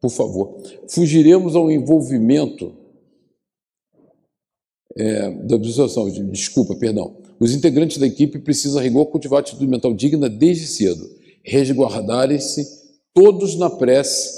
por 0.00 0.10
favor. 0.10 0.62
Fugiremos 0.88 1.54
ao 1.54 1.70
envolvimento 1.70 2.74
é, 4.96 5.30
da 5.30 5.56
observação, 5.56 6.08
desculpa, 6.30 6.74
perdão. 6.74 7.16
Os 7.38 7.54
integrantes 7.54 7.98
da 7.98 8.06
equipe 8.06 8.38
precisam, 8.38 8.80
a 8.80 8.82
rigor, 8.82 9.06
cultivar 9.06 9.40
atitude 9.40 9.66
mental 9.66 9.94
digna 9.94 10.28
desde 10.28 10.66
cedo, 10.66 11.08
resguardarem-se 11.42 12.66
todos 13.14 13.56
na 13.56 13.70
prece, 13.70 14.30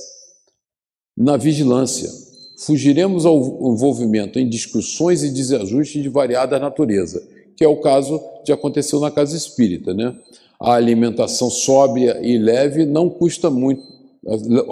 na 1.17 1.37
vigilância. 1.37 2.11
Fugiremos 2.59 3.27
ao 3.27 3.39
envolvimento 3.75 4.39
em 4.39 4.49
discussões 4.49 5.25
e 5.25 5.31
desajustes 5.31 6.03
de 6.03 6.09
variada 6.09 6.59
natureza, 6.59 7.27
que 7.57 7.65
é 7.65 7.69
o 7.69 7.81
caso 7.81 8.21
de 8.45 8.53
aconteceu 8.53 9.01
na 9.01 9.11
casa 9.11 9.37
espírita, 9.37 9.93
né? 9.93 10.17
A 10.61 10.75
alimentação 10.75 11.51
sóbria 11.51 12.21
e 12.23 12.39
leve 12.39 12.87
não 12.87 13.11
custa 13.11 13.51
muito, 13.51 13.83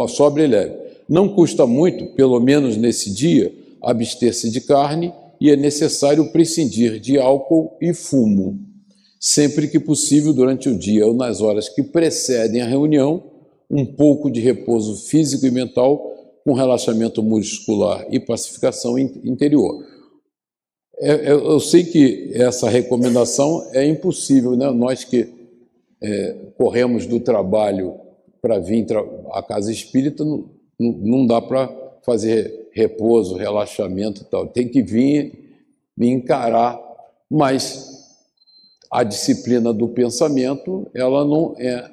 sóbria 0.09 0.45
e 0.45 0.47
leve. 0.47 0.77
Não 1.09 1.29
custa 1.29 1.67
muito, 1.67 2.15
pelo 2.15 2.39
menos 2.39 2.77
nesse 2.77 3.11
dia, 3.11 3.53
abster-se 3.83 4.49
de 4.51 4.61
carne 4.61 5.13
e 5.41 5.51
é 5.51 5.57
necessário 5.57 6.31
prescindir 6.31 7.01
de 7.01 7.19
álcool 7.19 7.77
e 7.81 7.95
fumo, 7.95 8.61
sempre 9.19 9.69
que 9.69 9.81
possível 9.81 10.35
durante 10.35 10.69
o 10.69 10.79
dia 10.79 11.07
ou 11.07 11.15
nas 11.15 11.41
horas 11.41 11.69
que 11.69 11.83
precedem 11.83 12.61
a 12.61 12.67
reunião, 12.67 13.31
um 13.71 13.87
pouco 13.87 14.31
de 14.31 14.41
repouso 14.41 15.09
físico 15.09 15.47
e 15.47 15.51
mental 15.51 16.11
com 16.45 16.53
relaxamento 16.53 17.23
muscular 17.23 18.07
e 18.11 18.19
pacificação 18.19 18.99
interior. 18.99 19.85
É, 20.99 21.13
é, 21.13 21.33
eu 21.33 21.61
sei 21.61 21.85
que 21.85 22.31
essa 22.35 22.69
recomendação 22.69 23.67
é 23.73 23.87
impossível, 23.87 24.57
né? 24.57 24.71
nós 24.71 25.05
que 25.05 25.33
é, 26.03 26.33
corremos 26.59 27.07
do 27.07 27.21
trabalho 27.21 27.95
para 28.43 28.59
vir 28.59 28.87
à 29.33 29.43
casa 29.43 29.71
espírita, 29.73 30.25
não 30.79 31.27
dá 31.27 31.41
para 31.41 31.69
fazer 32.05 32.60
repouso, 32.81 33.37
relaxamento 33.37 34.23
e 34.23 34.25
tal. 34.25 34.47
Tem 34.47 34.69
que 34.69 34.83
vir 34.83 35.67
me 35.97 36.09
encarar, 36.09 36.81
mas 37.31 38.01
a 38.91 39.05
disciplina 39.05 39.73
do 39.73 39.89
pensamento, 39.89 40.91
ela 40.95 41.25
não 41.25 41.55
é 41.59 41.91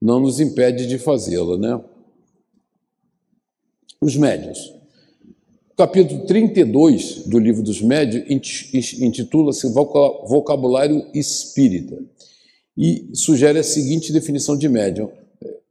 não 0.00 0.18
nos 0.18 0.40
impede 0.40 0.86
de 0.86 0.96
fazê-la, 0.96 1.58
né? 1.58 1.78
Os 4.00 4.16
médios. 4.16 4.72
O 5.72 5.76
capítulo 5.76 6.24
32 6.24 7.26
do 7.26 7.38
livro 7.38 7.62
dos 7.62 7.82
médios 7.82 8.24
intitula-se 8.98 9.70
Vocabulário 9.72 11.06
Espírita 11.12 11.98
e 12.74 13.10
sugere 13.12 13.58
a 13.58 13.62
seguinte 13.62 14.10
definição 14.10 14.56
de 14.56 14.70
médium: 14.70 15.10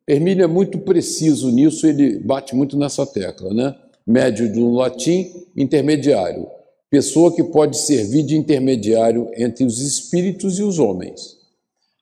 Hermínio 0.07 0.43
é 0.43 0.47
muito 0.47 0.77
preciso 0.77 1.49
nisso, 1.49 1.87
ele 1.87 2.19
bate 2.19 2.55
muito 2.55 2.77
nessa 2.77 3.03
tecla, 3.05 3.51
né? 3.51 3.75
Médio 4.09 4.51
do 4.51 4.71
latim, 4.71 5.31
intermediário. 5.55 6.47
Pessoa 6.89 7.31
que 7.31 7.43
pode 7.43 7.77
servir 7.77 8.23
de 8.23 8.35
intermediário 8.35 9.29
entre 9.37 9.63
os 9.63 9.79
espíritos 9.79 10.57
e 10.57 10.63
os 10.63 10.79
homens, 10.79 11.37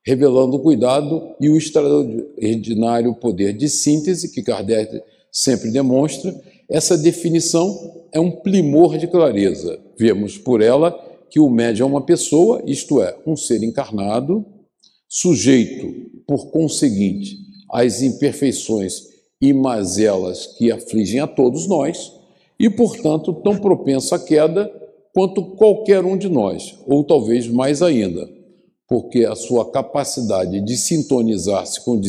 revelando 0.05 0.55
o 0.55 0.61
cuidado 0.61 1.35
e 1.41 1.49
o 1.49 1.57
extraordinário 1.57 3.13
poder 3.15 3.51
de 3.51 3.67
síntese 3.67 4.31
que 4.31 4.41
Kardec 4.41 5.01
sempre 5.29 5.69
demonstra. 5.69 6.33
Essa 6.69 6.97
definição 6.97 8.07
é 8.13 8.21
um 8.21 8.31
primor 8.31 8.97
de 8.97 9.07
clareza. 9.07 9.77
Vemos 9.99 10.37
por 10.37 10.61
ela 10.61 10.97
que 11.29 11.41
o 11.41 11.49
médio 11.49 11.83
é 11.83 11.85
uma 11.85 12.05
pessoa, 12.05 12.63
isto 12.65 13.01
é, 13.01 13.17
um 13.25 13.35
ser 13.35 13.61
encarnado, 13.63 14.45
sujeito, 15.09 15.93
por 16.25 16.51
conseguinte, 16.51 17.35
as 17.69 18.01
imperfeições 18.01 19.16
e 19.41 19.53
mazelas 19.53 20.47
que 20.57 20.71
afligem 20.71 21.19
a 21.19 21.27
todos 21.27 21.67
nós 21.67 22.11
e, 22.59 22.69
portanto, 22.69 23.33
tão 23.33 23.57
propenso 23.57 24.15
à 24.15 24.19
queda 24.19 24.71
quanto 25.13 25.55
qualquer 25.55 26.03
um 26.05 26.17
de 26.17 26.29
nós, 26.29 26.77
ou 26.85 27.03
talvez 27.03 27.47
mais 27.47 27.81
ainda, 27.81 28.29
porque 28.87 29.25
a 29.25 29.35
sua 29.35 29.71
capacidade 29.71 30.61
de 30.61 30.77
sintonizar-se 30.77 31.83
com 31.83 31.99
os 31.99 32.01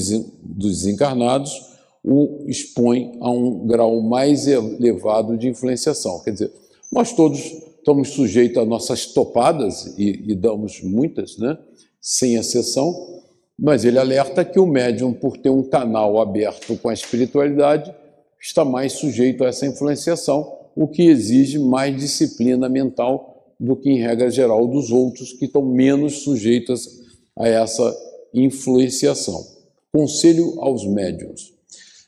desencarnados 0.42 1.68
o 2.04 2.44
expõe 2.46 3.12
a 3.20 3.30
um 3.30 3.66
grau 3.66 4.00
mais 4.00 4.46
elevado 4.46 5.36
de 5.36 5.48
influenciação. 5.48 6.20
Quer 6.20 6.32
dizer, 6.32 6.52
nós 6.92 7.12
todos 7.12 7.38
estamos 7.40 8.10
sujeitos 8.10 8.58
a 8.58 8.64
nossas 8.64 9.06
topadas, 9.06 9.94
e, 9.98 10.24
e 10.28 10.34
damos 10.34 10.82
muitas, 10.82 11.36
né? 11.38 11.58
sem 12.00 12.34
exceção, 12.34 13.17
mas 13.58 13.84
ele 13.84 13.98
alerta 13.98 14.44
que 14.44 14.60
o 14.60 14.66
médium, 14.66 15.12
por 15.12 15.36
ter 15.36 15.50
um 15.50 15.64
canal 15.64 16.20
aberto 16.20 16.76
com 16.76 16.88
a 16.88 16.94
espiritualidade, 16.94 17.92
está 18.40 18.64
mais 18.64 18.92
sujeito 18.92 19.42
a 19.42 19.48
essa 19.48 19.66
influenciação, 19.66 20.56
o 20.76 20.86
que 20.86 21.02
exige 21.02 21.58
mais 21.58 21.96
disciplina 21.96 22.68
mental 22.68 23.54
do 23.58 23.74
que, 23.74 23.90
em 23.90 23.98
regra 23.98 24.30
geral, 24.30 24.68
dos 24.68 24.92
outros 24.92 25.32
que 25.32 25.46
estão 25.46 25.62
menos 25.62 26.22
sujeitos 26.22 26.88
a 27.36 27.48
essa 27.48 27.96
influenciação. 28.32 29.44
Conselho 29.92 30.60
aos 30.60 30.86
médiums. 30.86 31.52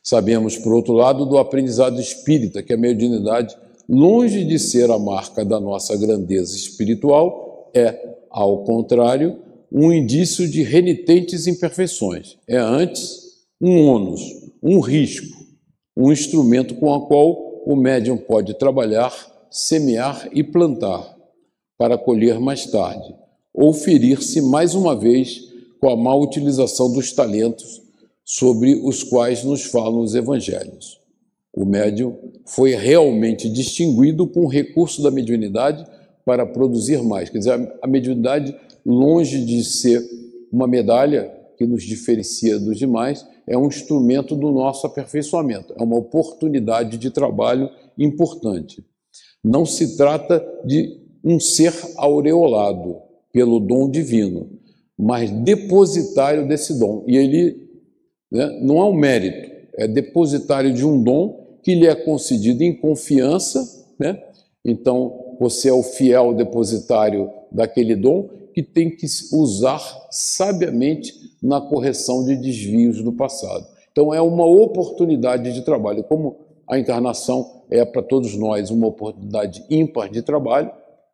Sabemos, 0.05 0.57
por 0.57 0.73
outro 0.73 0.93
lado, 0.93 1.27
do 1.27 1.37
aprendizado 1.37 2.01
espírita, 2.01 2.63
que 2.63 2.73
a 2.73 2.77
mediunidade, 2.77 3.57
longe 3.89 4.45
de 4.45 4.59
ser 4.59 4.89
a 4.89 4.99
marca 4.99 5.45
da 5.45 5.59
nossa 5.59 5.97
grandeza 5.97 6.55
espiritual, 6.55 7.71
é, 7.75 8.17
ao 8.31 8.63
contrário, 8.63 9.50
um 9.73 9.93
indício 9.93 10.49
de 10.49 10.63
renitentes 10.63 11.47
imperfeições. 11.47 12.37
É 12.49 12.57
antes 12.57 13.21
um 13.61 13.87
ônus, 13.87 14.21
um 14.63 14.81
risco, 14.81 15.37
um 15.97 16.11
instrumento 16.11 16.75
com 16.75 16.89
o 16.89 17.07
qual 17.07 17.63
o 17.67 17.77
médium 17.77 18.17
pode 18.17 18.55
trabalhar, 18.59 19.13
semear 19.51 20.29
e 20.33 20.43
plantar, 20.43 21.17
para 21.79 21.97
colher 21.97 22.39
mais 22.39 22.67
tarde, 22.67 23.15
ou 23.55 23.73
ferir-se 23.73 24.41
mais 24.43 24.75
uma 24.75 24.95
vez 24.95 25.41
com 25.81 25.89
a 25.89 25.97
má 25.97 26.15
utilização 26.15 26.93
dos 26.93 27.13
talentos 27.13 27.81
sobre 28.25 28.75
os 28.75 29.03
quais 29.03 29.43
nos 29.43 29.65
falam 29.65 30.01
os 30.01 30.15
evangelhos. 30.15 31.01
O 31.53 31.65
médium 31.65 32.17
foi 32.47 32.75
realmente 32.75 33.49
distinguido 33.49 34.27
com 34.27 34.45
o 34.45 34.49
recurso 34.49 35.03
da 35.03 35.11
mediunidade 35.11 35.85
para 36.25 36.47
produzir 36.47 37.03
mais. 37.03 37.29
Quer 37.29 37.39
dizer, 37.39 37.73
a 37.83 37.87
mediunidade, 37.87 38.55
longe 38.91 39.45
de 39.45 39.65
ser 39.65 40.03
uma 40.53 40.67
medalha 40.67 41.33
que 41.57 41.67
nos 41.67 41.83
diferencia 41.83 42.59
dos 42.59 42.79
demais, 42.79 43.27
é 43.47 43.57
um 43.57 43.67
instrumento 43.67 44.35
do 44.35 44.51
nosso 44.51 44.87
aperfeiçoamento, 44.87 45.75
é 45.79 45.83
uma 45.83 45.97
oportunidade 45.97 46.97
de 46.97 47.11
trabalho 47.11 47.69
importante. 47.99 48.85
Não 49.43 49.65
se 49.67 49.97
trata 49.97 50.45
de 50.65 50.99
um 51.25 51.39
ser 51.39 51.73
aureolado 51.97 52.97
pelo 53.33 53.61
dom 53.61 53.91
divino, 53.91 54.51
mas 54.99 55.31
depositário 55.31 56.49
desse 56.49 56.79
dom. 56.79 57.05
E 57.07 57.17
ele 57.17 57.69
né, 58.31 58.59
não 58.63 58.79
é 58.79 58.85
um 58.85 58.95
mérito, 58.95 59.51
é 59.77 59.87
depositário 59.87 60.73
de 60.73 60.85
um 60.85 61.03
dom 61.03 61.59
que 61.63 61.75
lhe 61.75 61.87
é 61.87 61.95
concedido 61.95 62.63
em 62.63 62.75
confiança, 62.75 63.87
né? 63.99 64.23
Então, 64.65 65.37
você 65.39 65.69
é 65.69 65.73
o 65.73 65.83
fiel 65.83 66.35
depositário 66.35 67.31
daquele 67.51 67.97
dom 67.97 68.29
que 68.53 68.63
tem 68.63 68.91
que 68.91 69.07
usar 69.33 69.81
sabiamente 70.11 71.15
na 71.43 71.61
correção 71.61 72.25
de 72.25 72.37
desvios 72.37 73.03
do 73.03 73.13
passado. 73.13 73.67
Então, 73.93 74.15
é 74.15 74.21
uma 74.21 74.47
oportunidade 74.47 75.53
de 75.53 75.63
trabalho. 75.63 76.05
Como 76.05 76.37
a 76.69 76.79
encarnação 76.79 77.63
é 77.71 77.85
para 77.85 78.03
todos 78.03 78.37
nós 78.37 78.71
uma 78.71 78.87
oportunidade 78.87 79.65
ímpar 79.69 80.09
de 80.09 80.23
trabalho, 80.23 80.71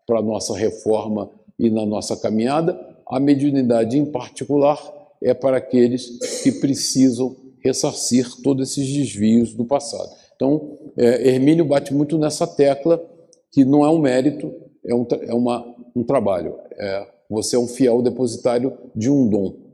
para 0.06 0.20
a 0.20 0.22
nossa 0.22 0.56
reforma 0.56 1.30
e 1.58 1.68
na 1.68 1.84
nossa 1.84 2.16
caminhada, 2.16 2.78
a 3.08 3.18
mediunidade 3.18 3.98
em 3.98 4.04
particular 4.04 4.78
é 5.22 5.34
para 5.34 5.56
aqueles 5.56 6.42
que 6.42 6.52
precisam 6.52 7.36
ressarcir 7.60 8.28
todos 8.42 8.70
esses 8.70 8.88
desvios 8.92 9.54
do 9.54 9.64
passado. 9.64 10.08
Então, 10.36 10.78
é, 10.96 11.28
Hermínio 11.28 11.64
bate 11.64 11.92
muito 11.92 12.18
nessa 12.18 12.46
tecla 12.46 13.02
que 13.50 13.64
não 13.64 13.84
é 13.84 13.88
um 13.88 13.98
mérito, 13.98 14.52
é 14.84 14.94
um, 14.94 15.06
é 15.22 15.34
uma, 15.34 15.74
um 15.94 16.04
trabalho. 16.04 16.54
É, 16.78 17.06
você 17.28 17.56
é 17.56 17.58
um 17.58 17.68
fiel 17.68 18.02
depositário 18.02 18.72
de 18.94 19.10
um 19.10 19.28
dom. 19.28 19.66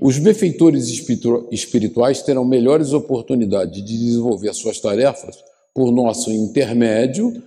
Os 0.00 0.18
benfeitores 0.18 0.88
espirituais 1.50 2.22
terão 2.22 2.44
melhores 2.44 2.92
oportunidades 2.92 3.82
de 3.82 3.96
desenvolver 3.96 4.54
suas 4.54 4.78
tarefas 4.78 5.36
por 5.74 5.90
nosso 5.90 6.30
intermédio 6.30 7.42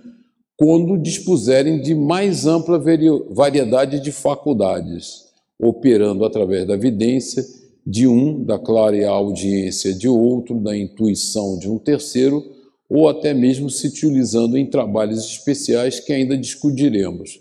quando 0.56 0.98
dispuserem 0.98 1.80
de 1.80 1.94
mais 1.94 2.44
ampla 2.44 2.82
variedade 3.30 4.00
de 4.00 4.10
faculdades, 4.10 5.28
operando 5.58 6.24
através 6.24 6.66
da 6.66 6.76
vidência 6.76 7.46
de 7.86 8.06
um, 8.06 8.44
da 8.44 8.58
clara 8.58 9.08
audiência 9.08 9.94
de 9.94 10.08
outro, 10.08 10.60
da 10.60 10.76
intuição 10.76 11.58
de 11.58 11.70
um 11.70 11.78
terceiro, 11.78 12.44
ou 12.90 13.08
até 13.08 13.32
mesmo 13.32 13.70
se 13.70 13.86
utilizando 13.86 14.58
em 14.58 14.66
trabalhos 14.66 15.24
especiais 15.24 16.00
que 16.00 16.12
ainda 16.12 16.36
discutiremos. 16.36 17.40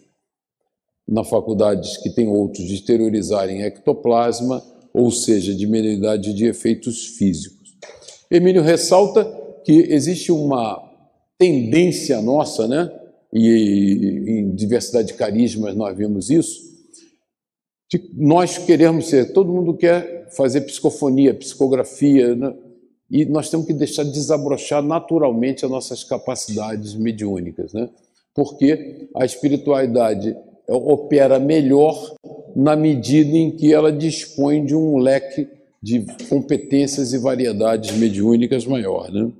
Na 1.08 1.24
faculdades 1.24 1.97
que 1.97 2.10
tem 2.10 2.28
outros 2.28 2.66
de 2.66 2.74
exteriorizarem 2.76 3.62
ectoplasma, 3.62 4.62
ou 4.93 5.10
seja, 5.10 5.55
de 5.55 5.66
mediunidade 5.66 6.34
de 6.34 6.45
efeitos 6.45 7.05
físicos. 7.18 7.78
Emílio 8.30 8.62
ressalta 8.62 9.26
que 9.64 9.74
existe 9.89 10.32
uma 10.32 10.84
tendência 11.38 12.22
nossa, 12.22 12.68
né? 12.68 12.91
E 13.32 14.28
em 14.28 14.55
diversidade 14.55 15.10
de 15.10 15.14
carismas 15.14 15.76
nós 15.76 15.95
vimos 15.95 16.30
isso, 16.30 16.68
de 17.89 18.10
nós 18.16 18.58
queremos 18.58 19.08
ser, 19.08 19.32
todo 19.32 19.51
mundo 19.51 19.74
quer 19.76 20.28
fazer 20.36 20.62
psicofonia, 20.62 21.34
psicografia, 21.34 22.36
né? 22.36 22.53
e 23.10 23.26
nós 23.26 23.49
temos 23.49 23.66
que 23.66 23.74
deixar 23.74 24.03
desabrochar 24.03 24.84
naturalmente 24.84 25.64
as 25.64 25.72
nossas 25.72 26.03
capacidades 26.03 26.95
mediúnicas, 26.95 27.74
né? 27.74 27.89
porque 28.34 29.10
a 29.16 29.26
espiritualidade 29.26 30.36
opera 30.70 31.39
melhor 31.39 32.15
na 32.55 32.76
medida 32.76 33.36
em 33.36 33.51
que 33.51 33.74
ela 33.74 33.91
dispõe 33.91 34.65
de 34.65 34.76
um 34.76 34.97
leque 34.97 35.47
de 35.82 36.05
competências 36.28 37.13
e 37.13 37.18
variedades 37.18 37.95
mediúnicas 37.97 38.65
maior. 38.65 39.11
Né? 39.11 39.32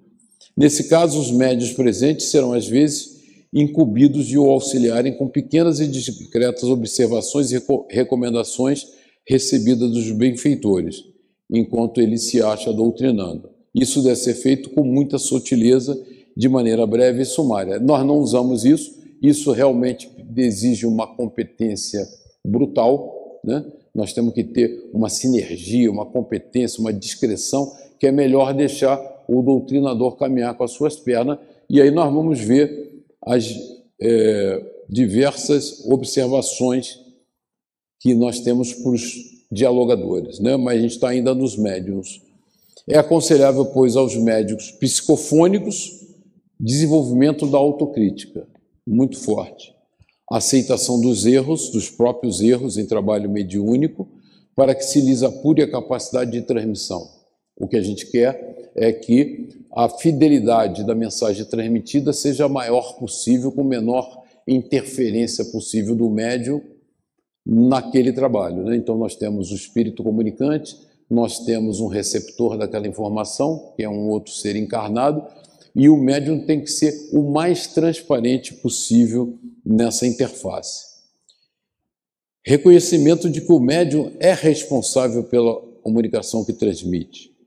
Nesse 0.56 0.86
caso, 0.86 1.20
os 1.20 1.32
médios 1.32 1.74
presentes 1.74 2.28
serão, 2.28 2.54
às 2.54 2.68
vezes, 2.68 3.18
incumbidos 3.54 4.28
de 4.28 4.38
o 4.38 4.50
auxiliarem 4.50 5.18
com 5.18 5.28
pequenas 5.28 5.80
e 5.80 5.88
discretas 5.88 6.64
observações 6.64 7.52
e 7.52 7.62
recomendações 7.90 8.88
recebidas 9.28 9.92
dos 9.92 10.12
benfeitores, 10.12 11.04
enquanto 11.52 12.00
ele 12.00 12.18
se 12.18 12.42
acha 12.42 12.72
doutrinando. 12.72 13.50
Isso 13.74 14.02
deve 14.02 14.16
ser 14.16 14.36
feito 14.36 14.70
com 14.72 14.84
muita 14.84 15.18
sutileza, 15.18 15.98
de 16.36 16.48
maneira 16.48 16.86
breve 16.86 17.24
e 17.24 17.26
sumária. 17.26 17.80
Nós 17.80 18.06
não 18.06 18.20
usamos 18.20 18.64
isso, 18.64 18.97
isso 19.22 19.52
realmente 19.52 20.10
exige 20.36 20.86
uma 20.86 21.08
competência 21.08 22.08
brutal, 22.46 23.40
né? 23.44 23.66
Nós 23.94 24.14
temos 24.14 24.34
que 24.34 24.44
ter 24.44 24.90
uma 24.94 25.10
sinergia, 25.10 25.92
uma 25.92 26.06
competência, 26.06 26.80
uma 26.80 26.94
discreção, 26.94 27.76
que 28.00 28.06
é 28.06 28.12
melhor 28.12 28.54
deixar 28.54 29.00
o 29.28 29.42
doutrinador 29.42 30.16
caminhar 30.18 30.56
com 30.56 30.64
as 30.64 30.72
suas 30.72 30.96
pernas, 30.98 31.40
e 31.70 31.82
aí 31.82 31.92
nós 31.92 32.14
vamos 32.14 32.40
ver 32.40 33.04
as 33.26 33.54
é, 34.00 34.64
diversas 34.88 35.86
observações 35.90 37.00
que 38.00 38.14
nós 38.14 38.40
temos 38.40 38.74
para 38.74 38.92
os 38.92 39.16
dialogadores, 39.52 40.40
né? 40.40 40.56
mas 40.56 40.78
a 40.78 40.82
gente 40.82 40.92
está 40.92 41.10
ainda 41.10 41.34
nos 41.34 41.58
médiums. 41.58 42.22
É 42.88 42.98
aconselhável, 42.98 43.66
pois, 43.66 43.96
aos 43.96 44.16
médicos 44.16 44.72
psicofônicos 44.72 46.06
desenvolvimento 46.60 47.46
da 47.48 47.58
autocrítica, 47.58 48.48
muito 48.88 49.18
forte. 49.18 49.76
Aceitação 50.32 51.00
dos 51.02 51.26
erros, 51.26 51.70
dos 51.70 51.90
próprios 51.90 52.42
erros 52.42 52.78
em 52.78 52.86
trabalho 52.86 53.30
mediúnico, 53.30 54.08
para 54.56 54.74
que 54.74 54.84
se 54.84 55.02
lhes 55.02 55.22
apure 55.22 55.62
a 55.62 55.70
capacidade 55.70 56.32
de 56.32 56.42
transmissão. 56.42 57.08
O 57.60 57.68
que 57.68 57.76
a 57.76 57.82
gente 57.82 58.08
quer 58.08 58.72
é 58.76 58.92
que 58.92 59.50
a 59.76 59.90
fidelidade 59.90 60.84
da 60.84 60.96
mensagem 60.96 61.46
transmitida 61.46 62.14
seja 62.14 62.46
a 62.46 62.50
maior 62.50 62.98
possível, 62.98 63.52
com 63.52 63.64
menor 63.64 64.24
interferência 64.48 65.44
possível 65.46 65.96
do 65.96 66.10
médium 66.10 66.62
naquele 67.46 68.14
trabalho. 68.14 68.64
Né? 68.64 68.76
Então, 68.76 68.98
nós 68.98 69.16
temos 69.16 69.52
o 69.52 69.56
espírito 69.56 70.04
comunicante, 70.04 70.78
nós 71.10 71.40
temos 71.40 71.80
um 71.80 71.88
receptor 71.88 72.58
daquela 72.58 72.88
informação, 72.88 73.74
que 73.76 73.84
é 73.84 73.90
um 73.90 74.10
outro 74.10 74.34
ser 74.34 74.56
encarnado, 74.56 75.24
e 75.78 75.88
o 75.88 75.96
médium 75.96 76.46
tem 76.46 76.60
que 76.60 76.70
ser 76.70 77.10
o 77.14 77.32
mais 77.32 77.68
transparente 77.68 78.54
possível 78.56 79.38
nessa 79.66 80.06
interface. 80.06 80.86
Reconhecimento 82.44 83.30
de 83.30 83.40
que 83.40 83.52
o 83.52 83.60
médium 83.60 84.12
é 84.20 84.34
responsável 84.34 85.24
pela 85.24 85.56
comunicação 85.82 86.44
que 86.44 86.52
transmite 86.52 87.38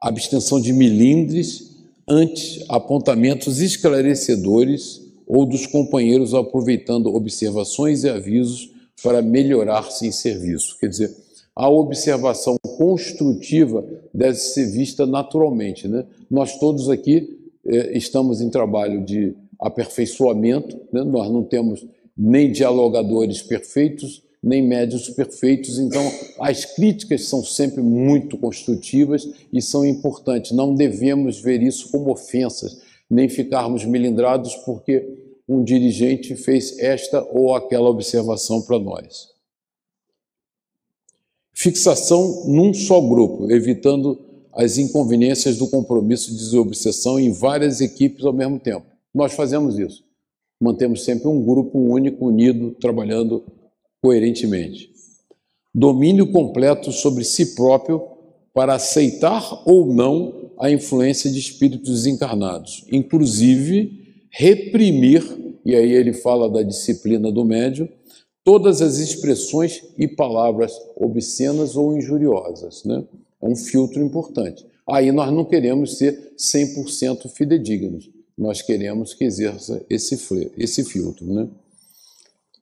abstenção 0.00 0.60
de 0.60 0.72
milindres 0.72 1.76
ante 2.08 2.64
apontamentos 2.68 3.60
esclarecedores 3.60 5.00
ou 5.26 5.44
dos 5.44 5.66
companheiros 5.66 6.32
aproveitando 6.32 7.14
observações 7.14 8.02
e 8.02 8.08
avisos 8.08 8.70
para 9.02 9.20
melhorar-se 9.20 10.06
em 10.06 10.12
serviço. 10.12 10.78
Quer 10.78 10.88
dizer, 10.88 11.16
a 11.54 11.68
observação 11.68 12.56
construtiva 12.78 13.84
deve 14.12 14.36
ser 14.36 14.70
vista 14.70 15.04
naturalmente. 15.04 15.86
Né? 15.86 16.04
Nós 16.30 16.58
todos 16.58 16.88
aqui 16.88 17.39
estamos 17.64 18.40
em 18.40 18.50
trabalho 18.50 19.04
de 19.04 19.34
aperfeiçoamento, 19.58 20.80
né? 20.92 21.02
nós 21.02 21.30
não 21.30 21.44
temos 21.44 21.86
nem 22.16 22.50
dialogadores 22.50 23.42
perfeitos, 23.42 24.22
nem 24.42 24.66
médios 24.66 25.10
perfeitos, 25.10 25.78
então 25.78 26.02
as 26.40 26.64
críticas 26.64 27.26
são 27.26 27.44
sempre 27.44 27.82
muito 27.82 28.38
construtivas 28.38 29.28
e 29.52 29.60
são 29.60 29.84
importantes. 29.84 30.52
Não 30.52 30.74
devemos 30.74 31.38
ver 31.40 31.62
isso 31.62 31.90
como 31.90 32.10
ofensas, 32.10 32.80
nem 33.08 33.28
ficarmos 33.28 33.84
melindrados 33.84 34.54
porque 34.64 35.06
um 35.46 35.62
dirigente 35.62 36.36
fez 36.36 36.78
esta 36.78 37.22
ou 37.32 37.54
aquela 37.54 37.90
observação 37.90 38.62
para 38.62 38.78
nós. 38.78 39.28
Fixação 41.52 42.46
num 42.46 42.72
só 42.72 43.00
grupo, 43.00 43.50
evitando 43.50 44.29
as 44.52 44.78
inconveniências 44.78 45.56
do 45.56 45.68
compromisso 45.68 46.30
de 46.30 46.38
desobsessão 46.38 47.18
em 47.18 47.32
várias 47.32 47.80
equipes 47.80 48.24
ao 48.24 48.32
mesmo 48.32 48.58
tempo. 48.58 48.86
Nós 49.14 49.32
fazemos 49.32 49.78
isso. 49.78 50.04
Mantemos 50.60 51.04
sempre 51.04 51.28
um 51.28 51.42
grupo 51.42 51.78
único, 51.78 52.26
unido, 52.26 52.72
trabalhando 52.72 53.44
coerentemente. 54.02 54.90
Domínio 55.74 56.30
completo 56.30 56.92
sobre 56.92 57.24
si 57.24 57.54
próprio 57.54 58.02
para 58.52 58.74
aceitar 58.74 59.62
ou 59.64 59.86
não 59.86 60.50
a 60.58 60.70
influência 60.70 61.30
de 61.30 61.38
espíritos 61.38 61.90
desencarnados, 61.90 62.84
inclusive 62.92 64.26
reprimir, 64.30 65.24
e 65.64 65.74
aí 65.74 65.92
ele 65.92 66.12
fala 66.12 66.50
da 66.50 66.62
disciplina 66.62 67.32
do 67.32 67.44
médium, 67.44 67.88
todas 68.44 68.82
as 68.82 68.98
expressões 68.98 69.82
e 69.96 70.06
palavras 70.08 70.72
obscenas 70.96 71.76
ou 71.76 71.96
injuriosas. 71.96 72.84
Né? 72.84 73.04
É 73.42 73.46
um 73.46 73.56
filtro 73.56 74.02
importante. 74.02 74.64
Aí 74.88 75.12
nós 75.12 75.32
não 75.32 75.44
queremos 75.44 75.98
ser 75.98 76.34
100% 76.36 77.28
fidedignos, 77.30 78.10
nós 78.36 78.60
queremos 78.62 79.14
que 79.14 79.24
exerça 79.24 79.84
esse, 79.88 80.18
esse 80.56 80.84
filtro. 80.84 81.32
Né? 81.32 81.48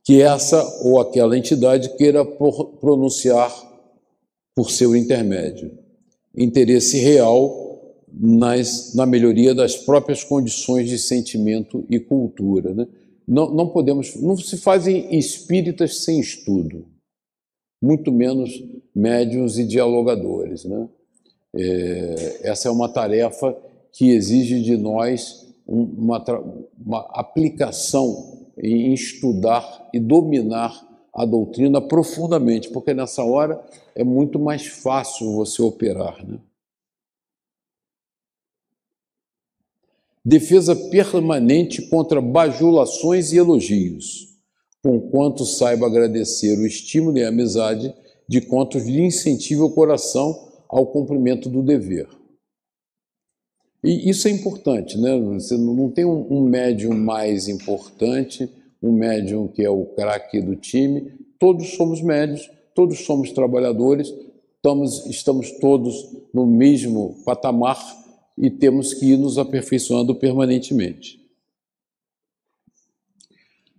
Que 0.05 0.22
essa 0.22 0.62
ou 0.83 1.01
aquela 1.01 1.37
entidade 1.37 1.97
queira 1.97 2.24
pronunciar 2.24 3.51
por 4.55 4.70
seu 4.70 4.95
intermédio. 4.97 5.70
Interesse 6.37 6.99
real 6.99 7.68
nas, 8.12 8.95
na 8.95 9.07
melhoria 9.07 9.55
das 9.55 9.76
próprias 9.76 10.24
condições 10.24 10.89
de 10.89 10.99
sentimento 10.99 11.85
e 11.89 11.99
cultura. 12.01 12.74
Né? 12.74 12.87
Não, 13.26 13.55
não 13.55 13.68
podemos, 13.68 14.16
não 14.16 14.37
se 14.37 14.57
fazem 14.57 15.16
espíritas 15.16 15.99
sem 16.01 16.18
estudo, 16.18 16.87
muito 17.81 18.11
menos 18.12 18.62
médiuns 18.95 19.59
e 19.59 19.64
dialogadores. 19.64 20.64
Né? 20.64 20.89
É, 21.55 22.41
essa 22.51 22.68
é 22.68 22.70
uma 22.70 22.89
tarefa 22.89 23.57
que 23.93 24.11
exige 24.11 24.62
de 24.62 24.76
nós 24.76 25.47
uma, 25.66 26.24
uma 26.85 27.01
aplicação 27.12 28.47
em 28.57 28.93
estudar 28.93 29.89
e 29.93 30.01
dominar 30.01 30.87
a 31.14 31.24
doutrina 31.24 31.81
profundamente, 31.81 32.70
porque 32.70 32.95
nessa 32.95 33.24
hora 33.24 33.61
é 33.95 34.05
muito 34.05 34.39
mais 34.39 34.66
fácil 34.66 35.33
você 35.35 35.61
operar. 35.62 36.24
Né? 36.26 36.39
Defesa 40.24 40.76
permanente 40.76 41.83
contra 41.89 42.20
bajulações 42.20 43.33
e 43.33 43.39
elogios, 43.39 44.28
conquanto 44.83 45.45
saiba 45.45 45.87
agradecer 45.87 46.59
o 46.59 46.66
estímulo 46.66 47.18
e 47.18 47.24
a 47.24 47.29
amizade 47.29 47.95
de 48.29 48.41
quantos 48.41 48.85
lhe 48.85 49.03
incentiva 49.03 49.64
o 49.64 49.74
coração 49.74 50.49
ao 50.68 50.87
cumprimento 50.87 51.49
do 51.49 51.62
dever. 51.62 52.09
E 53.83 54.11
isso 54.11 54.29
é 54.29 54.31
importante, 54.31 54.99
né? 54.99 55.18
Você 55.35 55.57
não 55.57 55.91
tem 55.91 56.05
um 56.05 56.43
médium 56.43 56.95
mais 56.95 57.49
importante 57.49 58.49
um 58.83 58.93
médium 58.93 59.49
que 59.49 59.62
é 59.62 59.70
o 59.70 59.85
craque 59.85 60.41
do 60.41 60.57
time, 60.57 61.12
todos 61.39 61.74
somos 61.74 62.01
médios, 62.01 62.49
todos 62.74 63.05
somos 63.05 63.33
trabalhadores, 63.33 64.12
estamos, 64.57 65.07
estamos 65.07 65.51
todos 65.59 66.16
no 66.33 66.47
mesmo 66.47 67.22
patamar 67.24 67.79
e 68.37 68.51
temos 68.51 68.95
que 68.95 69.07
ir 69.07 69.16
nos 69.16 69.37
aperfeiçoando 69.37 70.14
permanentemente. 70.14 71.18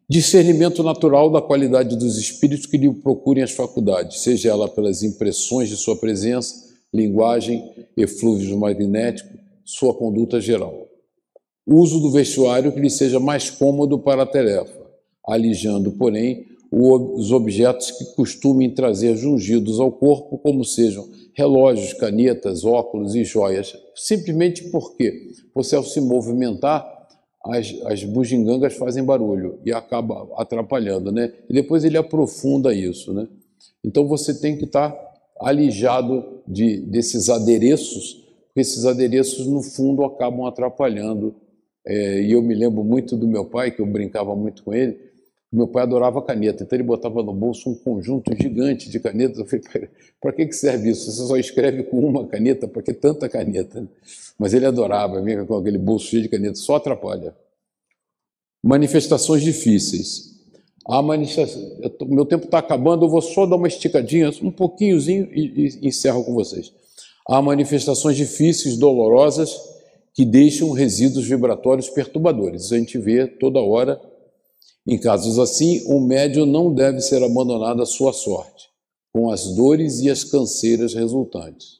Discernimento 0.09 0.81
natural 0.81 1.29
da 1.29 1.39
qualidade 1.39 1.95
dos 1.95 2.17
espíritos 2.17 2.65
que 2.65 2.77
lhe 2.77 2.91
procurem 2.91 3.43
as 3.43 3.51
faculdades, 3.51 4.21
seja 4.21 4.49
ela 4.49 4.67
pelas 4.67 5.03
impressões 5.03 5.69
de 5.69 5.77
sua 5.77 5.95
presença, 5.95 6.67
linguagem, 6.91 7.63
eflúvios 7.95 8.51
magnéticos, 8.57 9.39
sua 9.63 9.93
conduta 9.93 10.41
geral. 10.41 10.87
Uso 11.67 11.99
do 11.99 12.09
vestuário 12.09 12.71
que 12.71 12.79
lhe 12.79 12.89
seja 12.89 13.19
mais 13.19 13.51
cômodo 13.51 13.99
para 13.99 14.23
a 14.23 14.25
tarefa 14.25 14.79
alijando, 15.23 15.91
porém, 15.91 16.47
os 16.71 17.31
objetos 17.31 17.91
que 17.91 18.15
costumem 18.15 18.73
trazer 18.73 19.15
jungidos 19.15 19.79
ao 19.79 19.91
corpo, 19.91 20.39
como 20.39 20.65
sejam 20.65 21.07
relógios, 21.35 21.93
canetas, 21.93 22.65
óculos 22.65 23.13
e 23.13 23.23
joias, 23.23 23.75
simplesmente 23.95 24.69
porque 24.71 25.33
você, 25.53 25.75
ao 25.75 25.83
se 25.83 26.01
movimentar, 26.01 26.98
as, 27.51 27.73
as 27.85 28.03
bugigangas 28.03 28.75
fazem 28.75 29.03
barulho 29.03 29.59
e 29.65 29.71
acaba 29.71 30.27
atrapalhando, 30.35 31.11
né? 31.11 31.31
E 31.49 31.53
depois 31.53 31.83
ele 31.83 31.97
aprofunda 31.97 32.73
isso, 32.73 33.13
né? 33.13 33.27
Então 33.83 34.07
você 34.07 34.33
tem 34.33 34.57
que 34.57 34.65
estar 34.65 34.95
alijado 35.39 36.41
de, 36.47 36.77
desses 36.81 37.29
adereços, 37.29 38.25
porque 38.47 38.61
esses 38.61 38.85
adereços, 38.85 39.47
no 39.47 39.61
fundo, 39.61 40.03
acabam 40.03 40.45
atrapalhando. 40.45 41.35
É, 41.85 42.21
e 42.21 42.31
eu 42.33 42.41
me 42.41 42.53
lembro 42.53 42.83
muito 42.83 43.15
do 43.15 43.27
meu 43.27 43.45
pai, 43.45 43.71
que 43.71 43.81
eu 43.81 43.85
brincava 43.85 44.35
muito 44.35 44.63
com 44.63 44.73
ele, 44.73 44.97
meu 45.51 45.67
pai 45.67 45.83
adorava 45.83 46.21
caneta, 46.21 46.63
então 46.63 46.75
ele 46.77 46.83
botava 46.83 47.23
no 47.23 47.33
bolso 47.33 47.71
um 47.71 47.75
conjunto 47.75 48.31
gigante 48.39 48.87
de 48.87 48.99
canetas. 48.99 49.39
Eu 49.39 49.45
falei, 49.45 49.89
para 50.21 50.31
que, 50.31 50.45
que 50.45 50.53
serve 50.53 50.91
isso? 50.91 51.11
Você 51.11 51.27
só 51.27 51.37
escreve 51.37 51.83
com 51.83 51.99
uma 51.99 52.27
caneta, 52.27 52.67
para 52.67 52.83
que 52.83 52.93
tanta 52.93 53.27
caneta? 53.27 53.87
Mas 54.37 54.53
ele 54.53 54.67
adorava, 54.67 55.21
vinha 55.21 55.43
com 55.45 55.57
aquele 55.57 55.79
bolso 55.79 56.05
cheio 56.05 56.21
de 56.21 56.29
caneta, 56.29 56.55
só 56.55 56.75
atrapalha. 56.75 57.35
Manifestações 58.63 59.41
difíceis. 59.41 60.29
A 60.87 61.01
manifestação, 61.01 61.77
meu 62.07 62.25
tempo 62.25 62.45
está 62.45 62.59
acabando, 62.59 63.05
eu 63.05 63.09
vou 63.09 63.21
só 63.21 63.45
dar 63.45 63.55
uma 63.55 63.67
esticadinha, 63.67 64.29
um 64.43 64.51
pouquinhozinho 64.51 65.29
e, 65.33 65.79
e 65.81 65.87
encerro 65.87 66.23
com 66.23 66.33
vocês. 66.33 66.71
Há 67.27 67.41
manifestações 67.41 68.15
difíceis, 68.15 68.77
dolorosas, 68.77 69.55
que 70.13 70.25
deixam 70.25 70.71
resíduos 70.71 71.27
vibratórios 71.27 71.89
perturbadores. 71.89 72.65
Isso 72.65 72.75
a 72.75 72.77
gente 72.77 72.97
vê 72.97 73.25
toda 73.25 73.59
hora 73.59 73.99
em 74.87 74.97
casos 74.97 75.37
assim, 75.37 75.83
o 75.85 75.99
médium 75.99 76.45
não 76.45 76.73
deve 76.73 77.01
ser 77.01 77.23
abandonado 77.23 77.81
à 77.81 77.85
sua 77.85 78.13
sorte, 78.13 78.69
com 79.13 79.29
as 79.29 79.55
dores 79.55 79.99
e 79.99 80.09
as 80.09 80.23
canseiras 80.23 80.93
resultantes. 80.93 81.79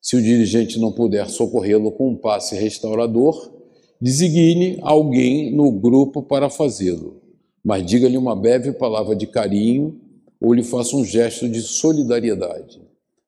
Se 0.00 0.16
o 0.16 0.22
dirigente 0.22 0.78
não 0.78 0.92
puder 0.92 1.28
socorrê-lo 1.28 1.90
com 1.92 2.10
um 2.10 2.16
passe 2.16 2.54
restaurador, 2.54 3.52
designe 4.00 4.78
alguém 4.82 5.54
no 5.54 5.70
grupo 5.72 6.22
para 6.22 6.50
fazê-lo, 6.50 7.20
mas 7.64 7.84
diga-lhe 7.84 8.16
uma 8.16 8.36
breve 8.36 8.72
palavra 8.72 9.16
de 9.16 9.26
carinho 9.26 10.00
ou 10.40 10.52
lhe 10.52 10.62
faça 10.62 10.94
um 10.96 11.04
gesto 11.04 11.48
de 11.48 11.62
solidariedade, 11.62 12.80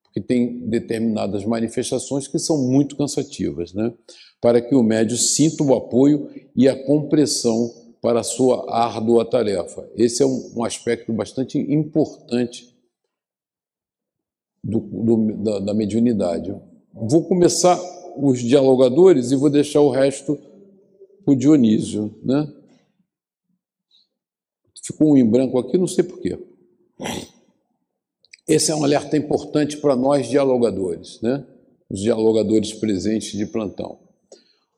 porque 0.05 0.21
tem 0.21 0.69
determinadas 0.69 1.45
manifestações 1.45 2.29
que 2.29 2.39
são 2.39 2.59
muito 2.59 2.97
cansativas, 2.97 3.73
né? 3.73 3.93
Para 4.41 4.61
que 4.61 4.75
o 4.75 4.83
médium 4.83 5.17
sinta 5.17 5.65
o 5.65 5.75
apoio 5.75 6.29
e 6.55 6.69
a 6.69 6.77
compreensão 6.85 7.73
para 8.01 8.21
a 8.21 8.25
sua 8.25 8.73
árdua 8.73 9.25
tarefa. 9.25 9.89
Esse 9.97 10.23
é 10.23 10.27
um, 10.27 10.53
um 10.57 10.65
aspecto 10.65 11.13
bastante 11.13 11.59
importante 11.59 12.75
do, 14.63 14.81
do, 14.81 15.33
da, 15.43 15.59
da 15.61 15.75
mediunidade. 15.75 16.55
Vou 16.93 17.25
começar 17.25 17.79
os 18.17 18.41
dialogadores 18.41 19.31
e 19.31 19.37
vou 19.37 19.51
deixar 19.51 19.81
o 19.81 19.91
resto 19.91 20.37
para 21.25 21.33
o 21.33 21.37
Dionísio. 21.37 22.15
Né? 22.23 22.53
Ficou 24.83 25.13
um 25.13 25.17
em 25.17 25.29
branco 25.29 25.59
aqui, 25.59 25.77
não 25.79 25.87
sei 25.87 26.05
porquê. 26.05 26.39
Esse 28.47 28.71
é 28.71 28.75
um 28.75 28.85
alerta 28.85 29.17
importante 29.17 29.77
para 29.77 29.95
nós 29.95 30.29
dialogadores, 30.29 31.21
né? 31.21 31.47
os 31.91 32.01
dialogadores 32.01 32.73
presentes 32.73 33.33
de 33.33 33.47
plantão. 33.47 34.08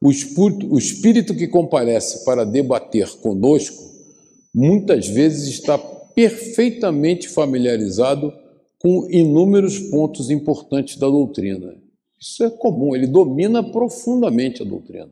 O 0.03 0.11
espírito, 0.11 0.73
o 0.73 0.79
espírito 0.79 1.35
que 1.35 1.47
comparece 1.47 2.25
para 2.25 2.45
debater 2.45 3.09
conosco 3.19 3.91
muitas 4.55 5.07
vezes 5.07 5.49
está 5.49 5.77
perfeitamente 5.79 7.29
familiarizado 7.29 8.33
com 8.79 9.07
inúmeros 9.11 9.79
pontos 9.79 10.31
importantes 10.31 10.97
da 10.97 11.07
doutrina. 11.07 11.77
Isso 12.19 12.43
é 12.43 12.51
comum, 12.51 12.97
ele 12.97 13.07
domina 13.07 13.63
profundamente 13.63 14.63
a 14.63 14.65
doutrina. 14.65 15.11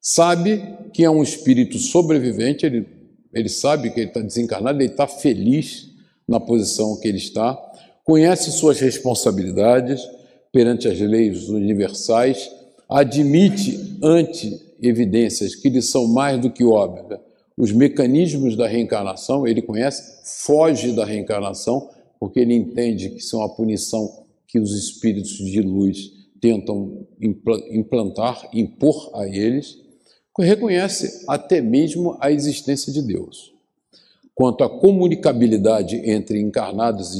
Sabe 0.00 0.62
que 0.92 1.02
é 1.02 1.10
um 1.10 1.22
espírito 1.22 1.78
sobrevivente, 1.78 2.66
ele, 2.66 2.86
ele 3.32 3.48
sabe 3.48 3.90
que 3.90 4.00
ele 4.00 4.08
está 4.08 4.20
desencarnado, 4.20 4.80
ele 4.80 4.90
está 4.90 5.06
feliz 5.06 5.90
na 6.28 6.38
posição 6.38 6.98
que 7.00 7.08
ele 7.08 7.18
está, 7.18 7.58
conhece 8.04 8.52
suas 8.52 8.78
responsabilidades 8.80 10.02
perante 10.52 10.86
as 10.88 11.00
leis 11.00 11.48
universais 11.48 12.50
admite 12.94 13.98
ante 14.00 14.56
evidências 14.80 15.56
que 15.56 15.68
lhe 15.68 15.82
são 15.82 16.06
mais 16.06 16.40
do 16.40 16.48
que 16.48 16.62
óbvias 16.64 17.18
os 17.56 17.72
mecanismos 17.72 18.56
da 18.56 18.66
reencarnação, 18.66 19.46
ele 19.46 19.62
conhece, 19.62 20.22
foge 20.44 20.92
da 20.92 21.04
reencarnação, 21.04 21.88
porque 22.18 22.40
ele 22.40 22.54
entende 22.54 23.10
que 23.10 23.20
são 23.20 23.42
a 23.42 23.48
punição 23.48 24.24
que 24.46 24.58
os 24.58 24.76
espíritos 24.76 25.36
de 25.36 25.60
luz 25.60 26.12
tentam 26.40 27.06
implantar, 27.70 28.48
impor 28.52 29.10
a 29.14 29.26
eles, 29.26 29.78
reconhece 30.36 31.24
até 31.28 31.60
mesmo 31.60 32.16
a 32.20 32.30
existência 32.30 32.92
de 32.92 33.02
Deus. 33.02 33.52
Quanto 34.34 34.64
à 34.64 34.68
comunicabilidade 34.68 35.96
entre 36.10 36.40
encarnados 36.40 37.14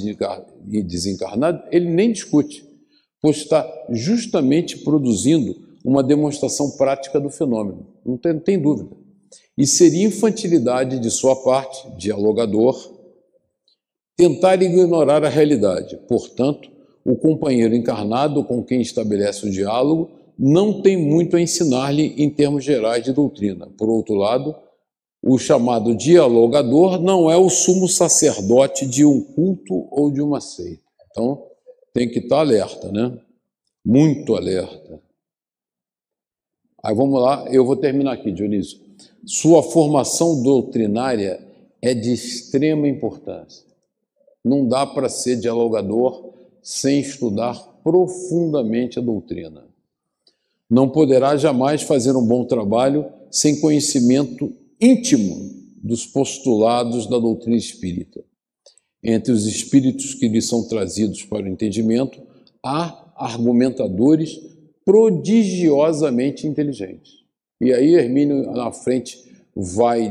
e 0.68 0.83
desencarnados, 0.83 1.62
ele 1.70 1.89
nem 1.89 2.11
discute 2.11 2.64
pois 3.25 3.39
está 3.39 3.66
justamente 3.89 4.77
produzindo 4.81 5.64
uma 5.85 6.03
demonstração 6.03 6.70
prática 6.70 7.20
do 7.20 7.28
fenômeno, 7.28 7.87
não 8.05 8.16
tem, 8.16 8.39
tem 8.39 8.59
dúvida. 8.59 8.97
E 9.57 9.66
seria 9.66 10.07
infantilidade 10.07 10.99
de 10.99 11.11
sua 11.11 11.37
parte, 11.37 11.89
dialogador, 11.97 12.74
tentar 14.16 14.61
ignorar 14.62 15.24
a 15.24 15.28
realidade. 15.28 15.97
Portanto, 16.09 16.70
o 17.05 17.16
companheiro 17.16 17.74
encarnado 17.74 18.43
com 18.45 18.64
quem 18.64 18.80
estabelece 18.80 19.47
o 19.47 19.51
diálogo 19.51 20.11
não 20.39 20.80
tem 20.80 20.97
muito 20.97 21.37
a 21.37 21.41
ensinar-lhe 21.41 22.14
em 22.16 22.30
termos 22.30 22.64
gerais 22.64 23.05
de 23.05 23.12
doutrina. 23.12 23.68
Por 23.76 23.89
outro 23.89 24.14
lado, 24.14 24.55
o 25.22 25.39
chamado 25.39 25.95
dialogador 25.95 27.01
não 27.01 27.30
é 27.30 27.37
o 27.37 27.49
sumo 27.49 27.89
sacerdote 27.89 28.87
de 28.87 29.05
um 29.05 29.20
culto 29.20 29.87
ou 29.91 30.11
de 30.11 30.20
uma 30.20 30.41
seita. 30.41 30.82
Então, 31.11 31.47
tem 31.93 32.09
que 32.09 32.18
estar 32.18 32.41
alerta, 32.41 32.91
né? 32.91 33.16
Muito 33.85 34.35
alerta. 34.35 35.01
Aí 36.85 36.95
vamos 36.95 37.18
lá, 37.18 37.47
eu 37.51 37.64
vou 37.64 37.76
terminar 37.76 38.12
aqui, 38.12 38.30
Dionísio. 38.30 38.78
Sua 39.24 39.62
formação 39.62 40.43
doutrinária 40.43 41.41
é 41.80 41.95
de 41.95 42.12
extrema 42.12 42.87
importância. 42.87 43.64
Não 44.45 44.68
dá 44.68 44.85
para 44.85 45.09
ser 45.09 45.37
dialogador 45.37 46.35
sem 46.62 47.01
estudar 47.01 47.55
profundamente 47.82 48.99
a 48.99 49.03
doutrina. 49.03 49.64
Não 50.68 50.87
poderá 50.87 51.39
jamais 51.39 51.80
fazer 51.80 52.14
um 52.16 52.26
bom 52.26 52.45
trabalho 52.45 53.07
sem 53.30 53.62
conhecimento 53.62 54.53
íntimo 54.78 55.55
dos 55.82 56.05
postulados 56.05 57.07
da 57.07 57.18
doutrina 57.18 57.57
espírita. 57.57 58.22
Entre 59.03 59.32
os 59.32 59.47
espíritos 59.47 60.12
que 60.12 60.28
lhe 60.28 60.43
são 60.43 60.68
trazidos 60.68 61.24
para 61.24 61.45
o 61.45 61.49
entendimento, 61.49 62.20
há 62.62 63.11
argumentadores 63.16 64.53
prodigiosamente 64.85 66.47
inteligentes. 66.47 67.24
E 67.61 67.72
aí 67.72 67.95
Hermínio 67.95 68.51
na 68.53 68.70
frente 68.72 69.18
vai 69.55 70.11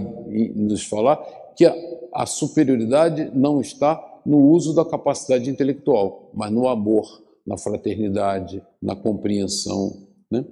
nos 0.56 0.84
falar 0.86 1.18
que 1.56 1.66
a, 1.66 1.76
a 2.14 2.26
superioridade 2.26 3.32
não 3.34 3.62
está 3.62 4.22
no 4.26 4.38
uso 4.50 4.74
da 4.74 4.86
capacidade 4.86 5.50
intelectual, 5.50 6.32
mas 6.34 6.52
no 6.52 6.68
amor, 6.68 7.22
na 7.46 7.58
fraternidade, 7.58 8.64
na 8.82 8.96
compreensão. 8.96 10.08
Né? 10.32 10.46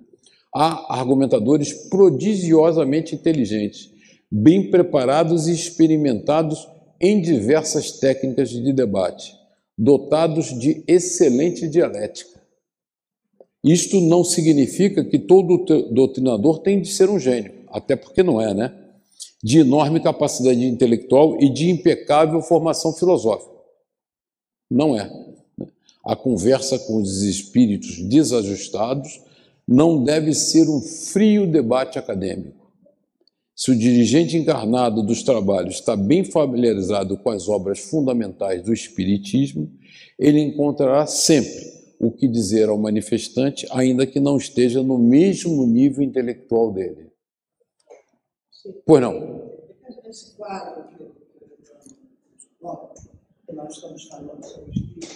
Há 0.53 0.99
argumentadores 0.99 1.73
prodigiosamente 1.89 3.15
inteligentes, 3.15 3.89
bem 4.29 4.69
preparados 4.69 5.47
e 5.47 5.53
experimentados 5.53 6.67
em 6.99 7.21
diversas 7.21 7.99
técnicas 7.99 8.49
de 8.49 8.73
debate, 8.73 9.33
dotados 9.77 10.47
de 10.59 10.83
excelente 10.87 11.67
dialética. 11.67 12.40
Isto 13.63 14.01
não 14.01 14.23
significa 14.23 15.03
que 15.03 15.19
todo 15.19 15.65
doutrinador 15.91 16.59
tem 16.59 16.81
de 16.81 16.87
ser 16.87 17.09
um 17.09 17.19
gênio, 17.19 17.53
até 17.67 17.95
porque 17.95 18.23
não 18.23 18.41
é, 18.41 18.53
né? 18.53 18.73
De 19.43 19.59
enorme 19.59 19.99
capacidade 19.99 20.63
intelectual 20.65 21.39
e 21.39 21.49
de 21.49 21.69
impecável 21.69 22.41
formação 22.41 22.91
filosófica. 22.93 23.51
Não 24.69 24.97
é. 24.97 25.11
A 26.03 26.15
conversa 26.15 26.79
com 26.79 26.97
os 26.97 27.21
espíritos 27.21 28.01
desajustados 28.01 29.21
não 29.67 30.03
deve 30.03 30.33
ser 30.33 30.67
um 30.67 30.81
frio 30.81 31.45
debate 31.45 31.99
acadêmico. 31.99 32.61
Se 33.55 33.69
o 33.69 33.77
dirigente 33.77 34.35
encarnado 34.35 35.03
dos 35.03 35.21
trabalhos 35.21 35.75
está 35.75 35.95
bem 35.95 36.23
familiarizado 36.23 37.15
com 37.17 37.29
as 37.29 37.47
obras 37.47 37.79
fundamentais 37.79 38.63
do 38.63 38.73
Espiritismo, 38.73 39.71
ele 40.17 40.39
encontrará 40.39 41.05
sempre 41.05 41.80
o 42.01 42.11
que 42.11 42.27
dizer 42.27 42.67
ao 42.67 42.79
manifestante, 42.79 43.67
ainda 43.69 44.07
que 44.07 44.19
não 44.19 44.35
esteja 44.35 44.81
no 44.81 44.97
mesmo 44.97 45.67
nível 45.67 46.03
intelectual 46.03 46.71
dele. 46.73 47.11
Pois 48.85 49.01
não. 49.01 49.51
Esse 50.09 50.35
quadro 50.35 50.83
que 53.47 53.55
nós 53.55 53.75
estamos 53.75 54.03
falando 54.05 54.43
sobre 54.43 54.71
espírito, 54.71 55.15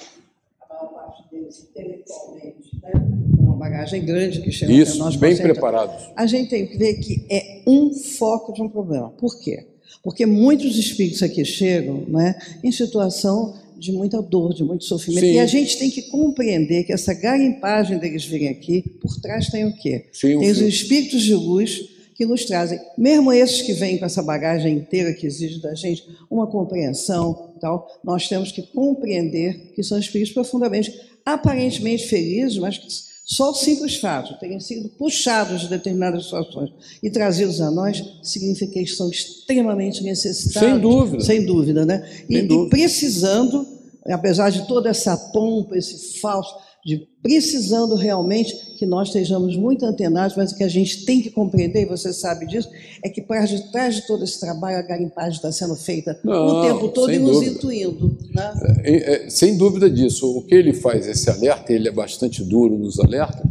a 0.62 0.74
maior 0.74 0.94
parte 0.94 1.24
deles 1.32 1.68
intelectualmente, 1.70 2.80
né? 2.82 2.92
uma 3.40 3.56
bagagem 3.56 4.06
grande 4.06 4.42
que 4.42 4.52
chega 4.52 4.72
Isso, 4.72 5.00
nós. 5.00 5.16
bem 5.16 5.36
preparados. 5.36 6.12
A 6.16 6.28
gente 6.28 6.50
tem 6.52 6.68
que 6.68 6.78
ver 6.78 7.00
que 7.00 7.26
é 7.30 7.64
um 7.68 7.94
foco 7.94 8.54
de 8.54 8.62
um 8.62 8.70
problema. 8.70 9.10
Por 9.10 9.40
quê? 9.40 9.68
Porque 10.04 10.26
muitos 10.26 10.78
espíritos 10.78 11.24
aqui 11.24 11.44
chegam 11.44 12.06
né, 12.08 12.40
em 12.64 12.72
situação 12.72 13.65
de 13.78 13.92
muita 13.92 14.22
dor, 14.22 14.54
de 14.54 14.64
muito 14.64 14.86
sofrimento. 14.86 15.26
Sim. 15.26 15.34
E 15.34 15.40
a 15.40 15.46
gente 15.46 15.78
tem 15.78 15.90
que 15.90 16.04
compreender 16.04 16.84
que 16.84 16.94
essa 16.94 17.14
garimpagem 17.14 17.98
deles 17.98 18.26
virem 18.26 18.50
aqui, 18.50 18.82
por 19.02 19.20
trás 19.20 19.50
tem 19.50 19.66
o 19.66 19.76
quê? 19.76 20.06
Sim, 20.12 20.40
tem 20.40 20.50
os 20.50 20.60
espíritos 20.60 21.24
de 21.24 21.34
luz 21.34 21.90
que 22.16 22.26
nos 22.26 22.46
trazem, 22.46 22.80
mesmo 22.98 23.32
esses 23.34 23.62
que 23.62 23.74
vêm 23.74 23.98
com 23.98 24.06
essa 24.06 24.24
bagagem 24.24 24.78
inteira 24.78 25.14
que 25.14 25.28
exige 25.28 25.62
da 25.62 25.76
gente 25.76 26.04
uma 26.32 26.48
compreensão, 26.48 27.54
tal, 27.60 27.86
nós 28.04 28.30
temos 28.30 28.54
que 28.54 28.62
compreender 28.62 29.74
que 29.76 29.84
são 29.84 30.00
espíritos 30.00 30.34
profundamente, 30.34 30.94
aparentemente 31.26 32.08
felizes, 32.08 32.58
mas 32.58 32.78
que 32.78 32.88
só 33.26 33.50
o 33.50 33.56
simples 33.56 33.96
fato 33.96 34.34
de 34.34 34.40
terem 34.40 34.60
sido 34.60 34.88
puxados 34.90 35.62
de 35.62 35.68
determinadas 35.68 36.26
situações 36.26 36.70
e 37.02 37.10
trazidos 37.10 37.60
a 37.60 37.72
nós 37.72 38.04
significa 38.22 38.72
que 38.72 38.80
eles 38.80 38.96
são 38.96 39.10
extremamente 39.10 40.04
necessitados. 40.04 40.70
Sem 40.70 40.80
dúvida. 40.80 41.24
Sem 41.24 41.46
dúvida, 41.46 41.86
né? 41.88 42.08
E, 42.30 42.36
Sem 42.36 42.48
dúvida. 42.48 42.68
e 42.68 42.70
precisando, 42.70 43.68
apesar 44.06 44.52
de 44.52 44.68
toda 44.68 44.90
essa 44.92 45.18
pompa, 45.18 45.76
esse 45.76 46.20
falso, 46.20 46.56
de 46.86 47.08
precisando 47.20 47.96
realmente 47.96 48.56
que 48.78 48.86
nós 48.86 49.08
estejamos 49.08 49.58
muito 49.58 49.84
antenados, 49.84 50.38
mas 50.38 50.52
o 50.52 50.56
que 50.56 50.64
a 50.64 50.68
gente 50.68 51.04
tem 51.04 51.20
que 51.20 51.32
compreender, 51.32 51.82
e 51.82 51.86
você 51.86 52.14
sabe 52.14 52.46
disso, 52.46 52.70
é 53.04 53.10
que 53.10 53.24
por 53.24 53.36
detrás 53.42 53.96
de 53.96 54.06
todo 54.06 54.24
esse 54.24 54.40
trabalho, 54.40 54.78
a 54.78 54.84
garimpagem 54.84 55.32
está 55.32 55.52
sendo 55.52 55.76
feita 55.76 56.20
Não, 56.24 56.46
o 56.46 56.62
tempo 56.62 56.90
todo 56.90 57.12
e 57.12 57.18
nos 57.18 57.38
dúvida. 57.38 57.52
intuindo. 57.54 58.18
Né? 58.32 58.54
É, 58.84 59.26
é, 59.26 59.30
sem 59.32 59.58
dúvida 59.58 59.90
disso. 59.90 60.38
O 60.38 60.44
que 60.44 60.54
ele 60.54 60.74
faz, 60.74 61.08
esse 61.08 61.28
alerta, 61.28 61.74
ele 61.74 61.90
é 61.90 61.92
bastante 61.92 62.44
duro 62.44 62.78
nos 62.78 63.00
alerta, 63.00 63.44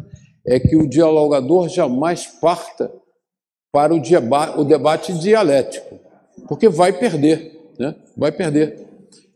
é 0.47 0.61
que 0.61 0.77
o 0.77 0.89
dialogador 0.89 1.69
jamais 1.69 2.29
parta 2.41 2.93
para 3.73 3.93
o, 3.93 4.01
deba 4.01 4.61
o 4.61 4.63
debate 4.63 5.13
dialético, 5.13 5.99
porque 6.47 6.69
vai 6.69 6.93
perder, 6.93 7.73
né? 7.77 7.97
vai 8.17 8.31
perder. 8.31 8.87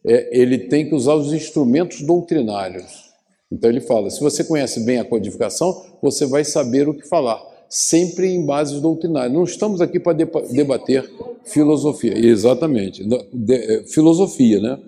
É, 0.07 0.39
ele 0.39 0.57
tem 0.57 0.89
que 0.89 0.95
usar 0.95 1.15
os 1.15 1.33
instrumentos 1.33 2.03
doutrinários 2.03 3.08
então 3.51 3.71
ele 3.71 3.81
fala: 3.81 4.11
se 4.11 4.21
você 4.21 4.45
conhece 4.45 4.85
bem 4.85 4.99
a 4.99 5.05
codificação, 5.05 5.85
você 6.03 6.27
vai 6.27 6.45
saber 6.45 6.89
o 6.89 6.95
que 6.95 7.07
falar, 7.09 7.43
sempre 7.69 8.29
em 8.29 8.45
bases 8.45 8.81
doutrinárias. 8.81 9.33
Não 9.33 9.45
estamos 9.45 9.81
aqui 9.81 9.99
para 9.99 10.17
debater 10.51 11.11
filosofia, 11.45 12.17
exatamente, 12.17 13.07
é, 13.51 13.85
filosofia, 13.85 14.61
né? 14.61 14.79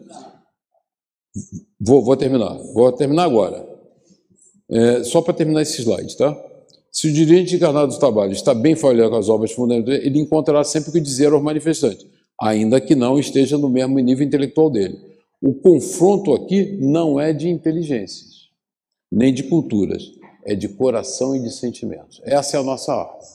Vou, 1.81 2.03
vou 2.03 2.17
terminar, 2.17 2.59
vou 2.75 2.93
terminar 2.93 3.25
agora. 3.25 3.67
É, 4.71 5.03
só 5.05 5.21
para 5.23 5.35
terminar 5.35 5.63
esse 5.63 5.81
slide, 5.81 6.17
tá? 6.17 6.37
Se 6.93 7.09
o 7.09 7.13
dirigente 7.13 7.55
encarnado 7.55 7.93
do 7.93 7.99
trabalho 7.99 8.33
está 8.33 8.53
bem 8.53 8.75
familiar 8.75 9.09
com 9.09 9.17
as 9.17 9.29
obras 9.29 9.53
fundamentais, 9.53 10.05
ele 10.05 10.21
encontrará 10.21 10.63
sempre 10.65 10.91
o 10.91 10.93
que 10.93 11.01
dizer 11.01 11.33
aos 11.33 11.43
manifestantes, 11.43 12.05
ainda 12.41 12.81
que 12.81 12.95
não 12.95 13.19
esteja 13.19 13.57
no 13.57 13.69
mesmo 13.69 13.99
nível 13.99 14.27
intelectual 14.27 14.69
dele. 14.69 14.99
O 15.41 15.55
confronto 15.55 16.35
aqui 16.35 16.77
não 16.81 17.19
é 17.19 17.33
de 17.33 17.49
inteligência 17.49 18.30
nem 19.11 19.35
de 19.35 19.45
culturas, 19.45 20.13
é 20.45 20.55
de 20.55 20.69
coração 20.69 21.35
e 21.35 21.41
de 21.41 21.51
sentimentos. 21.51 22.21
Essa 22.25 22.57
é 22.57 22.61
a 22.61 22.63
nossa 22.63 22.93
arte. 22.93 23.27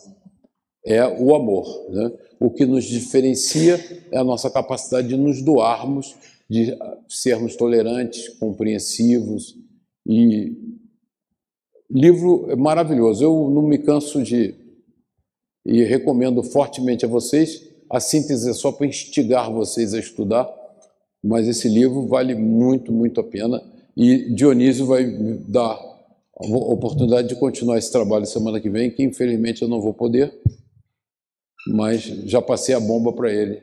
É 0.85 1.05
o 1.07 1.35
amor. 1.35 1.65
Né? 1.89 2.11
O 2.39 2.49
que 2.49 2.65
nos 2.65 2.85
diferencia 2.85 3.79
é 4.11 4.17
a 4.17 4.23
nossa 4.23 4.49
capacidade 4.49 5.07
de 5.07 5.17
nos 5.17 5.41
doarmos, 5.41 6.15
de 6.49 6.77
sermos 7.09 7.55
tolerantes, 7.55 8.29
compreensivos 8.37 9.55
e 10.07 10.53
livro 11.89 12.55
maravilhoso. 12.57 13.23
Eu 13.23 13.49
não 13.49 13.63
me 13.63 13.77
canso 13.77 14.23
de 14.23 14.55
e 15.65 15.83
recomendo 15.83 16.43
fortemente 16.43 17.05
a 17.05 17.07
vocês. 17.07 17.67
A 17.89 17.99
síntese 17.99 18.49
é 18.49 18.53
só 18.53 18.71
para 18.71 18.85
instigar 18.85 19.51
vocês 19.51 19.93
a 19.93 19.99
estudar, 19.99 20.47
mas 21.23 21.47
esse 21.47 21.67
livro 21.67 22.05
vale 22.07 22.35
muito, 22.35 22.91
muito 22.91 23.19
a 23.19 23.23
pena 23.23 23.74
e 23.95 24.29
Dionísio 24.33 24.85
vai 24.85 25.05
me 25.05 25.37
dar 25.37 25.73
a 25.73 26.45
oportunidade 26.45 27.29
de 27.29 27.35
continuar 27.35 27.77
esse 27.77 27.91
trabalho 27.91 28.25
semana 28.25 28.59
que 28.59 28.69
vem, 28.69 28.91
que 28.91 29.03
infelizmente 29.03 29.61
eu 29.61 29.67
não 29.67 29.79
vou 29.79 29.93
poder, 29.93 30.33
mas 31.67 32.01
já 32.03 32.41
passei 32.41 32.75
a 32.75 32.79
bomba 32.79 33.13
para 33.13 33.31
ele. 33.31 33.61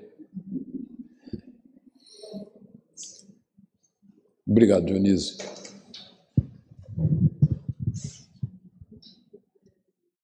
Obrigado, 4.47 4.87
Dionísio. 4.87 5.37